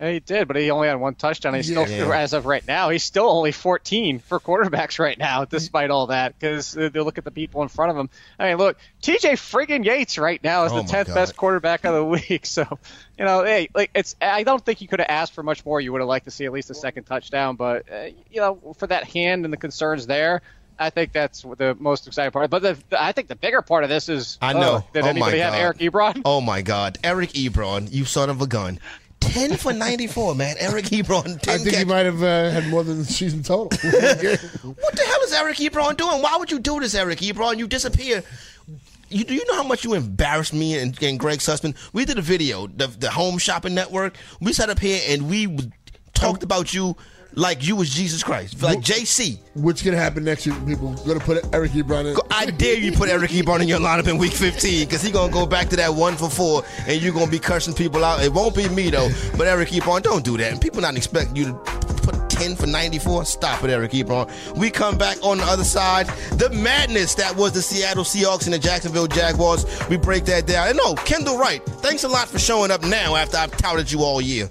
Yeah, 0.00 0.10
he 0.10 0.20
did, 0.20 0.48
but 0.48 0.56
he 0.56 0.70
only 0.72 0.88
had 0.88 0.96
one 0.96 1.14
touchdown. 1.14 1.54
He's 1.54 1.66
still, 1.70 1.88
Yeah. 1.88 2.10
as 2.18 2.32
of 2.32 2.46
right 2.46 2.66
now, 2.66 2.90
he's 2.90 3.04
still 3.04 3.28
only 3.28 3.52
14 3.52 4.18
for 4.18 4.40
quarterbacks 4.40 4.98
right 4.98 5.16
now, 5.16 5.44
despite 5.44 5.90
all 5.90 6.08
that, 6.08 6.36
because 6.38 6.72
they 6.72 6.88
look 6.90 7.16
at 7.16 7.24
the 7.24 7.30
people 7.30 7.62
in 7.62 7.68
front 7.68 7.92
of 7.92 7.96
him. 7.96 8.10
I 8.38 8.48
mean, 8.48 8.56
look, 8.58 8.76
TJ 9.02 9.34
friggin' 9.34 9.84
Yates 9.84 10.18
right 10.18 10.42
now 10.42 10.64
is 10.64 10.72
Oh 10.72 10.82
the 10.82 10.92
10th 10.92 11.06
God. 11.06 11.14
best 11.14 11.36
quarterback 11.36 11.84
of 11.84 11.94
the 11.94 12.04
week. 12.28 12.44
So, 12.44 12.66
you 13.16 13.24
know, 13.24 13.44
hey, 13.44 13.68
like 13.72 13.90
it's. 13.94 14.16
I 14.20 14.42
don't 14.42 14.64
think 14.64 14.80
you 14.80 14.88
could 14.88 14.98
have 14.98 15.08
asked 15.10 15.32
for 15.32 15.44
much 15.44 15.64
more. 15.64 15.80
You 15.80 15.92
would 15.92 16.00
have 16.00 16.08
liked 16.08 16.24
to 16.24 16.32
see 16.32 16.44
at 16.44 16.52
least 16.52 16.70
a 16.70 16.74
second 16.74 17.04
touchdown, 17.04 17.54
but 17.54 17.84
uh, 17.92 18.06
you 18.30 18.40
know, 18.40 18.74
for 18.76 18.88
that 18.88 19.04
hand 19.04 19.44
and 19.44 19.52
the 19.52 19.58
concerns 19.58 20.06
there. 20.08 20.42
I 20.76 20.90
think 20.90 21.12
that's 21.12 21.42
the 21.42 21.76
most 21.78 22.08
exciting 22.08 22.32
part. 22.32 22.50
But 22.50 22.62
the, 22.62 22.76
the- 22.90 23.00
I 23.00 23.12
think 23.12 23.28
the 23.28 23.36
bigger 23.36 23.62
part 23.62 23.84
of 23.84 23.90
this 23.90 24.08
is 24.08 24.38
I 24.42 24.54
know. 24.54 24.82
oh, 24.84 24.88
did 24.92 25.04
Oh, 25.04 25.08
anybody 25.08 25.38
have 25.38 25.54
Eric 25.54 25.78
Ebron? 25.78 26.22
Oh 26.24 26.40
my 26.40 26.62
God, 26.62 26.98
Eric 27.04 27.30
Ebron, 27.34 27.92
you 27.92 28.04
son 28.04 28.28
of 28.28 28.42
a 28.42 28.48
gun. 28.48 28.80
10 29.34 29.56
for 29.56 29.72
94, 29.72 30.36
man. 30.36 30.54
Eric 30.60 30.84
Ebron, 30.86 31.40
10 31.40 31.54
I 31.54 31.58
think 31.58 31.76
he 31.76 31.84
might 31.84 32.06
have 32.06 32.22
uh, 32.22 32.50
had 32.50 32.68
more 32.68 32.84
than 32.84 32.98
the 32.98 33.04
season 33.04 33.42
total. 33.42 33.64
What 34.62 34.96
the 34.96 35.02
hell 35.04 35.20
is 35.24 35.32
Eric 35.32 35.56
Ebron 35.56 35.96
doing? 35.96 36.22
Why 36.22 36.36
would 36.38 36.52
you 36.52 36.60
do 36.60 36.78
this, 36.78 36.94
Eric 36.94 37.18
Ebron? 37.18 37.58
You 37.58 37.66
disappear. 37.66 38.22
You, 39.08 39.24
do 39.24 39.34
you 39.34 39.44
know 39.48 39.56
how 39.56 39.64
much 39.64 39.82
you 39.82 39.94
embarrassed 39.94 40.54
me 40.54 40.78
and, 40.78 41.00
and 41.02 41.18
Greg 41.18 41.40
Sussman? 41.40 41.74
We 41.92 42.04
did 42.04 42.16
a 42.16 42.22
video, 42.22 42.68
the, 42.68 42.86
the 42.86 43.10
Home 43.10 43.38
Shopping 43.38 43.74
Network. 43.74 44.16
We 44.40 44.52
sat 44.52 44.70
up 44.70 44.78
here 44.78 45.02
and 45.08 45.28
we 45.28 45.72
talked 46.14 46.44
about 46.44 46.72
you 46.72 46.96
like 47.36 47.66
you 47.66 47.76
was 47.76 47.90
Jesus 47.90 48.22
Christ, 48.22 48.62
like 48.62 48.80
JC. 48.80 49.38
What's 49.54 49.82
going 49.82 49.96
to 49.96 50.02
happen 50.02 50.24
next 50.24 50.46
year? 50.46 50.54
People 50.66 50.94
to 50.94 51.20
put 51.20 51.44
Eric 51.52 51.72
Ebron 51.72 52.12
in. 52.12 52.16
I 52.30 52.46
dare 52.46 52.78
you 52.78 52.92
put 52.92 53.08
Eric 53.08 53.30
Ebron 53.30 53.60
in 53.60 53.68
your 53.68 53.80
lineup 53.80 54.08
in 54.08 54.18
week 54.18 54.32
15 54.32 54.86
because 54.86 55.02
he 55.02 55.10
going 55.10 55.28
to 55.28 55.34
go 55.34 55.46
back 55.46 55.68
to 55.70 55.76
that 55.76 55.94
one 55.94 56.16
for 56.16 56.30
four 56.30 56.64
and 56.86 57.00
you're 57.00 57.12
going 57.12 57.26
to 57.26 57.30
be 57.30 57.38
cursing 57.38 57.74
people 57.74 58.04
out. 58.04 58.22
It 58.22 58.32
won't 58.32 58.54
be 58.54 58.68
me, 58.68 58.90
though, 58.90 59.08
but 59.36 59.46
Eric 59.46 59.70
Ebron, 59.70 60.02
don't 60.02 60.24
do 60.24 60.36
that. 60.36 60.52
And 60.52 60.60
people 60.60 60.80
not 60.80 60.96
expecting 60.96 61.36
you 61.36 61.44
to 61.46 61.54
put 62.02 62.30
10 62.30 62.56
for 62.56 62.66
94. 62.66 63.24
Stop 63.24 63.64
it, 63.64 63.70
Eric 63.70 63.92
Ebron. 63.92 64.56
We 64.56 64.70
come 64.70 64.98
back 64.98 65.16
on 65.22 65.38
the 65.38 65.44
other 65.44 65.64
side. 65.64 66.06
The 66.38 66.50
madness 66.50 67.14
that 67.16 67.34
was 67.36 67.52
the 67.52 67.62
Seattle 67.62 68.04
Seahawks 68.04 68.44
and 68.44 68.54
the 68.54 68.58
Jacksonville 68.58 69.06
Jaguars. 69.06 69.66
We 69.88 69.96
break 69.96 70.24
that 70.26 70.46
down. 70.46 70.68
And 70.68 70.76
no, 70.76 70.94
Kendall 70.94 71.38
Wright, 71.38 71.64
thanks 71.64 72.04
a 72.04 72.08
lot 72.08 72.28
for 72.28 72.38
showing 72.38 72.70
up 72.70 72.82
now 72.82 73.16
after 73.16 73.36
I've 73.36 73.56
touted 73.56 73.90
you 73.90 74.00
all 74.00 74.20
year. 74.20 74.50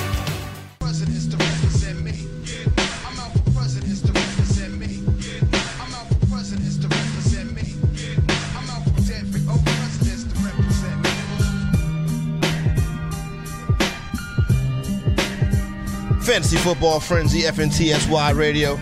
Fantasy 16.31 16.55
Football 16.55 17.01
Frenzy, 17.01 17.41
FNTSY 17.41 18.37
Radio. 18.37 18.77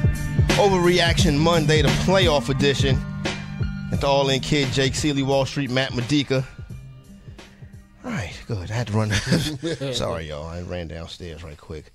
Overreaction 0.59 1.35
Monday, 1.35 1.81
the 1.81 1.87
playoff 2.05 2.49
edition. 2.49 2.95
At 3.91 4.01
the 4.01 4.05
All 4.05 4.29
In 4.29 4.39
Kid, 4.39 4.71
Jake 4.71 4.93
Seeley, 4.93 5.23
Wall 5.23 5.47
Street, 5.47 5.71
Matt 5.71 5.95
Medica. 5.95 6.47
All 8.05 8.11
right, 8.11 8.39
good. 8.45 8.69
I 8.69 8.73
had 8.75 8.85
to 8.85 8.93
run. 8.93 9.09
Sorry, 9.93 10.27
y'all. 10.27 10.45
I 10.45 10.61
ran 10.61 10.89
downstairs 10.89 11.43
right 11.43 11.57
quick. 11.57 11.91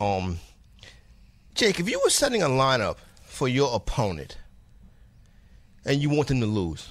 Um, 0.00 0.38
Jake, 1.54 1.78
if 1.78 1.90
you 1.90 2.00
were 2.02 2.08
setting 2.08 2.42
a 2.42 2.48
lineup 2.48 2.96
for 3.26 3.46
your 3.46 3.76
opponent 3.76 4.38
and 5.84 6.00
you 6.00 6.08
want 6.08 6.28
them 6.28 6.40
to 6.40 6.46
lose, 6.46 6.88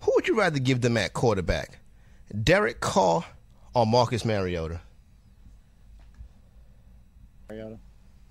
who 0.00 0.12
would 0.14 0.28
you 0.28 0.38
rather 0.38 0.58
give 0.58 0.82
them 0.82 0.98
at 0.98 1.14
quarterback? 1.14 1.78
Derek 2.44 2.80
Carr 2.80 3.24
or 3.74 3.86
Marcus 3.86 4.26
Mariota? 4.26 4.82
Mariota. 7.52 7.78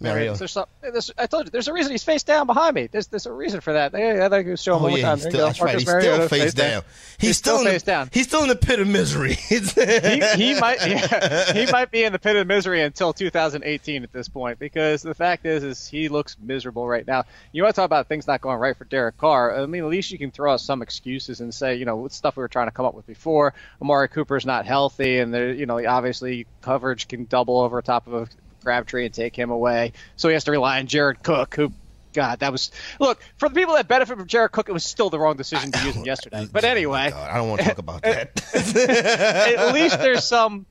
Mariota. 0.02 0.40
There's 0.40 0.52
some, 0.52 0.66
there's, 0.82 1.12
I 1.18 1.28
told 1.28 1.46
you, 1.46 1.52
there's 1.52 1.68
a 1.68 1.74
reason 1.74 1.92
he's 1.92 2.04
face 2.04 2.24
down 2.24 2.48
behind 2.48 2.76
me. 2.76 2.88
There's 2.88 3.08
there's 3.08 3.26
a 3.26 3.32
reason 3.32 3.62
for 3.62 3.74
that. 3.74 3.94
Hey, 3.94 4.24
I 4.24 4.30
think 4.30 4.48
you 4.48 4.58
show 4.58 4.76
him 4.76 4.80
Oh 4.80 4.84
one 4.84 4.92
more 4.92 5.00
yeah, 5.00 5.06
time. 5.06 5.18
he's 5.18 5.24
There 5.24 5.32
still, 5.32 5.46
that's 5.46 5.62
right. 5.62 5.66
Marcus 5.66 5.82
He's 5.82 5.90
still 5.90 6.12
Mariota, 6.12 6.30
face 6.30 6.54
down. 6.54 6.82
He's, 7.20 7.28
He's 7.28 7.38
still, 7.38 7.58
still 7.58 7.68
in 7.68 7.74
face 7.74 7.84
the, 7.84 7.92
down. 7.92 8.10
He's 8.12 8.28
still 8.28 8.42
in 8.44 8.50
the 8.50 8.56
pit 8.56 8.80
of 8.80 8.88
misery. 8.88 9.34
he, 9.36 9.60
he 9.60 10.60
might 10.60 10.80
yeah, 10.88 11.54
he 11.54 11.72
might 11.72 11.92
be 11.92 12.04
in 12.04 12.14
the 12.14 12.20
pit 12.20 12.36
of 12.36 12.48
misery 12.48 12.82
until 12.82 13.14
2018 13.14 14.04
at 14.04 14.12
this 14.12 14.28
point 14.28 14.60
because 14.60 15.02
the 15.02 15.14
fact 15.14 15.46
is 15.46 15.64
is 15.64 15.88
he 15.88 16.10
looks 16.10 16.36
miserable 16.42 16.88
right 16.88 17.06
now. 17.06 17.26
You 17.52 17.64
want 17.64 17.76
to 17.76 17.80
talk 17.80 17.86
about 17.86 18.08
things 18.08 18.28
not 18.28 18.42
going 18.42 18.58
right 18.58 18.76
for 18.76 18.86
Derek 18.86 19.18
Carr? 19.18 19.62
I 19.62 19.66
mean, 19.66 19.84
at 19.84 19.90
least 19.90 20.12
you 20.12 20.18
can 20.18 20.32
throw 20.32 20.54
out 20.54 20.62
some 20.62 20.82
excuses 20.82 21.42
and 21.42 21.54
say, 21.54 21.76
you 21.76 21.86
know, 21.86 21.98
what 21.98 22.12
stuff 22.12 22.36
we 22.36 22.42
were 22.42 22.48
trying 22.48 22.68
to 22.68 22.72
come 22.72 22.86
up 22.86 22.96
with 22.96 23.06
before. 23.06 23.54
Amari 23.82 24.08
Cooper's 24.08 24.46
not 24.46 24.66
healthy, 24.66 25.20
and 25.20 25.34
there, 25.34 25.54
you 25.54 25.66
know, 25.66 25.86
obviously 25.86 26.48
coverage 26.62 27.08
can 27.08 27.26
double 27.26 27.60
over 27.60 27.82
top 27.82 28.08
of 28.08 28.14
a 28.14 28.28
Crabtree 28.62 29.06
and 29.06 29.14
take 29.14 29.36
him 29.36 29.50
away, 29.50 29.94
so 30.16 30.28
he 30.28 30.34
has 30.34 30.46
to 30.46 30.52
rely 30.52 30.80
on 30.80 30.88
Jared 30.88 31.24
Cook, 31.24 31.56
who. 31.56 31.72
God, 32.14 32.40
that 32.40 32.52
was 32.52 32.72
look 33.00 33.24
for 33.38 33.48
the 33.48 33.56
people 33.56 33.76
that 33.76 33.88
benefit 33.88 34.18
from 34.18 34.28
Jared 34.28 34.52
Cook. 34.52 34.68
It 34.68 34.74
was 34.74 34.84
still 34.84 35.10
the 35.10 35.18
wrong 35.18 35.38
decision 35.38 35.72
to 35.72 35.86
use 35.86 35.96
him 35.96 36.04
yesterday. 36.04 36.46
But 36.52 36.66
anyway, 36.66 37.10
God, 37.10 37.32
I 37.32 37.38
don't 37.38 37.48
want 37.48 37.62
to 37.62 37.68
talk 37.68 37.78
about 37.78 38.02
that. 38.04 38.54
at 38.54 39.74
least 39.74 39.98
there's 39.98 40.26
some 40.26 40.66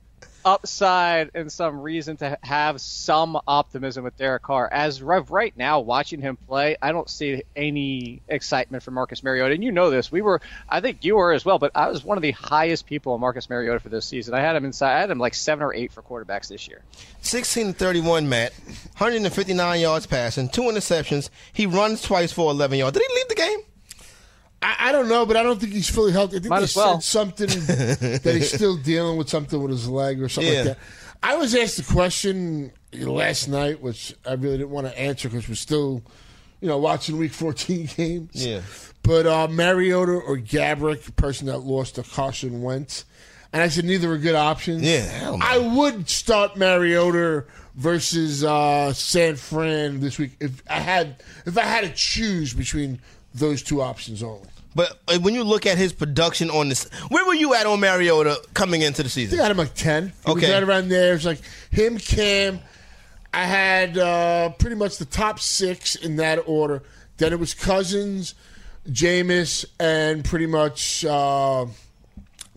upside 0.45 1.31
and 1.33 1.51
some 1.51 1.79
reason 1.79 2.17
to 2.17 2.37
have 2.43 2.81
some 2.81 3.39
optimism 3.47 4.03
with 4.03 4.17
Derek 4.17 4.43
Carr. 4.43 4.69
As 4.71 5.01
of 5.01 5.31
right 5.31 5.55
now, 5.55 5.79
watching 5.79 6.21
him 6.21 6.37
play, 6.37 6.77
I 6.81 6.91
don't 6.91 7.09
see 7.09 7.43
any 7.55 8.21
excitement 8.27 8.83
for 8.83 8.91
Marcus 8.91 9.23
Mariota. 9.23 9.55
And 9.55 9.63
you 9.63 9.71
know 9.71 9.89
this. 9.89 10.11
We 10.11 10.21
were, 10.21 10.41
I 10.67 10.81
think 10.81 11.03
you 11.03 11.15
were 11.15 11.31
as 11.31 11.45
well, 11.45 11.59
but 11.59 11.71
I 11.75 11.89
was 11.89 12.03
one 12.03 12.17
of 12.17 12.21
the 12.21 12.31
highest 12.31 12.85
people 12.85 13.13
on 13.13 13.19
Marcus 13.19 13.49
Mariota 13.49 13.79
for 13.79 13.89
this 13.89 14.05
season. 14.05 14.33
I 14.33 14.41
had 14.41 14.55
him 14.55 14.65
inside. 14.65 14.95
I 14.95 14.99
had 14.99 15.11
him 15.11 15.19
like 15.19 15.33
seven 15.33 15.63
or 15.63 15.73
eight 15.73 15.91
for 15.91 16.01
quarterbacks 16.01 16.47
this 16.47 16.67
year. 16.67 16.81
16 17.21 17.67
to 17.67 17.73
31, 17.73 18.29
Matt. 18.29 18.53
159 18.97 19.79
yards 19.79 20.05
passing, 20.05 20.49
two 20.49 20.63
interceptions. 20.63 21.29
He 21.53 21.65
runs 21.65 22.01
twice 22.01 22.31
for 22.31 22.51
11 22.51 22.79
yards. 22.79 22.97
Did 22.97 23.07
he 23.07 23.15
leave 23.15 23.27
the 23.27 23.35
game? 23.35 23.59
I, 24.61 24.75
I 24.79 24.91
don't 24.91 25.07
know, 25.09 25.25
but 25.25 25.37
I 25.37 25.43
don't 25.43 25.59
think 25.59 25.73
he's 25.73 25.89
fully 25.89 26.11
healthy. 26.11 26.37
I 26.37 26.39
think 26.39 26.49
Might 26.49 26.59
they 26.59 26.63
as 26.65 26.75
well. 26.75 27.01
said 27.01 27.03
something 27.03 27.47
that 27.67 28.21
he's 28.35 28.51
still 28.53 28.77
dealing 28.77 29.17
with 29.17 29.29
something 29.29 29.61
with 29.61 29.71
his 29.71 29.87
leg 29.89 30.21
or 30.21 30.29
something 30.29 30.51
Yeah. 30.53 30.59
like 30.59 30.67
that. 30.69 30.77
I 31.23 31.35
was 31.35 31.53
asked 31.55 31.77
a 31.79 31.83
question 31.83 32.71
last 32.93 33.47
night, 33.47 33.81
which 33.81 34.13
I 34.25 34.33
really 34.33 34.57
didn't 34.57 34.71
want 34.71 34.87
to 34.87 34.97
answer 34.99 35.29
because 35.29 35.47
we're 35.47 35.55
still, 35.55 36.01
you 36.61 36.67
know, 36.67 36.77
watching 36.79 37.17
Week 37.17 37.31
14 37.31 37.89
games. 37.97 38.29
Yeah. 38.45 38.61
But 39.03 39.25
uh, 39.27 39.47
Mariota 39.47 40.11
or 40.13 40.37
Gabrick, 40.37 41.03
the 41.03 41.11
person 41.11 41.47
that 41.47 41.59
lost 41.59 41.95
to 41.95 42.03
Carson 42.03 42.61
Wentz, 42.61 43.05
and 43.53 43.61
I 43.61 43.67
said 43.67 43.85
neither 43.85 44.11
are 44.11 44.17
good 44.17 44.35
options. 44.35 44.81
Yeah, 44.83 44.99
hell 45.01 45.37
no. 45.37 45.45
I 45.45 45.57
would 45.57 46.07
start 46.09 46.55
Mariota 46.55 47.45
versus 47.75 48.43
uh, 48.43 48.93
San 48.93 49.35
Fran 49.35 49.99
this 50.01 50.17
week 50.19 50.31
if 50.39 50.61
I 50.69 50.79
had 50.79 51.21
if 51.45 51.57
I 51.57 51.63
had 51.63 51.83
to 51.83 51.91
choose 51.93 52.53
between 52.53 52.99
those 53.33 53.61
two 53.63 53.81
options 53.81 54.21
only. 54.23 54.47
But 54.73 54.99
uh, 55.07 55.19
when 55.19 55.33
you 55.33 55.43
look 55.43 55.65
at 55.65 55.77
his 55.77 55.91
production 55.93 56.49
on 56.49 56.69
this, 56.69 56.85
where 57.09 57.25
were 57.25 57.33
you 57.33 57.53
at 57.55 57.65
on 57.65 57.79
Mariota 57.81 58.41
coming 58.53 58.81
into 58.81 59.03
the 59.03 59.09
season? 59.09 59.39
I 59.39 59.43
had 59.43 59.51
him 59.51 59.57
like 59.57 59.73
10. 59.73 60.05
It 60.05 60.13
was 60.25 60.35
Okay. 60.37 60.53
right 60.53 60.63
around 60.63 60.87
there. 60.89 61.13
It's 61.13 61.25
like 61.25 61.41
him, 61.71 61.97
Cam. 61.97 62.59
I 63.33 63.43
had 63.45 63.97
uh, 63.97 64.49
pretty 64.59 64.75
much 64.77 64.97
the 64.97 65.05
top 65.05 65.39
six 65.39 65.95
in 65.95 66.17
that 66.17 66.39
order. 66.47 66.83
Then 67.17 67.33
it 67.33 67.39
was 67.39 67.53
Cousins, 67.53 68.33
Jameis, 68.89 69.65
and 69.79 70.23
pretty 70.25 70.47
much 70.47 71.03
uh, 71.05 71.65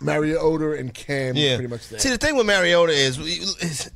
Mariota 0.00 0.72
and 0.72 0.92
Cam. 0.92 1.37
Yeah. 1.37 1.57
Pretty 1.57 1.68
much 1.70 1.88
there. 1.88 1.98
See, 1.98 2.11
the 2.11 2.18
thing 2.18 2.37
with 2.37 2.46
Mariota 2.46 2.92
is, 2.92 3.18
is 3.18 3.90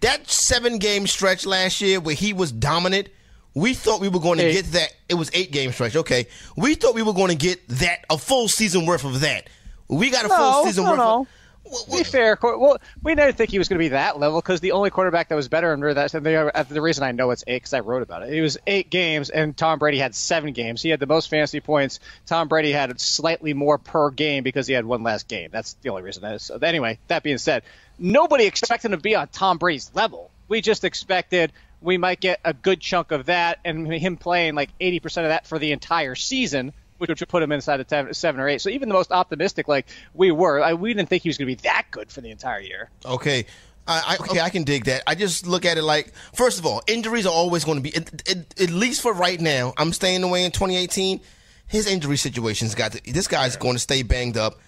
that 0.00 0.28
seven 0.30 0.78
game 0.78 1.06
stretch 1.06 1.46
last 1.46 1.80
year 1.80 2.00
where 2.00 2.14
he 2.14 2.32
was 2.32 2.52
dominant. 2.52 3.08
We 3.56 3.72
thought 3.72 4.00
we 4.02 4.08
were 4.08 4.20
going 4.20 4.38
to 4.38 4.44
Eight. 4.44 4.52
get 4.52 4.64
that. 4.72 4.94
It 5.08 5.14
was 5.14 5.30
eight 5.32 5.50
game 5.50 5.72
stretch. 5.72 5.96
Okay, 5.96 6.26
we 6.56 6.74
thought 6.74 6.94
we 6.94 7.02
were 7.02 7.14
going 7.14 7.30
to 7.30 7.34
get 7.36 7.66
that 7.68 8.04
a 8.10 8.18
full 8.18 8.48
season 8.48 8.84
worth 8.84 9.04
of 9.04 9.20
that. 9.20 9.48
We 9.88 10.10
got 10.10 10.26
a 10.26 10.28
full 10.28 10.64
season 10.66 10.84
no, 10.84 10.90
worth. 10.90 10.98
no. 10.98 11.20
Of, 11.22 11.26
What- 11.72 11.84
To 11.86 11.96
be 11.98 12.04
fair, 12.04 12.38
well, 12.42 12.76
we 13.02 13.14
didn't 13.14 13.36
think 13.36 13.50
he 13.50 13.58
was 13.58 13.68
going 13.68 13.78
to 13.78 13.84
be 13.84 13.88
that 13.88 14.18
level 14.20 14.40
because 14.42 14.60
the 14.60 14.72
only 14.72 14.90
quarterback 14.90 15.28
that 15.30 15.34
was 15.36 15.48
better 15.48 15.72
under 15.72 15.94
that. 15.94 16.12
And 16.14 16.24
the, 16.26 16.54
uh, 16.56 16.62
the 16.64 16.80
reason 16.82 17.02
I 17.02 17.12
know 17.12 17.30
it's 17.30 17.42
eight 17.46 17.56
because 17.62 17.72
I 17.72 17.80
wrote 17.80 18.02
about 18.02 18.22
it. 18.24 18.32
It 18.34 18.40
was 18.42 18.58
eight 18.68 18.90
games, 18.90 19.30
and 19.30 19.56
Tom 19.56 19.78
Brady 19.78 19.98
had 19.98 20.14
seven 20.14 20.52
games. 20.52 20.82
He 20.82 20.90
had 20.90 21.00
the 21.00 21.06
most 21.06 21.28
fantasy 21.30 21.60
points. 21.60 21.98
Tom 22.26 22.46
Brady 22.48 22.70
had 22.72 23.00
slightly 23.00 23.52
more 23.54 23.78
per 23.78 24.10
game 24.10 24.44
because 24.44 24.66
he 24.66 24.74
had 24.74 24.84
one 24.84 25.02
last 25.02 25.28
game. 25.28 25.48
That's 25.50 25.72
the 25.82 25.88
only 25.88 26.02
reason 26.02 26.22
that 26.22 26.34
is. 26.34 26.42
So 26.42 26.56
anyway, 26.58 26.98
that 27.08 27.22
being 27.22 27.38
said, 27.38 27.62
nobody 27.98 28.44
expected 28.44 28.92
him 28.92 28.98
to 28.98 29.02
be 29.02 29.14
on 29.16 29.28
Tom 29.28 29.58
Brady's 29.58 29.90
level. 29.94 30.30
We 30.48 30.60
just 30.60 30.84
expected 30.84 31.52
we 31.80 31.98
might 31.98 32.20
get 32.20 32.40
a 32.44 32.52
good 32.52 32.80
chunk 32.80 33.12
of 33.12 33.26
that, 33.26 33.58
and 33.64 33.92
him 33.92 34.16
playing 34.16 34.54
like 34.54 34.70
80% 34.80 35.04
of 35.04 35.28
that 35.28 35.46
for 35.46 35.58
the 35.58 35.72
entire 35.72 36.14
season 36.14 36.72
which 36.98 37.08
would 37.08 37.28
put 37.28 37.42
him 37.42 37.52
inside 37.52 37.80
of 37.80 38.16
seven 38.16 38.40
or 38.40 38.48
eight. 38.48 38.60
So 38.60 38.70
even 38.70 38.88
the 38.88 38.94
most 38.94 39.12
optimistic, 39.12 39.68
like 39.68 39.86
we 40.14 40.30
were, 40.30 40.62
I, 40.62 40.74
we 40.74 40.92
didn't 40.92 41.08
think 41.08 41.22
he 41.22 41.28
was 41.28 41.38
going 41.38 41.48
to 41.48 41.56
be 41.56 41.62
that 41.68 41.86
good 41.90 42.10
for 42.10 42.20
the 42.20 42.30
entire 42.30 42.60
year. 42.60 42.90
Okay. 43.04 43.46
I, 43.88 44.16
I, 44.18 44.24
okay, 44.24 44.40
I 44.40 44.50
can 44.50 44.64
dig 44.64 44.86
that. 44.86 45.04
I 45.06 45.14
just 45.14 45.46
look 45.46 45.64
at 45.64 45.78
it 45.78 45.82
like, 45.82 46.12
first 46.34 46.58
of 46.58 46.66
all, 46.66 46.82
injuries 46.86 47.26
are 47.26 47.32
always 47.32 47.64
going 47.64 47.78
to 47.78 47.82
be, 47.82 47.94
at, 47.94 48.28
at, 48.28 48.60
at 48.60 48.70
least 48.70 49.00
for 49.00 49.12
right 49.12 49.40
now, 49.40 49.74
I'm 49.76 49.92
staying 49.92 50.24
away 50.24 50.44
in 50.44 50.50
2018. 50.50 51.20
His 51.68 51.86
injury 51.86 52.16
situation's 52.16 52.74
got 52.74 52.92
to, 52.92 53.12
this 53.12 53.28
guy's 53.28 53.56
going 53.56 53.74
to 53.74 53.80
stay 53.80 54.02
banged 54.02 54.36
up. 54.36 54.58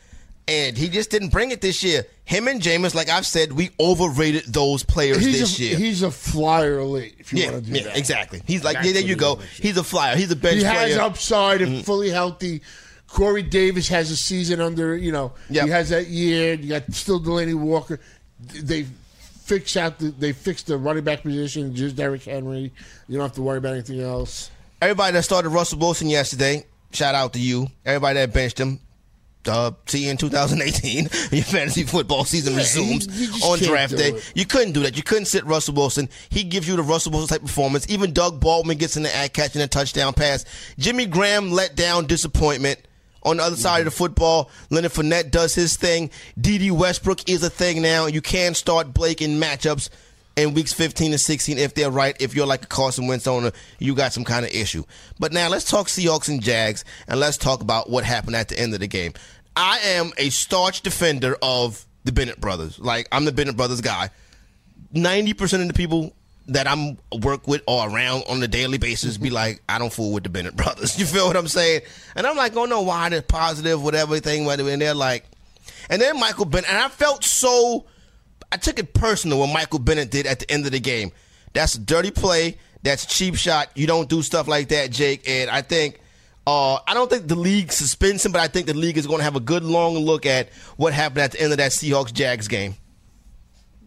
And 0.48 0.78
he 0.78 0.88
just 0.88 1.10
didn't 1.10 1.28
bring 1.28 1.50
it 1.50 1.60
this 1.60 1.82
year. 1.82 2.06
Him 2.24 2.48
and 2.48 2.60
Jameis, 2.60 2.94
like 2.94 3.10
I've 3.10 3.26
said, 3.26 3.52
we 3.52 3.70
overrated 3.78 4.44
those 4.46 4.82
players 4.82 5.18
he's 5.24 5.40
this 5.40 5.58
a, 5.58 5.62
year. 5.62 5.76
He's 5.76 6.02
a 6.02 6.10
flyer 6.10 6.78
elite. 6.78 7.16
If 7.18 7.32
you 7.32 7.40
yeah, 7.42 7.50
want 7.52 7.64
to 7.66 7.70
do 7.70 7.78
yeah, 7.78 7.84
that, 7.84 7.98
exactly. 7.98 8.42
He's 8.46 8.64
like, 8.64 8.76
That's 8.76 8.86
yeah, 8.86 8.92
there 8.94 9.02
you 9.02 9.14
go. 9.14 9.34
is 9.34 9.38
this 9.40 9.58
year. 9.60 9.68
He's 9.68 9.76
a 9.76 9.84
flyer. 9.84 10.16
He's 10.16 10.30
a 10.30 10.36
bench 10.36 10.56
He 10.56 10.62
player. 10.62 10.74
has 10.74 10.96
upside 10.96 11.60
and 11.60 11.72
mm. 11.76 11.84
fully 11.84 12.08
healthy. 12.08 12.62
Corey 13.08 13.42
Davis 13.42 13.88
has 13.88 14.10
a 14.10 14.16
season 14.16 14.60
under, 14.60 14.96
you 14.96 15.12
know, 15.12 15.32
Yep. 15.50 15.64
he 15.64 15.70
has 15.70 15.88
that 15.90 16.06
year. 16.08 16.54
You 16.54 16.68
got 16.68 16.92
still 16.92 17.20
Delanie 17.20 17.54
Walker. 17.54 18.00
They 18.40 18.86
fix 19.48 19.76
out 19.76 19.98
the 19.98 20.10
they 20.10 20.32
fixed 20.32 20.66
the 20.66 20.76
running 20.76 21.04
back 21.04 21.22
position, 21.22 21.74
just 21.74 21.96
Derrick 21.96 22.24
Henry. 22.24 22.72
You 23.08 23.16
don't 23.16 23.26
have 23.26 23.34
to 23.34 23.42
worry 23.42 23.58
about 23.58 23.72
anything 23.72 24.00
else. 24.00 24.50
Everybody 24.80 25.12
that 25.14 25.24
started 25.24 25.48
Russell 25.48 25.78
Wilson 25.78 26.08
yesterday, 26.08 26.64
shout 26.92 27.14
out 27.14 27.32
to 27.32 27.38
you. 27.40 27.68
Everybody 27.84 28.20
that 28.20 28.32
benched 28.32 28.58
him, 28.60 28.80
uh, 29.48 29.72
see 29.86 30.04
you 30.04 30.10
in 30.10 30.16
2018. 30.16 31.04
Your 31.32 31.44
fantasy 31.44 31.84
football 31.84 32.24
season 32.24 32.52
Yeah, 32.52 32.58
resumes 32.60 33.06
you- 33.06 33.32
you 33.38 33.44
on 33.44 33.58
draft 33.58 33.96
day. 33.96 34.10
it. 34.10 34.32
You 34.34 34.44
couldn't 34.46 34.72
do 34.72 34.82
that. 34.82 34.96
You 34.96 35.02
couldn't 35.02 35.24
sit 35.26 35.44
Russell 35.46 35.74
Wilson. 35.74 36.08
He 36.28 36.44
gives 36.44 36.68
you 36.68 36.76
the 36.76 36.82
Russell 36.82 37.12
Wilson 37.12 37.28
type 37.28 37.42
performance. 37.46 37.86
Even 37.88 38.12
Doug 38.12 38.40
Baldwin 38.40 38.78
gets 38.78 38.96
in 38.96 39.02
the 39.02 39.14
act 39.14 39.34
catching 39.34 39.62
a 39.62 39.66
touchdown 39.66 40.12
pass. 40.12 40.44
Jimmy 40.78 41.06
Graham 41.06 41.50
let 41.50 41.74
down 41.74 42.06
disappointment. 42.06 42.78
On 43.24 43.38
the 43.38 43.42
other 43.42 43.56
side 43.56 43.80
of 43.80 43.84
the 43.86 43.90
football, 43.90 44.48
Leonard 44.70 44.92
Fournette 44.92 45.30
does 45.32 45.54
his 45.54 45.76
thing. 45.76 46.10
Dede 46.40 46.70
Westbrook 46.70 47.28
is 47.28 47.42
a 47.42 47.50
thing 47.50 47.82
now. 47.82 48.06
You 48.06 48.20
can 48.22 48.54
start 48.54 48.94
Blake 48.94 49.20
in 49.20 49.40
matchups 49.40 49.88
in 50.36 50.54
weeks 50.54 50.72
15 50.72 51.10
and 51.10 51.20
16 51.20 51.58
if 51.58 51.74
they're 51.74 51.90
right. 51.90 52.16
If 52.20 52.36
you're 52.36 52.46
like 52.46 52.62
a 52.62 52.68
Carson 52.68 53.08
Wentz 53.08 53.26
owner, 53.26 53.50
you 53.80 53.96
got 53.96 54.12
some 54.12 54.24
kind 54.24 54.46
of 54.46 54.52
issue. 54.52 54.84
But 55.18 55.32
now 55.32 55.48
let's 55.48 55.68
talk 55.68 55.88
Seahawks 55.88 56.28
and 56.28 56.40
Jags, 56.40 56.84
and 57.08 57.18
let's 57.18 57.36
talk 57.36 57.60
about 57.60 57.90
what 57.90 58.04
happened 58.04 58.36
at 58.36 58.48
the 58.48 58.58
end 58.58 58.72
of 58.72 58.78
the 58.80 58.86
game. 58.86 59.14
I 59.58 59.78
am 59.80 60.12
a 60.16 60.30
staunch 60.30 60.82
defender 60.82 61.36
of 61.42 61.84
the 62.04 62.12
Bennett 62.12 62.40
brothers. 62.40 62.78
Like, 62.78 63.08
I'm 63.10 63.24
the 63.24 63.32
Bennett 63.32 63.56
brothers 63.56 63.80
guy. 63.80 64.10
90% 64.94 65.62
of 65.62 65.66
the 65.66 65.74
people 65.74 66.14
that 66.46 66.68
I'm 66.68 66.96
work 67.20 67.48
with 67.48 67.62
or 67.66 67.90
around 67.90 68.22
on 68.28 68.40
a 68.40 68.46
daily 68.46 68.78
basis 68.78 69.18
be 69.18 69.30
like, 69.30 69.60
I 69.68 69.80
don't 69.80 69.92
fool 69.92 70.12
with 70.12 70.22
the 70.22 70.28
Bennett 70.28 70.56
brothers. 70.56 70.98
You 70.98 71.06
feel 71.06 71.26
what 71.26 71.36
I'm 71.36 71.48
saying? 71.48 71.82
And 72.14 72.24
I'm 72.24 72.36
like, 72.36 72.56
oh 72.56 72.66
no, 72.66 72.82
why 72.82 73.08
they're 73.08 73.20
positive, 73.20 73.82
whatever 73.82 74.20
thing, 74.20 74.44
whatever. 74.44 74.70
And 74.70 74.80
they're 74.80 74.94
like, 74.94 75.24
and 75.90 76.00
then 76.00 76.20
Michael 76.20 76.44
Bennett, 76.44 76.70
and 76.70 76.78
I 76.78 76.88
felt 76.88 77.24
so, 77.24 77.84
I 78.52 78.58
took 78.58 78.78
it 78.78 78.94
personal 78.94 79.40
what 79.40 79.52
Michael 79.52 79.80
Bennett 79.80 80.12
did 80.12 80.26
at 80.26 80.38
the 80.38 80.50
end 80.50 80.66
of 80.66 80.72
the 80.72 80.80
game. 80.80 81.10
That's 81.52 81.74
a 81.74 81.80
dirty 81.80 82.12
play. 82.12 82.58
That's 82.84 83.06
cheap 83.06 83.34
shot. 83.34 83.70
You 83.74 83.88
don't 83.88 84.08
do 84.08 84.22
stuff 84.22 84.46
like 84.46 84.68
that, 84.68 84.92
Jake. 84.92 85.28
And 85.28 85.50
I 85.50 85.62
think, 85.62 86.00
uh, 86.48 86.80
I 86.86 86.94
don't 86.94 87.10
think 87.10 87.28
the 87.28 87.34
league 87.36 87.72
suspends 87.72 88.24
him, 88.24 88.32
but 88.32 88.40
I 88.40 88.48
think 88.48 88.66
the 88.66 88.72
league 88.74 88.96
is 88.96 89.06
going 89.06 89.18
to 89.18 89.24
have 89.24 89.36
a 89.36 89.40
good 89.40 89.64
long 89.64 89.98
look 89.98 90.24
at 90.24 90.48
what 90.78 90.94
happened 90.94 91.18
at 91.20 91.32
the 91.32 91.42
end 91.42 91.52
of 91.52 91.58
that 91.58 91.72
Seahawks 91.72 92.10
Jags 92.12 92.48
game. 92.48 92.74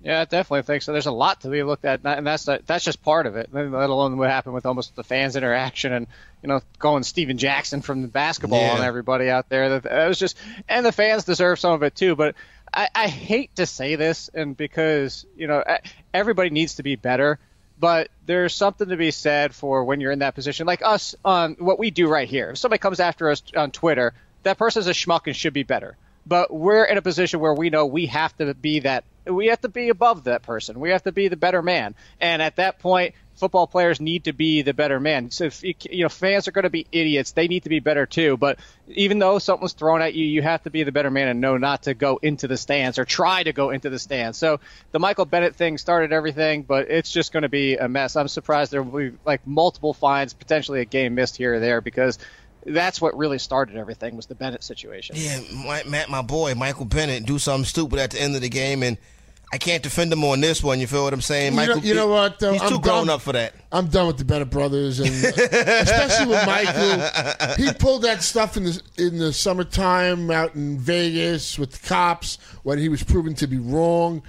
Yeah, 0.04 0.22
I 0.22 0.26
definitely 0.26 0.64
think 0.64 0.82
so. 0.84 0.92
There's 0.92 1.06
a 1.08 1.12
lot 1.12 1.42
to 1.42 1.50
be 1.50 1.62
looked 1.64 1.86
at, 1.86 2.02
and 2.04 2.26
that's 2.26 2.46
that's 2.46 2.84
just 2.84 3.02
part 3.04 3.26
of 3.28 3.36
it. 3.36 3.50
Let 3.52 3.66
alone 3.68 4.18
what 4.18 4.30
happened 4.30 4.54
with 4.56 4.66
almost 4.66 4.96
the 4.96 5.04
fans' 5.04 5.36
interaction 5.36 5.92
and 5.94 6.08
you 6.42 6.50
know 6.50 6.62
going 6.80 7.04
Stephen 7.04 7.38
Jackson 7.38 7.82
from 7.82 8.02
the 8.04 8.08
basketball 8.08 8.62
Yeah. 8.62 8.74
on 8.74 8.82
everybody 8.82 9.30
out 9.30 9.50
there. 9.50 9.80
That 9.80 10.08
was 10.08 10.18
just, 10.20 10.38
and 10.70 10.86
the 10.86 10.92
fans 10.92 11.24
deserve 11.24 11.60
some 11.60 11.74
of 11.74 11.84
it 11.84 11.96
too. 11.96 12.16
But 12.16 12.36
I, 12.74 12.90
I 12.96 13.08
hate 13.08 13.56
to 13.58 13.66
say 13.68 13.96
this, 13.96 14.30
and 14.34 14.58
because 14.58 15.26
you 15.36 15.48
know 15.48 15.64
everybody 16.14 16.50
needs 16.52 16.76
to 16.76 16.84
be 16.84 16.96
better. 16.96 17.40
But 17.82 18.10
there's 18.28 18.54
something 18.54 18.90
to 18.90 18.96
be 18.96 19.10
said 19.12 19.56
for 19.56 19.84
when 19.84 20.00
you're 20.02 20.14
in 20.14 20.20
that 20.20 20.36
position, 20.36 20.68
like 20.68 20.84
us 20.86 21.16
on 21.26 21.56
what 21.58 21.80
we 21.80 21.90
do 21.92 22.08
right 22.08 22.30
here. 22.30 22.52
If 22.52 22.60
somebody 22.60 22.78
comes 22.80 23.00
after 23.00 23.30
us 23.32 23.42
on 23.58 23.72
Twitter, 23.72 24.14
that 24.44 24.60
person's 24.60 24.86
a 24.86 24.92
schmuck 24.92 25.26
and 25.26 25.36
should 25.36 25.54
be 25.54 25.64
better. 25.64 25.98
but 26.26 26.54
we're 26.54 26.84
in 26.84 26.98
a 26.98 27.02
position 27.02 27.40
where 27.40 27.54
we 27.54 27.70
know 27.70 27.86
we 27.86 28.06
have 28.08 28.36
to 28.38 28.54
be 28.54 28.82
that. 28.82 29.04
We 29.26 29.48
have 29.48 29.62
to 29.62 29.70
be 29.70 29.90
above 29.90 30.26
that 30.26 30.44
person. 30.44 30.80
We 30.80 30.92
have 30.92 31.04
to 31.04 31.12
be 31.12 31.28
the 31.28 31.38
better 31.38 31.62
man. 31.62 31.96
And 32.20 32.42
at 32.42 32.56
that 32.58 32.80
point, 32.80 33.16
football 33.36 33.68
players 33.68 34.00
need 34.00 34.26
to 34.26 34.34
be 34.34 34.62
the 34.62 34.74
better 34.74 35.00
man. 35.00 35.32
So 35.32 35.46
if 35.46 35.64
you, 35.64 35.74
you 35.90 36.04
know 36.04 36.10
fans 36.10 36.48
are 36.48 36.52
going 36.52 36.64
to 36.64 36.70
be 36.70 36.86
idiots, 36.92 37.32
they 37.32 37.48
need 37.48 37.64
to 37.64 37.70
be 37.70 37.80
better 37.80 38.06
too. 38.06 38.38
But 38.38 38.60
even 38.88 39.20
though 39.20 39.40
something 39.40 39.64
was 39.64 39.74
thrown 39.74 40.02
at 40.02 40.14
you, 40.14 40.26
you 40.26 40.42
have 40.42 40.64
to 40.64 40.70
be 40.70 40.84
the 40.84 40.92
better 40.92 41.10
man 41.10 41.28
and 41.28 41.42
know 41.42 41.58
not 41.58 41.84
to 41.84 41.94
go 41.94 42.20
into 42.22 42.48
the 42.48 42.58
stands 42.58 43.00
or 43.00 43.06
try 43.06 43.44
to 43.44 43.54
go 43.54 43.70
into 43.72 43.90
the 43.90 44.00
stands. 44.00 44.38
So 44.38 44.60
the 44.92 45.00
Michael 45.00 45.26
Bennett 45.26 45.56
thing 45.56 45.78
started 45.78 46.14
everything, 46.14 46.64
but 46.64 46.90
it's 46.90 47.12
just 47.12 47.34
going 47.34 47.44
to 47.44 47.50
be 47.50 47.78
a 47.78 47.88
mess. 47.88 48.16
I'm 48.16 48.28
surprised 48.28 48.72
there 48.72 48.84
will 48.84 49.12
be 49.12 49.18
like 49.26 49.46
multiple 49.48 49.94
fines, 49.94 50.34
potentially 50.34 50.82
a 50.82 50.86
game 50.86 51.16
missed 51.16 51.38
here 51.38 51.56
or 51.56 51.60
there 51.60 51.82
because 51.82 52.20
that's 52.66 53.02
what 53.02 53.18
really 53.18 53.40
started 53.40 53.76
everything 53.76 54.16
was 54.16 54.28
the 54.28 54.36
Bennett 54.36 54.64
situation. 54.64 55.16
Yeah, 55.18 55.40
my, 55.54 55.84
Matt, 55.84 56.10
my 56.10 56.22
boy, 56.22 56.54
Michael 56.56 56.86
Bennett, 56.86 57.26
do 57.26 57.40
something 57.40 57.66
stupid 57.66 58.00
at 58.00 58.12
the 58.12 58.22
end 58.22 58.36
of 58.36 58.42
the 58.42 58.50
game, 58.50 58.84
and 58.84 58.98
I 59.54 59.58
can't 59.58 59.84
defend 59.84 60.14
him 60.14 60.24
on 60.24 60.40
this 60.40 60.64
one. 60.64 60.80
You 60.80 60.88
feel 60.88 61.04
what 61.04 61.14
I'm 61.14 61.20
saying? 61.22 61.54
You 61.54 61.60
know- 61.60 61.68
Michael, 61.68 61.82
you 61.86 61.94
know 61.94 62.08
what, 62.08 62.40
though? 62.40 62.54
He's 62.54 62.62
I'm 62.62 62.70
too 62.70 62.80
grown 62.80 63.08
done. 63.08 63.16
up 63.16 63.22
for 63.22 63.34
that. 63.34 63.54
I'm 63.72 63.88
done 63.88 64.08
with 64.08 64.18
the 64.18 64.24
Bennett 64.26 64.50
brothers, 64.50 65.00
and 65.00 65.10
uh, 65.10 65.28
especially 65.82 66.28
with 66.28 66.46
Michael. 66.46 67.56
He 67.66 67.74
pulled 67.74 68.04
that 68.04 68.24
stuff 68.24 68.56
in 68.58 68.64
the 68.64 68.82
in 68.98 69.18
the 69.18 69.34
summertime 69.34 70.32
out 70.32 70.56
in 70.56 70.78
Vegas 70.80 71.60
with 71.60 71.72
the 71.74 71.88
cops 71.88 72.38
when 72.64 72.78
he 72.80 72.88
was 72.90 73.04
proven 73.04 73.34
to 73.36 73.48
be 73.48 73.58
wrong. 73.58 74.24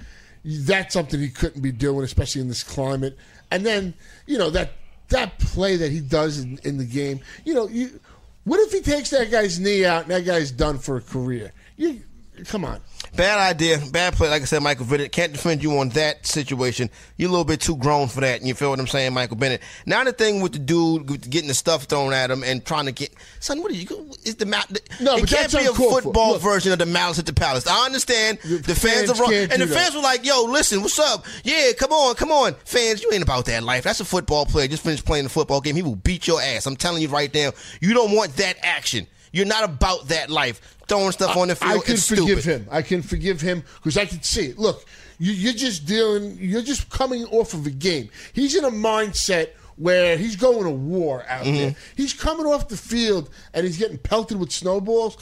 That's 0.45 0.93
something 0.93 1.19
he 1.21 1.29
couldn't 1.29 1.61
be 1.61 1.71
doing, 1.71 2.03
especially 2.03 2.41
in 2.41 2.49
this 2.49 2.63
climate. 2.63 3.17
And 3.49 3.65
then 3.65 3.93
you 4.25 4.37
know 4.37 4.49
that 4.49 4.71
that 5.09 5.39
play 5.39 5.77
that 5.77 5.91
he 5.91 6.01
does 6.01 6.39
in, 6.39 6.59
in 6.63 6.77
the 6.77 6.85
game. 6.85 7.21
You 7.45 7.53
know, 7.53 7.67
you, 7.69 7.99
what 8.43 8.59
if 8.59 8.71
he 8.73 8.81
takes 8.81 9.09
that 9.11 9.31
guy's 9.31 9.57
knee 9.59 9.85
out 9.85 10.01
and 10.03 10.11
that 10.11 10.25
guy's 10.25 10.51
done 10.51 10.79
for 10.79 10.97
a 10.97 11.01
career? 11.01 11.53
You 11.77 12.01
come 12.45 12.65
on. 12.65 12.81
Bad 13.15 13.37
idea, 13.37 13.79
bad 13.91 14.13
play. 14.13 14.27
Like 14.27 14.41
I 14.41 14.45
said, 14.45 14.63
Michael 14.63 14.87
Bennett 14.87 15.11
can't 15.11 15.31
defend 15.31 15.61
you 15.61 15.77
on 15.77 15.89
that 15.89 16.25
situation. 16.25 16.89
You're 17.15 17.29
a 17.29 17.31
little 17.31 17.45
bit 17.45 17.61
too 17.61 17.77
grown 17.77 18.07
for 18.07 18.21
that. 18.21 18.39
And 18.39 18.47
you 18.47 18.55
feel 18.55 18.71
what 18.71 18.79
I'm 18.79 18.87
saying, 18.87 19.13
Michael 19.13 19.37
Bennett? 19.37 19.61
Now 19.85 20.03
the 20.03 20.13
thing 20.13 20.41
with 20.41 20.53
the 20.53 20.59
dude 20.59 21.07
with 21.09 21.29
getting 21.29 21.47
the 21.47 21.53
stuff 21.53 21.83
thrown 21.83 22.11
at 22.11 22.31
him 22.31 22.43
and 22.43 22.65
trying 22.65 22.85
to 22.87 22.91
get 22.91 23.13
son, 23.39 23.61
what 23.61 23.69
are 23.71 23.75
you? 23.75 23.85
Is 24.25 24.35
the 24.37 24.45
No, 24.45 25.17
It 25.17 25.21
but 25.21 25.29
can't 25.29 25.51
be 25.51 25.65
a 25.65 25.73
football 25.73 26.39
version 26.39 26.71
of 26.71 26.79
the 26.79 26.87
Malice 26.87 27.19
at 27.19 27.27
the 27.27 27.33
Palace. 27.33 27.67
I 27.67 27.85
understand 27.85 28.39
the, 28.39 28.73
fans, 28.73 29.07
fans 29.07 29.09
are 29.11 29.21
wrong, 29.21 29.33
and 29.33 29.61
the 29.61 29.67
fans 29.67 29.91
that. 29.91 29.95
were 29.95 30.01
like, 30.01 30.25
"Yo, 30.25 30.45
listen, 30.45 30.81
what's 30.81 30.97
up? 30.97 31.25
Yeah, 31.43 31.71
come 31.77 31.91
on, 31.91 32.15
come 32.15 32.31
on, 32.31 32.55
fans. 32.65 33.03
You 33.03 33.11
ain't 33.13 33.23
about 33.23 33.45
that 33.45 33.61
life. 33.61 33.83
That's 33.83 33.99
a 33.99 34.05
football 34.05 34.47
player. 34.47 34.67
Just 34.67 34.83
finished 34.83 35.05
playing 35.05 35.25
the 35.25 35.29
football 35.29 35.61
game. 35.61 35.75
He 35.75 35.83
will 35.83 35.95
beat 35.95 36.25
your 36.25 36.41
ass. 36.41 36.65
I'm 36.65 36.75
telling 36.75 37.03
you 37.03 37.09
right 37.09 37.31
now. 37.31 37.51
You 37.79 37.93
don't 37.93 38.15
want 38.15 38.35
that 38.37 38.57
action. 38.63 39.05
You're 39.33 39.45
not 39.45 39.65
about 39.65 40.07
that 40.07 40.29
life. 40.29 40.77
Throwing 40.87 41.11
stuff 41.11 41.35
on 41.35 41.49
the 41.49 41.55
field. 41.55 41.71
I 41.71 41.79
can 41.83 41.93
it's 41.95 42.07
forgive 42.07 42.41
stupid. 42.41 42.43
him. 42.45 42.67
I 42.71 42.81
can 42.81 43.01
forgive 43.01 43.41
him 43.41 43.63
because 43.75 43.97
I 43.97 44.05
can 44.05 44.21
see 44.23 44.45
it. 44.47 44.57
Look, 44.59 44.85
you, 45.19 45.33
you're 45.33 45.53
just 45.53 45.85
dealing. 45.85 46.37
You're 46.39 46.61
just 46.61 46.89
coming 46.89 47.25
off 47.25 47.53
of 47.53 47.65
a 47.65 47.71
game. 47.71 48.09
He's 48.33 48.55
in 48.55 48.63
a 48.63 48.69
mindset 48.71 49.49
where 49.75 50.15
he's 50.17 50.35
going 50.35 50.63
to 50.63 50.69
war 50.69 51.25
out 51.27 51.43
Mm-hmm. 51.45 51.55
there. 51.55 51.75
He's 51.97 52.13
coming 52.13 52.45
off 52.45 52.67
the 52.69 52.77
field 52.77 53.29
and 53.53 53.65
he's 53.65 53.77
getting 53.77 53.97
pelted 53.97 54.39
with 54.39 54.51
snowballs. 54.51 55.17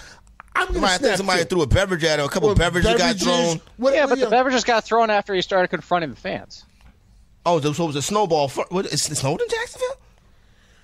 I'm 0.53 0.67
going 0.67 0.81
to 0.81 0.87
Somebody, 0.89 0.93
I 0.93 0.97
think 0.97 1.05
snap 1.07 1.17
somebody 1.17 1.39
too. 1.43 1.45
threw 1.45 1.61
a 1.61 1.67
beverage 1.67 2.03
at 2.03 2.19
him. 2.19 2.25
A 2.25 2.29
couple 2.29 2.49
Or 2.49 2.55
beverages, 2.55 2.97
got 2.97 3.15
thrown. 3.15 3.61
what- 3.77 3.93
Yeah, 3.93 4.07
but 4.07 4.15
the 4.19 4.25
know, 4.25 4.29
beverages 4.29 4.65
got 4.65 4.83
thrown 4.83 5.09
after 5.09 5.33
he 5.33 5.41
started 5.41 5.69
confronting 5.69 6.09
the 6.09 6.17
fans. 6.17 6.65
Oh, 7.45 7.61
so 7.61 7.69
it 7.85 7.87
was 7.87 7.95
a 7.95 8.01
snowball. 8.01 8.49
fir- 8.49 8.65
What, 8.69 8.87
is 8.87 9.09
it 9.09 9.15
snowed 9.15 9.41
in 9.41 9.47
Jacksonville? 9.47 9.95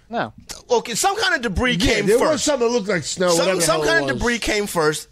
No. 0.09 0.33
Okay, 0.69 0.95
some 0.95 1.17
kind 1.17 1.35
of 1.35 1.41
debris 1.41 1.73
yeah, 1.73 1.95
came 1.95 2.05
there 2.07 2.17
was 2.19 2.29
first. 2.29 2.45
something 2.45 2.67
that 2.67 2.73
looked 2.73 2.87
like 2.87 3.03
snow. 3.03 3.29
some 3.29 3.39
whatever 3.39 3.61
some 3.61 3.81
hell 3.81 3.89
kind 3.89 4.05
it 4.05 4.11
of 4.11 4.17
debris 4.19 4.39
came 4.39 4.67
first. 4.67 5.09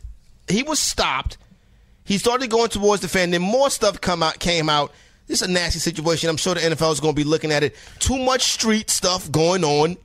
He 0.47 0.63
was 0.63 0.79
stopped. 0.79 1.37
He 2.05 2.17
started 2.17 2.49
going 2.49 2.69
towards 2.69 3.01
the 3.01 3.07
fan. 3.07 3.31
Then 3.31 3.41
more 3.41 3.69
stuff 3.69 3.99
come 3.99 4.21
out 4.23 4.39
came 4.39 4.69
out. 4.69 4.91
This 5.27 5.41
is 5.41 5.47
a 5.49 5.51
nasty 5.51 5.79
situation. 5.79 6.29
I'm 6.29 6.37
sure 6.37 6.53
the 6.53 6.61
NFL 6.61 6.93
is 6.93 6.99
going 6.99 7.15
to 7.15 7.19
be 7.19 7.23
looking 7.23 7.51
at 7.51 7.63
it. 7.63 7.75
Too 7.99 8.17
much 8.17 8.43
street 8.43 8.89
stuff 8.91 9.29
going 9.31 9.63
on 9.63 9.97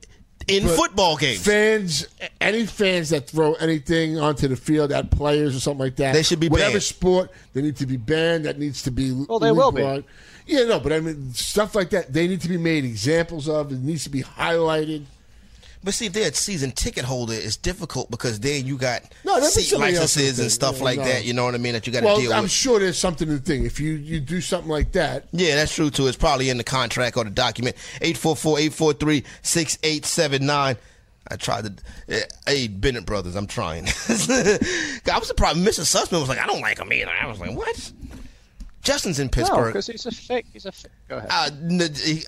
in 0.47 0.63
But 0.63 0.75
football 0.75 1.15
games. 1.15 1.45
Fans, 1.45 2.07
any 2.41 2.65
fans 2.65 3.09
that 3.09 3.29
throw 3.29 3.53
anything 3.53 4.17
onto 4.19 4.47
the 4.47 4.55
field 4.55 4.91
at 4.91 5.11
players 5.11 5.55
or 5.55 5.59
something 5.59 5.79
like 5.79 5.95
that, 5.97 6.13
They 6.13 6.23
should 6.23 6.39
be 6.39 6.49
whatever 6.49 6.71
banned. 6.71 6.83
sport. 6.83 7.31
They 7.53 7.61
need 7.61 7.75
to 7.77 7.85
be 7.85 7.97
banned. 7.97 8.45
That 8.45 8.57
needs 8.57 8.81
to 8.83 8.91
be. 8.91 9.11
Well, 9.11 9.37
they 9.37 9.51
will 9.51 9.71
be. 9.71 10.03
Yeah, 10.51 10.65
no, 10.65 10.79
but 10.79 10.91
I 10.93 10.99
mean 10.99 11.33
stuff 11.33 11.73
like 11.75 11.89
that. 11.91 12.11
They 12.11 12.27
need 12.27 12.41
to 12.41 12.49
be 12.49 12.57
made 12.57 12.83
examples 12.85 13.47
of. 13.47 13.71
It 13.71 13.79
needs 13.79 14.03
to 14.03 14.09
be 14.09 14.21
highlighted. 14.23 15.05
But 15.83 15.95
see, 15.95 16.05
if 16.05 16.13
they're 16.13 16.29
a 16.29 16.33
season 16.33 16.71
ticket 16.73 17.05
holder, 17.05 17.33
it's 17.33 17.57
difficult 17.57 18.11
because 18.11 18.39
then 18.39 18.67
you 18.67 18.77
got 18.77 19.01
No, 19.25 19.39
seat 19.39 19.75
licenses 19.79 20.37
and 20.39 20.51
stuff 20.51 20.77
Yeah, 20.77 20.83
like 20.83 20.99
no. 20.99 21.05
that. 21.05 21.25
You 21.25 21.33
know 21.33 21.43
what 21.45 21.55
I 21.55 21.57
mean? 21.57 21.73
That 21.73 21.87
you 21.87 21.93
got 21.93 22.01
to 22.01 22.05
Well, 22.05 22.19
deal 22.19 22.31
I'm 22.33 22.43
with. 22.43 22.51
sure 22.51 22.79
there's 22.79 22.99
something 22.99 23.27
to 23.27 23.33
the 23.37 23.39
thing. 23.39 23.65
If 23.65 23.79
you 23.79 23.93
you 23.93 24.19
do 24.19 24.41
something 24.41 24.69
like 24.69 24.91
that, 24.91 25.25
Yeah, 25.31 25.55
that's 25.55 25.73
true 25.73 25.89
too. 25.89 26.05
It's 26.05 26.15
probably 26.17 26.51
in 26.51 26.57
the 26.59 26.63
contract 26.63 27.17
or 27.17 27.23
the 27.23 27.31
document. 27.31 27.75
844-843-6879. 28.01 30.77
I 31.29 31.35
tried 31.37 31.63
to. 31.65 31.73
eh, 32.09 32.21
Hey, 32.45 32.67
Bennett 32.67 33.05
brothers, 33.05 33.35
I'm 33.35 33.47
trying. 33.47 33.85
I 33.87 33.89
was 35.17 35.27
surprised. 35.27 35.57
Mr. 35.59 35.81
Sussman 35.81 36.19
was 36.19 36.29
like, 36.29 36.39
I 36.39 36.45
don't 36.45 36.61
like 36.61 36.79
him 36.79 36.91
either. 36.91 37.11
I 37.11 37.27
was 37.27 37.39
like, 37.39 37.55
what? 37.55 37.91
Justin's 38.81 39.19
in 39.19 39.27
No, 39.27 39.31
Pittsburgh. 39.31 39.67
because 39.73 39.87
he's 39.87 40.05
a 40.05 40.11
fake. 40.11 40.45
He's 40.53 40.65
a 40.65 40.71
fake. 40.71 40.91
Go 41.07 41.17
ahead. 41.17 41.29
Uh, 41.31 41.49
n- 41.69 41.93
he- 41.95 42.23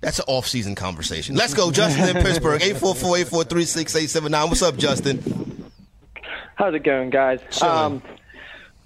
that's 0.00 0.18
an 0.18 0.24
off-season 0.28 0.74
conversation. 0.74 1.34
Let's 1.36 1.54
go, 1.54 1.70
Justin 1.70 2.16
in 2.16 2.22
Pittsburgh. 2.22 2.60
844-843-6879. 2.62 4.48
What's 4.48 4.62
up, 4.62 4.76
Justin? 4.76 5.70
How's 6.56 6.74
it 6.74 6.82
going, 6.84 7.10
guys? 7.10 7.40
Um, 7.62 8.02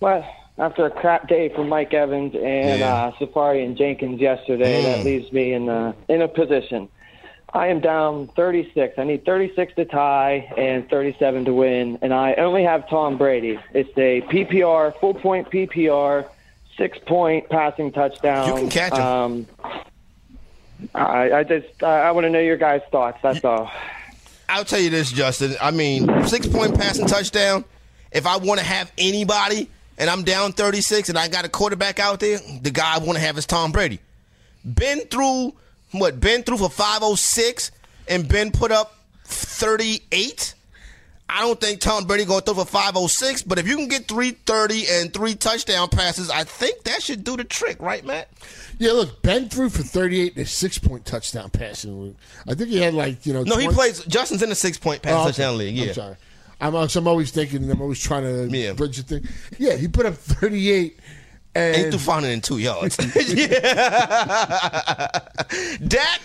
well, 0.01 0.25
after 0.59 0.87
a 0.87 0.91
crap 0.91 1.29
day 1.29 1.49
for 1.49 1.65
Mike 1.65 1.93
Evans 1.95 2.35
and 2.35 2.81
Yeah. 2.81 2.95
uh, 2.95 3.13
Seferian-Jenkins 3.19 4.21
yesterday, 4.21 4.81
Mm. 4.81 4.85
that 4.85 5.05
leaves 5.05 5.33
me 5.33 5.53
in 5.53 5.69
a, 5.69 5.95
in 6.09 6.23
a 6.23 6.29
position. 6.29 6.89
I 7.53 7.69
am 7.69 7.81
down 7.81 8.29
36. 8.37 8.99
I 8.99 9.05
need 9.05 9.25
36 9.25 9.75
to 9.77 9.85
tie 9.87 10.53
and 10.59 10.89
37 10.91 11.47
to 11.47 11.55
win, 11.55 11.99
and 12.03 12.13
I 12.13 12.35
only 12.35 12.65
have 12.65 12.89
Tom 12.89 13.17
Brady. 13.17 13.59
It's 13.73 13.89
a 13.97 14.21
PPR, 14.23 14.93
full 15.01 15.15
point 15.15 15.51
PPR, 15.51 16.27
six 16.77 16.99
point 16.99 17.49
passing 17.49 17.93
touchdown. 17.93 18.49
You 18.49 18.55
can 18.55 18.69
catch 18.69 18.95
him. 18.95 19.01
Um, 19.01 19.47
I, 20.95 21.33
I 21.33 21.45
just 21.45 21.83
I, 21.83 22.09
I 22.09 22.11
want 22.13 22.25
to 22.25 22.31
know 22.31 22.41
your 22.41 22.57
guys' 22.57 22.83
thoughts. 22.91 23.19
That's 23.23 23.45
all. 23.45 23.71
I'll 24.49 24.65
tell 24.65 24.81
you 24.81 24.91
this, 24.91 25.11
Justin. 25.11 25.57
I 25.61 25.71
mean, 25.71 26.27
six 26.27 26.47
point 26.47 26.79
passing 26.79 27.07
touchdown. 27.07 27.65
If 28.13 28.27
I 28.27 28.37
want 28.37 28.61
to 28.61 28.67
have 28.67 28.93
anybody 28.97 29.69
and 29.99 30.09
I'm 30.09 30.23
down 30.23 30.53
36 30.53 31.09
and 31.09 31.19
I 31.19 31.29
got 31.29 31.45
a 31.45 31.49
quarterback 31.49 31.99
out 31.99 32.21
there, 32.21 32.39
the 32.63 32.71
guy 32.71 32.95
I 32.95 32.99
want 32.99 33.15
to 33.15 33.21
have 33.21 33.37
is 33.37 33.47
Tom 33.47 33.73
Brady. 33.73 33.99
Been 34.65 35.01
through 35.01 35.55
what? 35.93 36.21
Been 36.21 36.43
through 36.43 36.59
for 36.59 36.71
506 36.71 37.71
and 38.09 38.29
been 38.29 38.51
put 38.53 38.71
up 38.71 38.95
38. 39.25 40.55
I 41.29 41.41
don't 41.41 41.61
think 41.61 41.81
Tom 41.81 42.05
Brady 42.05 42.25
going 42.25 42.41
to 42.41 42.45
throw 42.55 42.55
for 42.65 42.71
506, 42.71 43.43
but 43.43 43.59
if 43.59 43.67
you 43.67 43.77
can 43.77 43.89
get 43.89 44.07
330 44.07 44.85
and 44.89 45.13
three 45.13 45.35
touchdown 45.35 45.89
passes, 45.89 46.31
I 46.31 46.45
think 46.45 46.85
that 46.85 47.03
should 47.03 47.25
do 47.25 47.37
the 47.37 47.43
trick, 47.45 47.83
right, 47.83 48.05
Matt? 48.05 48.29
yeah. 48.79 48.93
Look, 48.93 49.23
Ben 49.23 49.49
threw 49.49 49.69
for 49.69 49.83
38 49.83 50.37
and 50.37 50.45
a 50.47 50.49
six 50.49 50.79
point 50.79 51.05
touchdown 51.05 51.51
passing. 51.51 52.15
I 52.49 52.55
think 52.55 52.71
he 52.71 52.79
had 52.79 52.95
like 52.95 53.27
you 53.27 53.33
know. 53.33 53.43
No, 53.43 53.57
he 53.59 53.69
plays. 53.69 54.05
Justin's 54.05 54.43
in 54.43 54.51
the 54.51 54.55
six 54.55 54.79
point 54.79 55.03
pass 55.03 55.15
Oh, 55.15 55.19
okay. 55.23 55.27
touchdown 55.29 55.59
league. 55.59 55.75
Yeah. 55.77 55.89
I'm 55.89 55.95
sorry. 55.95 56.17
I'm, 56.61 56.75
I'm 56.75 57.09
always 57.09 57.31
thinking. 57.33 57.69
I'm 57.71 57.83
always 57.83 58.01
trying 58.01 58.23
to 58.23 58.47
Yeah. 58.57 58.73
bridge 58.75 58.97
the 58.99 59.03
thing. 59.03 59.29
Yeah, 59.59 59.75
he 59.77 59.89
put 59.89 60.07
up 60.07 60.15
38. 60.15 60.99
And 61.57 61.91
threw 61.91 61.99
502 61.99 62.59
yards. 62.59 62.99
yeah. 63.35 65.19
Dak 65.89 66.21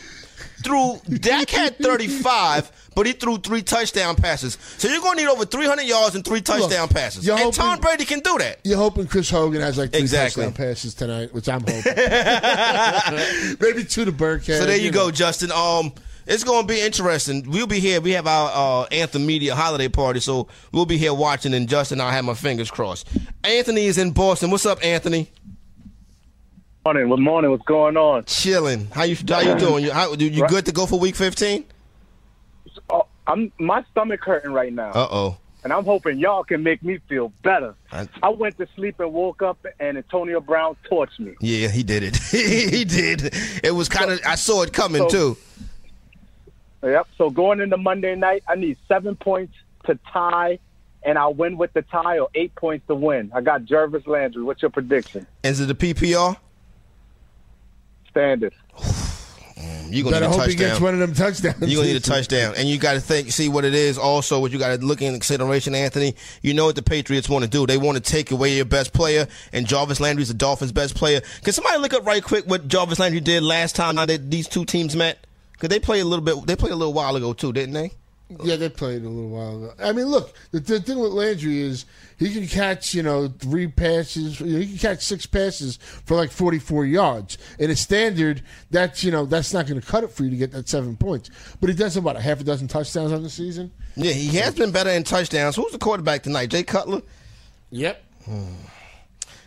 threw. 0.63 0.99
Dak 1.17 1.49
had 1.49 1.77
35, 1.79 2.89
but 2.95 3.05
he 3.05 3.13
threw 3.13 3.37
three 3.37 3.61
touchdown 3.61 4.15
passes. 4.15 4.57
So 4.77 4.87
you're 4.87 5.01
going 5.01 5.17
to 5.17 5.23
need 5.23 5.29
over 5.29 5.45
300 5.45 5.83
yards 5.83 6.15
and 6.15 6.23
three 6.25 6.41
touchdown 6.41 6.87
passes. 6.87 7.25
you're 7.25 7.37
And 7.37 7.53
Tom 7.53 7.79
Brady 7.79 8.05
can 8.05 8.19
do 8.19 8.37
that. 8.39 8.59
You're 8.63 8.77
hoping 8.77 9.07
Chris 9.07 9.29
Hogan 9.29 9.61
has 9.61 9.77
like 9.77 9.91
three 9.91 10.01
Exactly. 10.01 10.43
touchdown 10.45 10.65
passes 10.67 10.93
tonight, 10.93 11.33
which 11.33 11.47
I'm 11.49 11.61
hoping. 11.61 11.83
Maybe 13.59 13.83
two 13.83 14.05
to 14.05 14.11
Burkhead. 14.11 14.57
So 14.59 14.65
there 14.65 14.77
you 14.77 14.91
know. 14.91 15.05
go, 15.05 15.11
Justin. 15.11 15.51
Um, 15.51 15.93
it's 16.27 16.43
going 16.43 16.67
to 16.67 16.73
be 16.73 16.79
interesting. 16.79 17.49
We'll 17.49 17.67
be 17.67 17.79
here. 17.79 17.99
We 17.99 18.11
have 18.11 18.27
our 18.27 18.83
uh, 18.83 18.87
Anthem 18.91 19.25
Media 19.25 19.55
holiday 19.55 19.89
party, 19.89 20.19
so 20.19 20.47
we'll 20.71 20.85
be 20.85 20.97
here 20.97 21.13
watching. 21.13 21.53
And 21.53 21.67
Justin, 21.67 21.99
I 21.99 22.11
have 22.13 22.23
my 22.23 22.35
fingers 22.35 22.69
crossed. 22.69 23.07
Anthony 23.43 23.85
is 23.85 23.97
in 23.97 24.11
Boston. 24.11 24.51
What's 24.51 24.65
up, 24.65 24.83
Anthony? 24.85 25.31
Morning. 26.83 27.09
Good 27.09 27.19
morning. 27.19 27.51
What's 27.51 27.63
going 27.65 27.95
on? 27.95 28.25
Chilling. 28.25 28.87
How 28.87 29.03
you? 29.03 29.15
How 29.27 29.41
you 29.41 29.55
doing? 29.55 29.83
You, 29.83 29.91
how, 29.91 30.13
you 30.13 30.27
you 30.29 30.47
good 30.47 30.65
to 30.65 30.71
go 30.71 30.85
for 30.87 30.99
Week 30.99 31.15
15? 31.15 31.63
Oh, 32.89 33.05
I'm 33.27 33.51
my 33.59 33.83
stomach 33.91 34.23
hurting 34.23 34.51
right 34.51 34.73
now, 34.73 34.89
Uh 34.89 35.07
oh. 35.11 35.37
and 35.63 35.71
I'm 35.71 35.85
hoping 35.85 36.17
y'all 36.17 36.43
can 36.43 36.63
make 36.63 36.81
me 36.81 36.99
feel 37.07 37.31
better. 37.43 37.75
I- 37.91 38.07
I 38.23 38.29
went 38.29 38.57
to 38.57 38.67
sleep 38.75 38.99
and 38.99 39.13
woke 39.13 39.43
up, 39.43 39.63
and 39.79 39.95
Antonio 39.97 40.39
Brown 40.39 40.75
torched 40.89 41.19
me. 41.19 41.35
Yeah, 41.39 41.67
he 41.67 41.83
did 41.83 42.01
it. 42.03 42.15
he 42.31 42.83
did. 42.83 43.31
It 43.63 43.75
was 43.75 43.87
kind 43.87 44.09
of. 44.11 44.19
I 44.25 44.33
saw 44.35 44.63
it 44.63 44.73
coming 44.73 45.07
So- 45.09 45.35
too. 45.35 45.37
Yep. 46.83 47.07
So 47.15 47.29
going 47.29 47.59
into 47.59 47.77
Monday 47.77 48.15
night, 48.15 48.43
I 48.47 48.55
need 48.55 48.75
seven 48.87 49.15
points 49.15 49.53
to 49.85 49.99
tie 50.11 50.57
and 51.03 51.15
I 51.19 51.27
win 51.27 51.57
with 51.57 51.73
the 51.73 51.83
tie 51.83 52.17
or 52.17 52.29
eight 52.33 52.55
points 52.55 52.87
to 52.87 52.95
win. 52.95 53.31
I 53.35 53.41
got 53.41 53.65
Jarvis 53.65 54.07
Landry. 54.07 54.41
What's 54.41 54.63
your 54.63 54.71
prediction? 54.71 55.27
Is 55.43 55.59
it 55.59 55.67
the 55.67 55.75
PPR? 55.75 56.37
Standard. 58.11 58.53
Mm, 58.77 59.93
You're 59.93 60.03
gonna 60.03 60.15
Better 60.15 60.27
need 60.29 60.35
a 60.35 60.39
hope 60.39 60.49
he 60.49 60.55
gets 60.55 60.79
one 60.79 60.93
of 60.93 60.99
them 60.99 61.13
touchdowns. 61.13 61.61
You're 61.61 61.81
gonna 61.81 61.93
need 61.93 61.97
a 61.97 61.99
touchdown, 62.07 62.53
and 62.57 62.67
you 62.67 62.77
got 62.79 62.93
to 62.93 62.99
think, 62.99 63.31
see 63.31 63.47
what 63.47 63.63
it 63.63 63.75
is. 63.75 63.97
Also, 63.97 64.39
what 64.39 64.51
you 64.51 64.57
got 64.59 64.79
to 64.79 64.85
look 64.85 65.01
in 65.01 65.13
consideration, 65.13 65.75
Anthony. 65.75 66.15
You 66.41 66.53
know 66.53 66.65
what 66.65 66.75
the 66.75 66.81
Patriots 66.81 67.29
want 67.29 67.43
to 67.43 67.49
do? 67.49 67.67
They 67.67 67.77
want 67.77 67.97
to 67.97 68.01
take 68.01 68.31
away 68.31 68.55
your 68.55 68.65
best 68.65 68.91
player, 68.93 69.27
and 69.53 69.67
Jarvis 69.67 69.99
Landry's 69.99 70.29
the 70.29 70.33
Dolphins' 70.33 70.71
best 70.71 70.95
player. 70.95 71.21
Can 71.43 71.53
somebody 71.53 71.77
look 71.77 71.93
up 71.93 72.05
right 72.05 72.23
quick 72.23 72.45
what 72.47 72.67
Jarvis 72.67 72.99
Landry 72.99 73.19
did 73.19 73.43
last 73.43 73.75
time 73.75 73.95
that 73.95 74.31
these 74.31 74.47
two 74.47 74.65
teams 74.65 74.95
met? 74.95 75.25
Because 75.53 75.69
they 75.69 75.79
played 75.79 76.01
a 76.01 76.05
little 76.05 76.25
bit. 76.25 76.47
They 76.47 76.55
played 76.55 76.71
a 76.71 76.75
little 76.75 76.93
while 76.93 77.15
ago 77.15 77.33
too, 77.33 77.53
didn't 77.53 77.73
they? 77.73 77.91
Yeah, 78.43 78.55
they 78.55 78.69
played 78.69 79.03
a 79.03 79.09
little 79.09 79.29
while 79.29 79.63
ago. 79.63 79.73
I 79.81 79.91
mean, 79.91 80.05
look, 80.05 80.33
the, 80.51 80.59
the 80.59 80.79
thing 80.79 80.99
with 80.99 81.11
Landry 81.11 81.59
is 81.59 81.85
he 82.17 82.33
can 82.33 82.47
catch, 82.47 82.93
you 82.93 83.03
know, 83.03 83.27
three 83.27 83.67
passes. 83.67 84.39
You 84.39 84.45
know, 84.53 84.59
he 84.59 84.67
can 84.67 84.77
catch 84.77 85.03
six 85.03 85.25
passes 85.25 85.77
for 86.05 86.15
like 86.15 86.31
44 86.31 86.85
yards. 86.85 87.37
In 87.59 87.69
a 87.71 87.75
standard, 87.75 88.41
that's, 88.69 89.03
you 89.03 89.11
know, 89.11 89.25
that's 89.25 89.53
not 89.53 89.67
going 89.67 89.79
to 89.79 89.85
cut 89.85 90.03
it 90.03 90.11
for 90.11 90.23
you 90.23 90.29
to 90.29 90.37
get 90.37 90.51
that 90.51 90.69
seven 90.69 90.95
points. 90.97 91.29
But 91.59 91.69
he 91.69 91.75
does 91.75 91.97
about 91.97 92.15
a 92.15 92.21
half 92.21 92.39
a 92.41 92.43
dozen 92.43 92.67
touchdowns 92.67 93.11
on 93.11 93.23
the 93.23 93.29
season. 93.29 93.71
Yeah, 93.95 94.13
he 94.13 94.37
has 94.37 94.55
been 94.55 94.71
better 94.71 94.91
in 94.91 95.03
touchdowns. 95.03 95.55
Who's 95.55 95.71
the 95.71 95.79
quarterback 95.79 96.23
tonight? 96.23 96.49
Jay 96.49 96.63
Cutler. 96.63 97.01
Yep. 97.71 98.03
Hmm. 98.25 98.53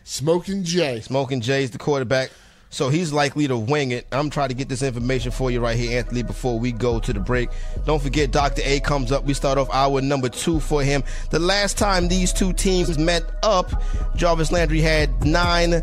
Smoking 0.05 0.65
Jay. 0.65 1.01
Smoking 1.01 1.41
Jay's 1.41 1.71
the 1.71 1.79
quarterback. 1.79 2.31
So 2.75 2.89
he's 2.89 3.13
likely 3.13 3.47
to 3.47 3.57
wing 3.57 3.93
it. 3.93 4.05
I'm 4.11 4.31
trying 4.31 4.49
to 4.49 4.55
get 4.55 4.69
this 4.69 4.83
information 4.83 5.31
for 5.31 5.49
you 5.49 5.61
right 5.61 5.77
here, 5.77 5.97
Anthony, 5.97 6.25
before 6.25 6.59
we 6.59 6.73
go 6.73 6.99
to 6.99 7.13
the 7.13 7.21
break. 7.21 7.49
Don't 7.87 8.03
forget, 8.03 8.33
Dr. 8.33 8.63
A 8.65 8.81
comes 8.81 9.13
up. 9.13 9.23
We 9.23 9.33
start 9.33 9.59
off 9.59 9.73
hour 9.73 10.01
number 10.01 10.29
two 10.29 10.59
for 10.59 10.83
him. 10.83 11.05
The 11.31 11.39
last 11.39 11.79
time 11.79 12.09
these 12.09 12.33
two 12.33 12.53
teams 12.53 12.99
met 12.99 13.23
up, 13.45 13.81
Jarvis 14.17 14.51
Landry 14.51 14.81
had 14.81 15.25
nine, 15.25 15.75
uh, 15.75 15.83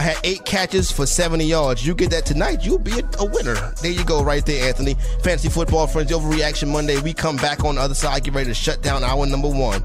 had 0.00 0.16
eight 0.24 0.44
catches 0.44 0.90
for 0.90 1.06
70 1.06 1.44
yards. 1.44 1.86
You 1.86 1.94
get 1.94 2.10
that 2.10 2.26
tonight, 2.26 2.64
you'll 2.64 2.80
be 2.80 2.98
a, 2.98 3.08
a 3.20 3.24
winner. 3.24 3.54
There 3.80 3.92
you 3.92 4.04
go, 4.04 4.20
right 4.20 4.44
there, 4.44 4.68
Anthony. 4.68 4.94
Fantasy 5.22 5.48
football 5.48 5.86
friends, 5.86 6.10
overreaction 6.10 6.66
Monday. 6.66 7.00
We 7.00 7.12
come 7.12 7.36
back 7.36 7.64
on 7.64 7.76
the 7.76 7.80
other 7.80 7.94
side, 7.94 8.24
get 8.24 8.34
ready 8.34 8.48
to 8.48 8.54
shut 8.54 8.82
down 8.82 9.04
hour 9.04 9.24
number 9.24 9.48
one. 9.48 9.84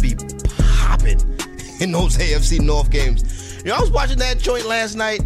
be 0.00 0.14
popping 0.78 1.20
in 1.80 1.92
those 1.92 2.16
AFC 2.16 2.60
North 2.60 2.90
games. 2.90 3.58
You 3.58 3.70
know, 3.70 3.76
I 3.76 3.80
was 3.80 3.90
watching 3.90 4.18
that 4.18 4.38
joint 4.38 4.66
last 4.66 4.94
night, 4.94 5.20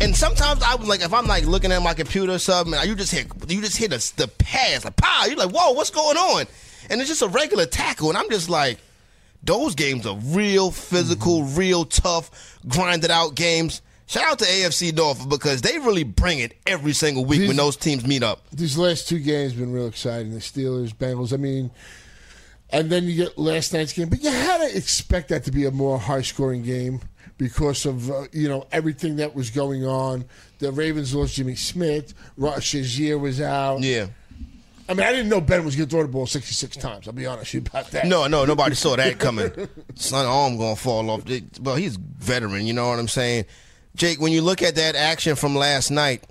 and 0.00 0.14
sometimes 0.14 0.62
I 0.62 0.74
was 0.74 0.88
like, 0.88 1.02
if 1.02 1.12
I'm 1.12 1.26
like 1.26 1.44
looking 1.46 1.72
at 1.72 1.82
my 1.82 1.94
computer 1.94 2.32
or 2.32 2.38
something, 2.38 2.74
you 2.88 2.94
just 2.94 3.12
hit, 3.12 3.26
you 3.48 3.60
just 3.60 3.76
hit 3.76 3.92
a, 3.92 4.16
the 4.16 4.28
pads, 4.38 4.84
like 4.84 4.96
pow. 4.96 5.26
You're 5.26 5.36
like, 5.36 5.50
whoa, 5.50 5.72
what's 5.72 5.90
going 5.90 6.16
on? 6.16 6.46
And 6.90 7.00
it's 7.00 7.08
just 7.08 7.22
a 7.22 7.28
regular 7.28 7.66
tackle, 7.66 8.08
and 8.08 8.18
I'm 8.18 8.30
just 8.30 8.48
like, 8.48 8.78
those 9.42 9.74
games 9.74 10.06
are 10.06 10.16
real 10.16 10.70
physical, 10.70 11.42
mm-hmm. 11.42 11.58
real 11.58 11.84
tough, 11.84 12.58
grinded 12.66 13.10
out 13.10 13.34
games. 13.34 13.82
Shout 14.06 14.24
out 14.24 14.38
to 14.40 14.44
AFC 14.44 14.94
North 14.94 15.28
because 15.28 15.62
they 15.62 15.78
really 15.78 16.04
bring 16.04 16.38
it 16.38 16.54
every 16.66 16.92
single 16.92 17.24
week 17.24 17.48
when 17.48 17.56
those 17.56 17.76
teams 17.76 18.06
meet 18.06 18.22
up. 18.22 18.42
These 18.50 18.76
last 18.76 19.08
two 19.08 19.18
games 19.18 19.54
been 19.54 19.72
real 19.72 19.86
exciting. 19.86 20.32
The 20.32 20.40
Steelers, 20.40 20.94
Bengals. 20.94 21.32
I 21.32 21.38
mean, 21.38 21.70
and 22.74 22.90
then 22.90 23.04
you 23.04 23.14
get 23.14 23.38
last 23.38 23.72
night's 23.72 23.92
game. 23.92 24.08
But 24.08 24.22
you 24.22 24.30
had 24.30 24.58
to 24.58 24.76
expect 24.76 25.28
that 25.28 25.44
to 25.44 25.52
be 25.52 25.64
a 25.64 25.70
more 25.70 25.98
high 25.98 26.22
scoring 26.22 26.62
game 26.62 27.00
because 27.38 27.86
of 27.86 28.10
uh, 28.10 28.24
you 28.32 28.48
know 28.48 28.66
everything 28.72 29.16
that 29.16 29.34
was 29.34 29.50
going 29.50 29.86
on. 29.86 30.24
The 30.58 30.72
Ravens 30.72 31.14
lost 31.14 31.34
Jimmy 31.34 31.54
Smith. 31.54 32.12
Ross 32.36 32.60
Shazier 32.60 33.18
was 33.18 33.40
out. 33.40 33.80
Yeah. 33.80 34.08
I 34.86 34.92
mean, 34.92 35.06
I 35.06 35.12
didn't 35.12 35.30
know 35.30 35.40
Ben 35.40 35.64
was 35.64 35.76
going 35.76 35.88
to 35.88 35.90
throw 35.90 36.02
the 36.02 36.08
ball 36.08 36.26
66 36.26 36.76
times. 36.76 37.08
I'll 37.08 37.14
be 37.14 37.24
honest 37.24 37.54
with 37.54 37.64
you 37.64 37.70
about 37.70 37.90
that. 37.92 38.06
No, 38.06 38.26
no, 38.26 38.44
nobody 38.44 38.74
saw 38.74 38.96
that 38.96 39.18
coming. 39.18 39.50
Son 39.94 40.26
arm 40.26 40.58
gonna 40.58 40.76
fall 40.76 41.08
off. 41.10 41.22
Well, 41.62 41.76
he's 41.76 41.96
veteran. 41.96 42.66
You 42.66 42.74
know 42.74 42.88
what 42.88 42.98
I'm 42.98 43.08
saying, 43.08 43.46
Jake? 43.94 44.20
When 44.20 44.32
you 44.32 44.42
look 44.42 44.60
at 44.62 44.74
that 44.74 44.94
action 44.96 45.36
from 45.36 45.54
last 45.54 45.90
night, 45.90 46.24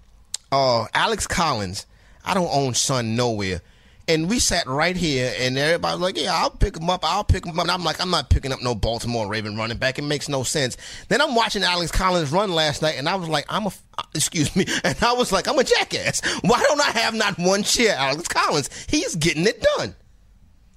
uh, 0.51 0.85
Alex 0.93 1.25
Collins, 1.25 1.87
I 2.25 2.33
don't 2.33 2.49
own 2.51 2.73
Son 2.75 3.15
nowhere. 3.15 3.61
And 4.07 4.29
we 4.29 4.39
sat 4.39 4.67
right 4.67 4.95
here, 4.95 5.33
and 5.39 5.57
everybody 5.57 5.93
was 5.93 6.01
like, 6.01 6.17
"Yeah, 6.17 6.33
I'll 6.35 6.49
pick 6.49 6.75
him 6.75 6.89
up. 6.89 7.05
I'll 7.05 7.23
pick 7.23 7.45
him 7.45 7.57
up." 7.57 7.63
And 7.63 7.71
I'm 7.71 7.83
like, 7.83 8.01
"I'm 8.01 8.09
not 8.09 8.29
picking 8.29 8.51
up 8.51 8.61
no 8.61 8.75
Baltimore 8.75 9.27
Raven 9.27 9.55
running 9.55 9.77
back. 9.77 9.97
It 9.97 10.03
makes 10.03 10.27
no 10.27 10.43
sense." 10.43 10.75
Then 11.07 11.21
I'm 11.21 11.35
watching 11.35 11.63
Alex 11.63 11.91
Collins 11.91 12.31
run 12.31 12.51
last 12.51 12.81
night, 12.81 12.95
and 12.97 13.07
I 13.07 13.15
was 13.15 13.29
like, 13.29 13.45
"I'm 13.47 13.65
a 13.65 13.71
uh, 13.97 14.03
excuse 14.13 14.53
me," 14.55 14.65
and 14.83 14.97
I 15.01 15.13
was 15.13 15.31
like, 15.31 15.47
"I'm 15.47 15.57
a 15.57 15.63
jackass. 15.63 16.21
Why 16.41 16.61
don't 16.61 16.81
I 16.81 16.91
have 16.99 17.13
not 17.13 17.37
one 17.39 17.63
share 17.63 17.95
Alex 17.95 18.27
Collins? 18.27 18.69
He's 18.89 19.15
getting 19.15 19.47
it 19.47 19.65
done." 19.77 19.95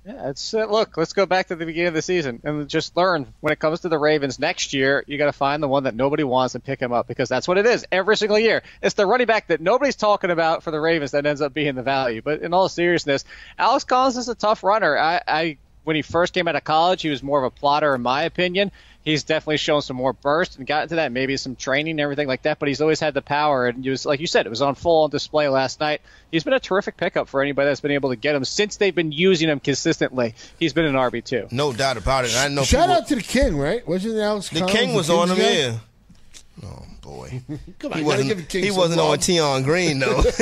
Yeah, 0.06 0.28
it's 0.28 0.54
uh, 0.54 0.66
look. 0.66 0.96
Let's 0.96 1.14
go 1.14 1.26
back 1.26 1.48
to 1.48 1.56
the 1.56 1.66
beginning 1.66 1.88
of 1.88 1.94
the 1.94 2.02
season 2.02 2.40
and 2.44 2.68
just 2.68 2.96
learn 2.96 3.34
when 3.40 3.52
it 3.52 3.58
comes 3.58 3.80
to 3.80 3.88
the 3.88 3.98
Ravens 3.98 4.38
next 4.38 4.72
year. 4.72 5.02
You 5.08 5.18
got 5.18 5.26
to 5.26 5.32
find 5.32 5.60
the 5.60 5.66
one 5.66 5.82
that 5.82 5.96
nobody 5.96 6.22
wants 6.22 6.54
and 6.54 6.62
pick 6.62 6.78
him 6.80 6.92
up 6.92 7.08
because 7.08 7.28
that's 7.28 7.48
what 7.48 7.58
it 7.58 7.66
is 7.66 7.84
every 7.90 8.16
single 8.16 8.38
year. 8.38 8.62
It's 8.80 8.94
the 8.94 9.04
running 9.04 9.26
back 9.26 9.48
that 9.48 9.60
nobody's 9.60 9.96
talking 9.96 10.30
about 10.30 10.62
for 10.62 10.70
the 10.70 10.78
Ravens 10.78 11.10
that 11.10 11.26
ends 11.26 11.40
up 11.40 11.52
being 11.52 11.74
the 11.74 11.82
value. 11.82 12.22
But 12.22 12.42
in 12.42 12.54
all 12.54 12.68
seriousness, 12.68 13.24
Alex 13.58 13.82
Collins 13.82 14.16
is 14.16 14.28
a 14.28 14.36
tough 14.36 14.62
runner. 14.62 14.96
I, 14.96 15.22
I 15.26 15.56
when 15.82 15.96
he 15.96 16.02
first 16.02 16.34
came 16.34 16.46
out 16.46 16.54
of 16.54 16.62
college, 16.62 17.02
he 17.02 17.10
was 17.10 17.24
more 17.24 17.38
of 17.38 17.44
a 17.44 17.50
plotter, 17.50 17.92
in 17.92 18.02
my 18.02 18.22
opinion. 18.22 18.70
He's 19.06 19.22
definitely 19.22 19.58
shown 19.58 19.82
some 19.82 19.96
more 19.96 20.12
burst 20.12 20.58
and 20.58 20.66
gotten 20.66 20.88
to 20.88 20.94
that, 20.96 21.12
maybe 21.12 21.36
some 21.36 21.54
training 21.54 21.92
and 21.92 22.00
everything 22.00 22.26
like 22.26 22.42
that. 22.42 22.58
But 22.58 22.66
he's 22.68 22.80
always 22.80 22.98
had 22.98 23.14
the 23.14 23.22
power, 23.22 23.68
and 23.68 23.84
he 23.84 23.88
was 23.88 24.04
like 24.04 24.18
you 24.18 24.26
said, 24.26 24.46
it 24.46 24.50
was 24.50 24.60
on 24.60 24.74
full 24.74 25.04
on 25.04 25.10
display 25.10 25.48
last 25.48 25.78
night. 25.78 26.00
He's 26.32 26.42
been 26.42 26.54
a 26.54 26.58
terrific 26.60 26.96
pickup 26.96 27.28
for 27.28 27.40
anybody 27.40 27.68
that's 27.68 27.80
been 27.80 27.92
able 27.92 28.10
to 28.10 28.16
get 28.16 28.34
him 28.34 28.44
since 28.44 28.78
they've 28.78 28.92
been 28.94 29.12
using 29.12 29.48
him 29.48 29.60
consistently. 29.60 30.34
He's 30.58 30.72
been 30.72 30.86
an 30.86 30.94
RB 30.96 31.24
two. 31.24 31.46
No 31.52 31.72
doubt 31.72 31.96
about 31.98 32.24
it. 32.24 32.34
I 32.36 32.48
know. 32.48 32.64
Shout 32.64 32.82
people- 32.88 32.96
out 32.96 33.06
to 33.08 33.14
the 33.14 33.22
King, 33.22 33.56
right? 33.56 33.86
Wasn't 33.86 34.18
Alex 34.18 34.48
The 34.48 34.58
Collins, 34.58 34.76
King 34.76 34.94
was 34.94 35.06
King's 35.06 35.18
on 35.20 35.30
him, 35.30 35.36
guy? 35.38 35.52
yeah. 35.52 35.74
Oh 36.64 36.86
boy, 37.02 37.42
Come 37.78 37.92
on, 37.92 37.98
he 37.98 38.04
wasn't. 38.04 38.28
give 38.28 38.38
the 38.38 38.44
King 38.44 38.62
He 38.64 38.68
some 38.70 38.78
wasn't 38.78 39.00
on 39.00 39.18
Tion 39.20 39.62
Green 39.62 39.98
though. 39.98 40.22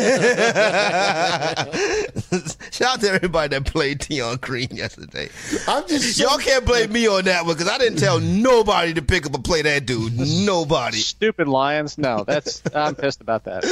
Shout 2.71 2.95
out 2.95 3.01
to 3.01 3.11
everybody 3.11 3.49
that 3.57 3.65
played 3.67 4.03
Tion 4.03 4.37
Green 4.37 4.69
yesterday. 4.71 5.29
I'm 5.67 5.87
just 5.89 6.19
y'all 6.19 6.39
can't 6.39 6.65
blame 6.65 6.93
me 6.93 7.07
on 7.09 7.25
that 7.25 7.45
one 7.45 7.55
because 7.57 7.69
I 7.69 7.79
didn't 7.79 7.99
tell 7.99 8.21
nobody 8.21 8.95
to 8.95 9.03
pick 9.03 9.27
up 9.27 9.35
and 9.35 9.45
play 9.45 9.63
that 9.63 9.87
dude. 9.87 10.17
Nobody. 10.47 10.99
Stupid 10.99 11.49
Lions. 11.49 11.99
No, 11.99 12.23
that's 12.25 12.63
I'm 12.75 12.95
pissed 12.95 13.21
about 13.21 13.45
that. 13.45 13.65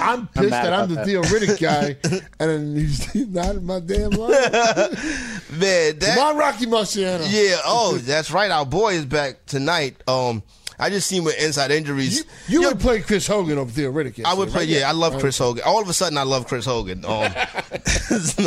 I'm 0.00 0.26
pissed 0.28 0.50
mad 0.50 0.64
that 0.66 0.72
I'm 0.72 0.88
the 0.88 0.94
about 0.94 1.06
Theo 1.06 1.22
that. 1.22 1.30
Riddick 1.32 1.60
guy, 1.60 1.96
and 2.40 2.50
then 2.50 2.74
he's 2.76 3.14
not 3.28 3.56
in 3.56 3.64
my 3.64 3.80
damn 3.80 4.10
line. 4.10 4.30
Man, 4.30 5.98
that 5.98 6.14
Come 6.16 6.26
on, 6.26 6.36
Rocky 6.36 6.66
Marciano. 6.66 7.24
yeah. 7.30 7.58
Oh, 7.64 7.98
that's 7.98 8.30
right. 8.32 8.50
Our 8.50 8.66
boy 8.66 8.94
is 8.94 9.06
back 9.06 9.46
tonight. 9.46 9.96
Um, 10.08 10.42
I 10.78 10.90
just 10.90 11.06
seen 11.06 11.24
with 11.24 11.40
inside 11.42 11.70
injuries. 11.70 12.24
You 12.48 12.62
would 12.62 12.80
play 12.80 13.00
Chris 13.00 13.26
Hogan 13.26 13.58
over 13.58 13.70
Theo 13.70 13.92
Riddick. 13.92 14.24
I 14.24 14.34
would 14.34 14.48
play. 14.48 14.60
right? 14.60 14.68
Yeah, 14.68 14.88
I 14.88 14.92
love 14.92 15.18
Chris 15.18 15.38
Hogan. 15.38 15.62
All 15.64 15.80
of 15.80 15.88
a 15.88 15.92
sudden, 15.92 16.18
I 16.18 16.22
love 16.22 16.46
Chris 16.46 16.64
Hogan. 16.64 17.04
Um, 17.04 17.10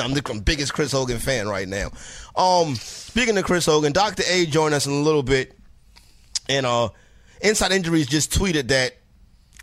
I'm 0.01 0.13
the 0.13 0.41
biggest 0.43 0.73
Chris 0.73 0.91
Hogan 0.91 1.19
fan 1.19 1.47
right 1.47 1.67
now. 1.67 1.91
Um, 2.35 2.75
speaking 2.75 3.37
of 3.37 3.45
Chris 3.45 3.65
Hogan, 3.65 3.93
Doctor 3.93 4.23
A 4.27 4.45
joined 4.45 4.73
us 4.73 4.85
in 4.85 4.93
a 4.93 5.01
little 5.01 5.23
bit, 5.23 5.57
and 6.49 6.65
uh, 6.65 6.89
Inside 7.41 7.71
Injuries 7.71 8.07
just 8.07 8.31
tweeted 8.31 8.67
that 8.69 8.93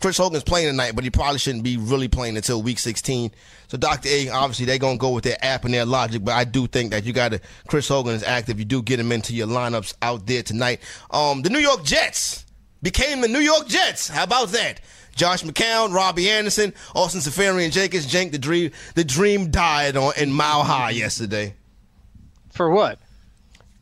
Chris 0.01 0.17
Hogan's 0.17 0.43
playing 0.43 0.67
tonight, 0.67 0.93
but 0.93 1.03
he 1.03 1.09
probably 1.09 1.39
shouldn't 1.39 1.63
be 1.63 1.77
really 1.77 2.07
playing 2.07 2.35
until 2.35 2.61
week 2.61 2.79
16. 2.79 3.31
So 3.67 3.77
Dr. 3.77 4.09
A, 4.09 4.29
obviously 4.29 4.65
they're 4.65 4.77
gonna 4.77 4.97
go 4.97 5.11
with 5.11 5.23
their 5.23 5.37
app 5.41 5.65
and 5.65 5.73
their 5.73 5.85
logic, 5.85 6.23
but 6.23 6.33
I 6.33 6.43
do 6.43 6.67
think 6.67 6.91
that 6.91 7.05
you 7.05 7.13
got 7.13 7.31
to 7.31 7.41
Chris 7.67 7.87
Hogan 7.87 8.13
is 8.13 8.23
active. 8.23 8.59
You 8.59 8.65
do 8.65 8.81
get 8.81 8.99
him 8.99 9.11
into 9.11 9.33
your 9.33 9.47
lineups 9.47 9.95
out 10.01 10.25
there 10.27 10.43
tonight. 10.43 10.81
Um, 11.11 11.41
the 11.41 11.49
New 11.49 11.59
York 11.59 11.83
Jets 11.83 12.44
became 12.85 13.19
the 13.21 13.27
New 13.27 13.39
York 13.39 13.67
Jets. 13.67 14.07
How 14.07 14.23
about 14.23 14.49
that? 14.49 14.79
Josh 15.15 15.43
McCown, 15.43 15.93
Robbie 15.93 16.29
Anderson, 16.29 16.73
Austin 16.93 17.19
Seferian-Jenkins, 17.21 18.05
Jank 18.05 18.31
the 18.31 18.37
dream 18.37 18.71
the 18.95 19.03
dream 19.03 19.49
died 19.49 19.97
on 19.97 20.13
in 20.17 20.31
Mile 20.31 20.63
High 20.63 20.91
yesterday. 20.91 21.55
For 22.53 22.69
what? 22.69 22.99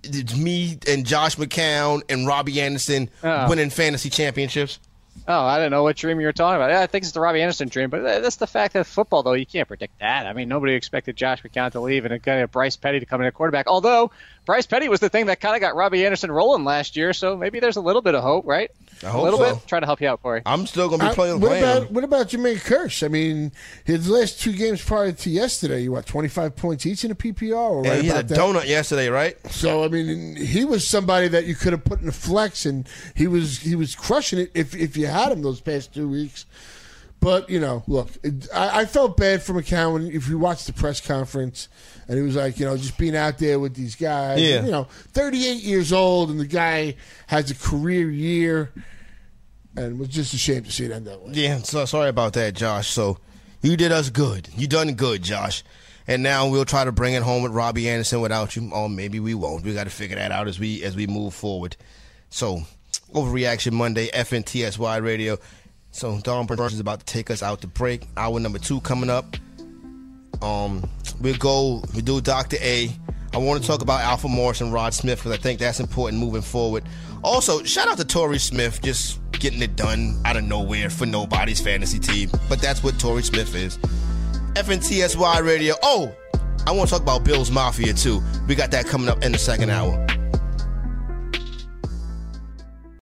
It's 0.03 0.35
me 0.35 0.77
and 0.87 1.05
Josh 1.05 1.35
McCown 1.35 2.01
and 2.09 2.25
Robbie 2.27 2.61
Anderson 2.61 3.09
Oh. 3.23 3.49
winning 3.49 3.69
fantasy 3.69 4.09
championships. 4.09 4.79
Oh, 5.27 5.45
I 5.45 5.57
don't 5.57 5.71
know 5.71 5.83
what 5.83 5.95
dream 5.95 6.19
you 6.19 6.25
were 6.25 6.33
talking 6.33 6.55
about. 6.57 6.69
Yeah, 6.71 6.81
I 6.81 6.87
think 6.87 7.03
it's 7.03 7.13
the 7.13 7.19
Robbie 7.21 7.41
Anderson 7.41 7.69
dream, 7.69 7.89
but 7.89 8.01
that's 8.03 8.35
the 8.37 8.47
fact 8.47 8.75
of 8.75 8.85
football, 8.85 9.23
though. 9.23 9.33
You 9.33 9.45
can't 9.45 9.67
predict 9.67 9.99
that. 9.99 10.25
I 10.25 10.33
mean, 10.33 10.49
nobody 10.49 10.73
expected 10.73 11.15
Josh 11.15 11.41
McCown 11.43 11.71
to 11.71 11.79
leave 11.79 12.03
and 12.05 12.21
kind 12.21 12.41
of 12.41 12.51
Bryce 12.51 12.75
Petty 12.75 12.99
to 12.99 13.05
come 13.05 13.21
in 13.21 13.27
at 13.27 13.33
quarterback. 13.33 13.67
Although 13.67 14.11
Bryce 14.45 14.65
Petty 14.65 14.89
was 14.89 14.99
the 14.99 15.09
thing 15.09 15.27
that 15.27 15.39
kind 15.39 15.55
of 15.55 15.61
got 15.61 15.75
Robbie 15.75 16.05
Anderson 16.05 16.31
rolling 16.31 16.65
last 16.65 16.97
year, 16.97 17.13
so 17.13 17.37
maybe 17.37 17.59
there's 17.61 17.77
a 17.77 17.81
little 17.81 18.01
bit 18.01 18.15
of 18.15 18.23
hope, 18.23 18.45
right? 18.45 18.69
I 19.03 19.09
a 19.09 19.11
hope 19.11 19.23
little 19.23 19.39
so. 19.39 19.55
bit. 19.55 19.67
Try 19.67 19.79
to 19.79 19.85
help 19.85 20.01
you 20.01 20.07
out, 20.07 20.21
Corey. 20.21 20.41
I'm 20.45 20.65
still 20.67 20.89
gonna 20.89 21.03
be 21.03 21.09
Uh, 21.09 21.13
playing. 21.13 21.39
what 21.39 21.47
playing 21.49 21.63
about 21.63 21.87
him. 21.87 21.93
what 21.93 22.03
about 22.03 22.29
Jermaine 22.29 22.57
Kearse? 22.63 23.03
I 23.03 23.07
mean, 23.07 23.51
his 23.83 24.07
last 24.07 24.39
two 24.41 24.53
games 24.53 24.81
prior 24.83 25.11
to 25.11 25.29
yesterday, 25.29 25.81
you 25.83 25.91
what 25.91 26.05
twenty 26.05 26.27
five 26.29 26.55
points 26.55 26.85
each 26.85 27.03
in 27.05 27.11
a 27.11 27.15
PPR, 27.15 27.53
or 27.55 27.83
Yeah, 27.85 27.91
right 27.91 28.01
he 28.01 28.07
had 28.07 28.25
a 28.25 28.27
that? 28.29 28.37
donut 28.39 28.67
yesterday, 28.67 29.09
right? 29.09 29.37
So 29.51 29.83
I 29.83 29.87
mean, 29.87 30.35
he 30.35 30.65
was 30.65 30.87
somebody 30.87 31.27
that 31.29 31.45
you 31.45 31.55
could 31.55 31.73
have 31.73 31.83
put 31.83 32.01
in 32.01 32.07
a 32.07 32.11
flex, 32.13 32.65
and 32.65 32.87
he 33.15 33.27
was 33.27 33.59
he 33.59 33.75
was 33.75 33.95
crushing 33.95 34.39
it 34.39 34.51
if 34.53 34.75
if 34.75 34.95
you 34.97 35.07
had 35.07 35.31
him 35.31 35.41
those 35.41 35.59
past 35.61 35.93
two 35.93 36.07
weeks. 36.09 36.45
But 37.19 37.49
you 37.49 37.59
know, 37.61 37.83
look, 37.87 38.09
it, 38.21 38.49
I, 38.53 38.81
I 38.81 38.85
felt 38.85 39.15
bad 39.15 39.41
for 39.41 39.53
McCown 39.53 40.13
if 40.13 40.27
you 40.27 40.37
watched 40.37 40.67
the 40.67 40.73
press 40.73 40.99
conference, 40.99 41.69
and 42.09 42.17
he 42.17 42.21
was 42.23 42.35
like, 42.35 42.59
you 42.59 42.65
know, 42.65 42.75
just 42.75 42.97
being 42.97 43.15
out 43.15 43.37
there 43.37 43.61
with 43.61 43.75
these 43.75 43.95
guys. 43.95 44.41
Yeah. 44.41 44.55
And, 44.57 44.65
you 44.65 44.71
know, 44.73 44.87
thirty 45.13 45.47
eight 45.47 45.63
years 45.63 45.93
old, 45.93 46.29
and 46.31 46.37
the 46.37 46.45
guy 46.45 46.95
has 47.27 47.49
a 47.49 47.55
career 47.55 48.09
year, 48.11 48.71
and 49.75 49.95
it 49.95 49.97
was 49.97 50.09
just 50.09 50.33
ashamed 50.33 50.65
to 50.65 50.71
see 50.71 50.85
it 50.85 50.91
end 50.91 51.07
that 51.07 51.21
way. 51.21 51.31
Yeah, 51.33 51.57
so 51.59 51.85
sorry 51.85 52.09
about 52.09 52.33
that, 52.33 52.53
Josh. 52.53 52.87
So 52.89 53.17
you 53.61 53.77
did 53.77 53.91
us 53.91 54.09
good. 54.09 54.49
You 54.55 54.67
done 54.67 54.93
good, 54.93 55.23
Josh. 55.23 55.63
And 56.07 56.21
now 56.21 56.49
we'll 56.49 56.65
try 56.65 56.83
to 56.83 56.91
bring 56.91 57.13
it 57.13 57.23
home 57.23 57.43
with 57.43 57.53
Robbie 57.53 57.89
Anderson 57.89 58.19
without 58.19 58.55
you. 58.55 58.69
Or 58.73 58.89
maybe 58.89 59.19
we 59.19 59.33
won't. 59.33 59.63
We 59.63 59.73
got 59.73 59.85
to 59.85 59.89
figure 59.89 60.17
that 60.17 60.31
out 60.31 60.47
as 60.47 60.59
we 60.59 60.83
as 60.83 60.95
we 60.95 61.07
move 61.07 61.33
forward. 61.33 61.77
So 62.29 62.63
overreaction 63.13 63.71
Monday, 63.71 64.09
FNTSY 64.09 65.01
Radio. 65.01 65.37
So 65.91 66.19
Don 66.19 66.45
Burns 66.45 66.73
is 66.73 66.79
about 66.79 66.99
to 66.99 67.05
take 67.05 67.29
us 67.29 67.41
out 67.41 67.61
to 67.61 67.67
break. 67.67 68.05
Hour 68.17 68.39
number 68.39 68.59
two 68.59 68.81
coming 68.81 69.09
up. 69.09 69.37
Um, 70.41 70.89
we'll 71.21 71.37
go. 71.37 71.83
We 71.95 72.01
do 72.01 72.19
Doctor 72.19 72.57
A. 72.59 72.89
I 73.33 73.37
want 73.37 73.61
to 73.61 73.67
talk 73.67 73.81
about 73.81 74.01
Alfred 74.01 74.33
Morris 74.33 74.61
and 74.61 74.73
Rod 74.73 74.93
Smith 74.93 75.19
because 75.19 75.31
I 75.31 75.37
think 75.37 75.59
that's 75.59 75.79
important 75.79 76.19
moving 76.19 76.41
forward. 76.41 76.83
Also, 77.23 77.63
shout 77.63 77.87
out 77.87 77.97
to 77.97 78.05
Torrey 78.05 78.39
Smith 78.39 78.81
just 78.81 79.19
getting 79.31 79.61
it 79.61 79.75
done 79.75 80.19
out 80.25 80.37
of 80.37 80.43
nowhere 80.43 80.89
for 80.89 81.05
nobody's 81.05 81.61
fantasy 81.61 81.99
team. 81.99 82.29
But 82.49 82.61
that's 82.61 82.83
what 82.83 82.99
Torrey 82.99 83.23
Smith 83.23 83.55
is. 83.55 83.77
FNTSY 84.55 85.45
Radio. 85.45 85.75
Oh, 85.83 86.13
I 86.67 86.71
want 86.71 86.89
to 86.89 86.95
talk 86.95 87.01
about 87.01 87.23
Bill's 87.23 87.51
Mafia 87.51 87.93
too. 87.93 88.21
We 88.47 88.55
got 88.55 88.71
that 88.71 88.85
coming 88.85 89.09
up 89.09 89.23
in 89.23 89.31
the 89.31 89.37
second 89.37 89.69
hour. 89.69 90.05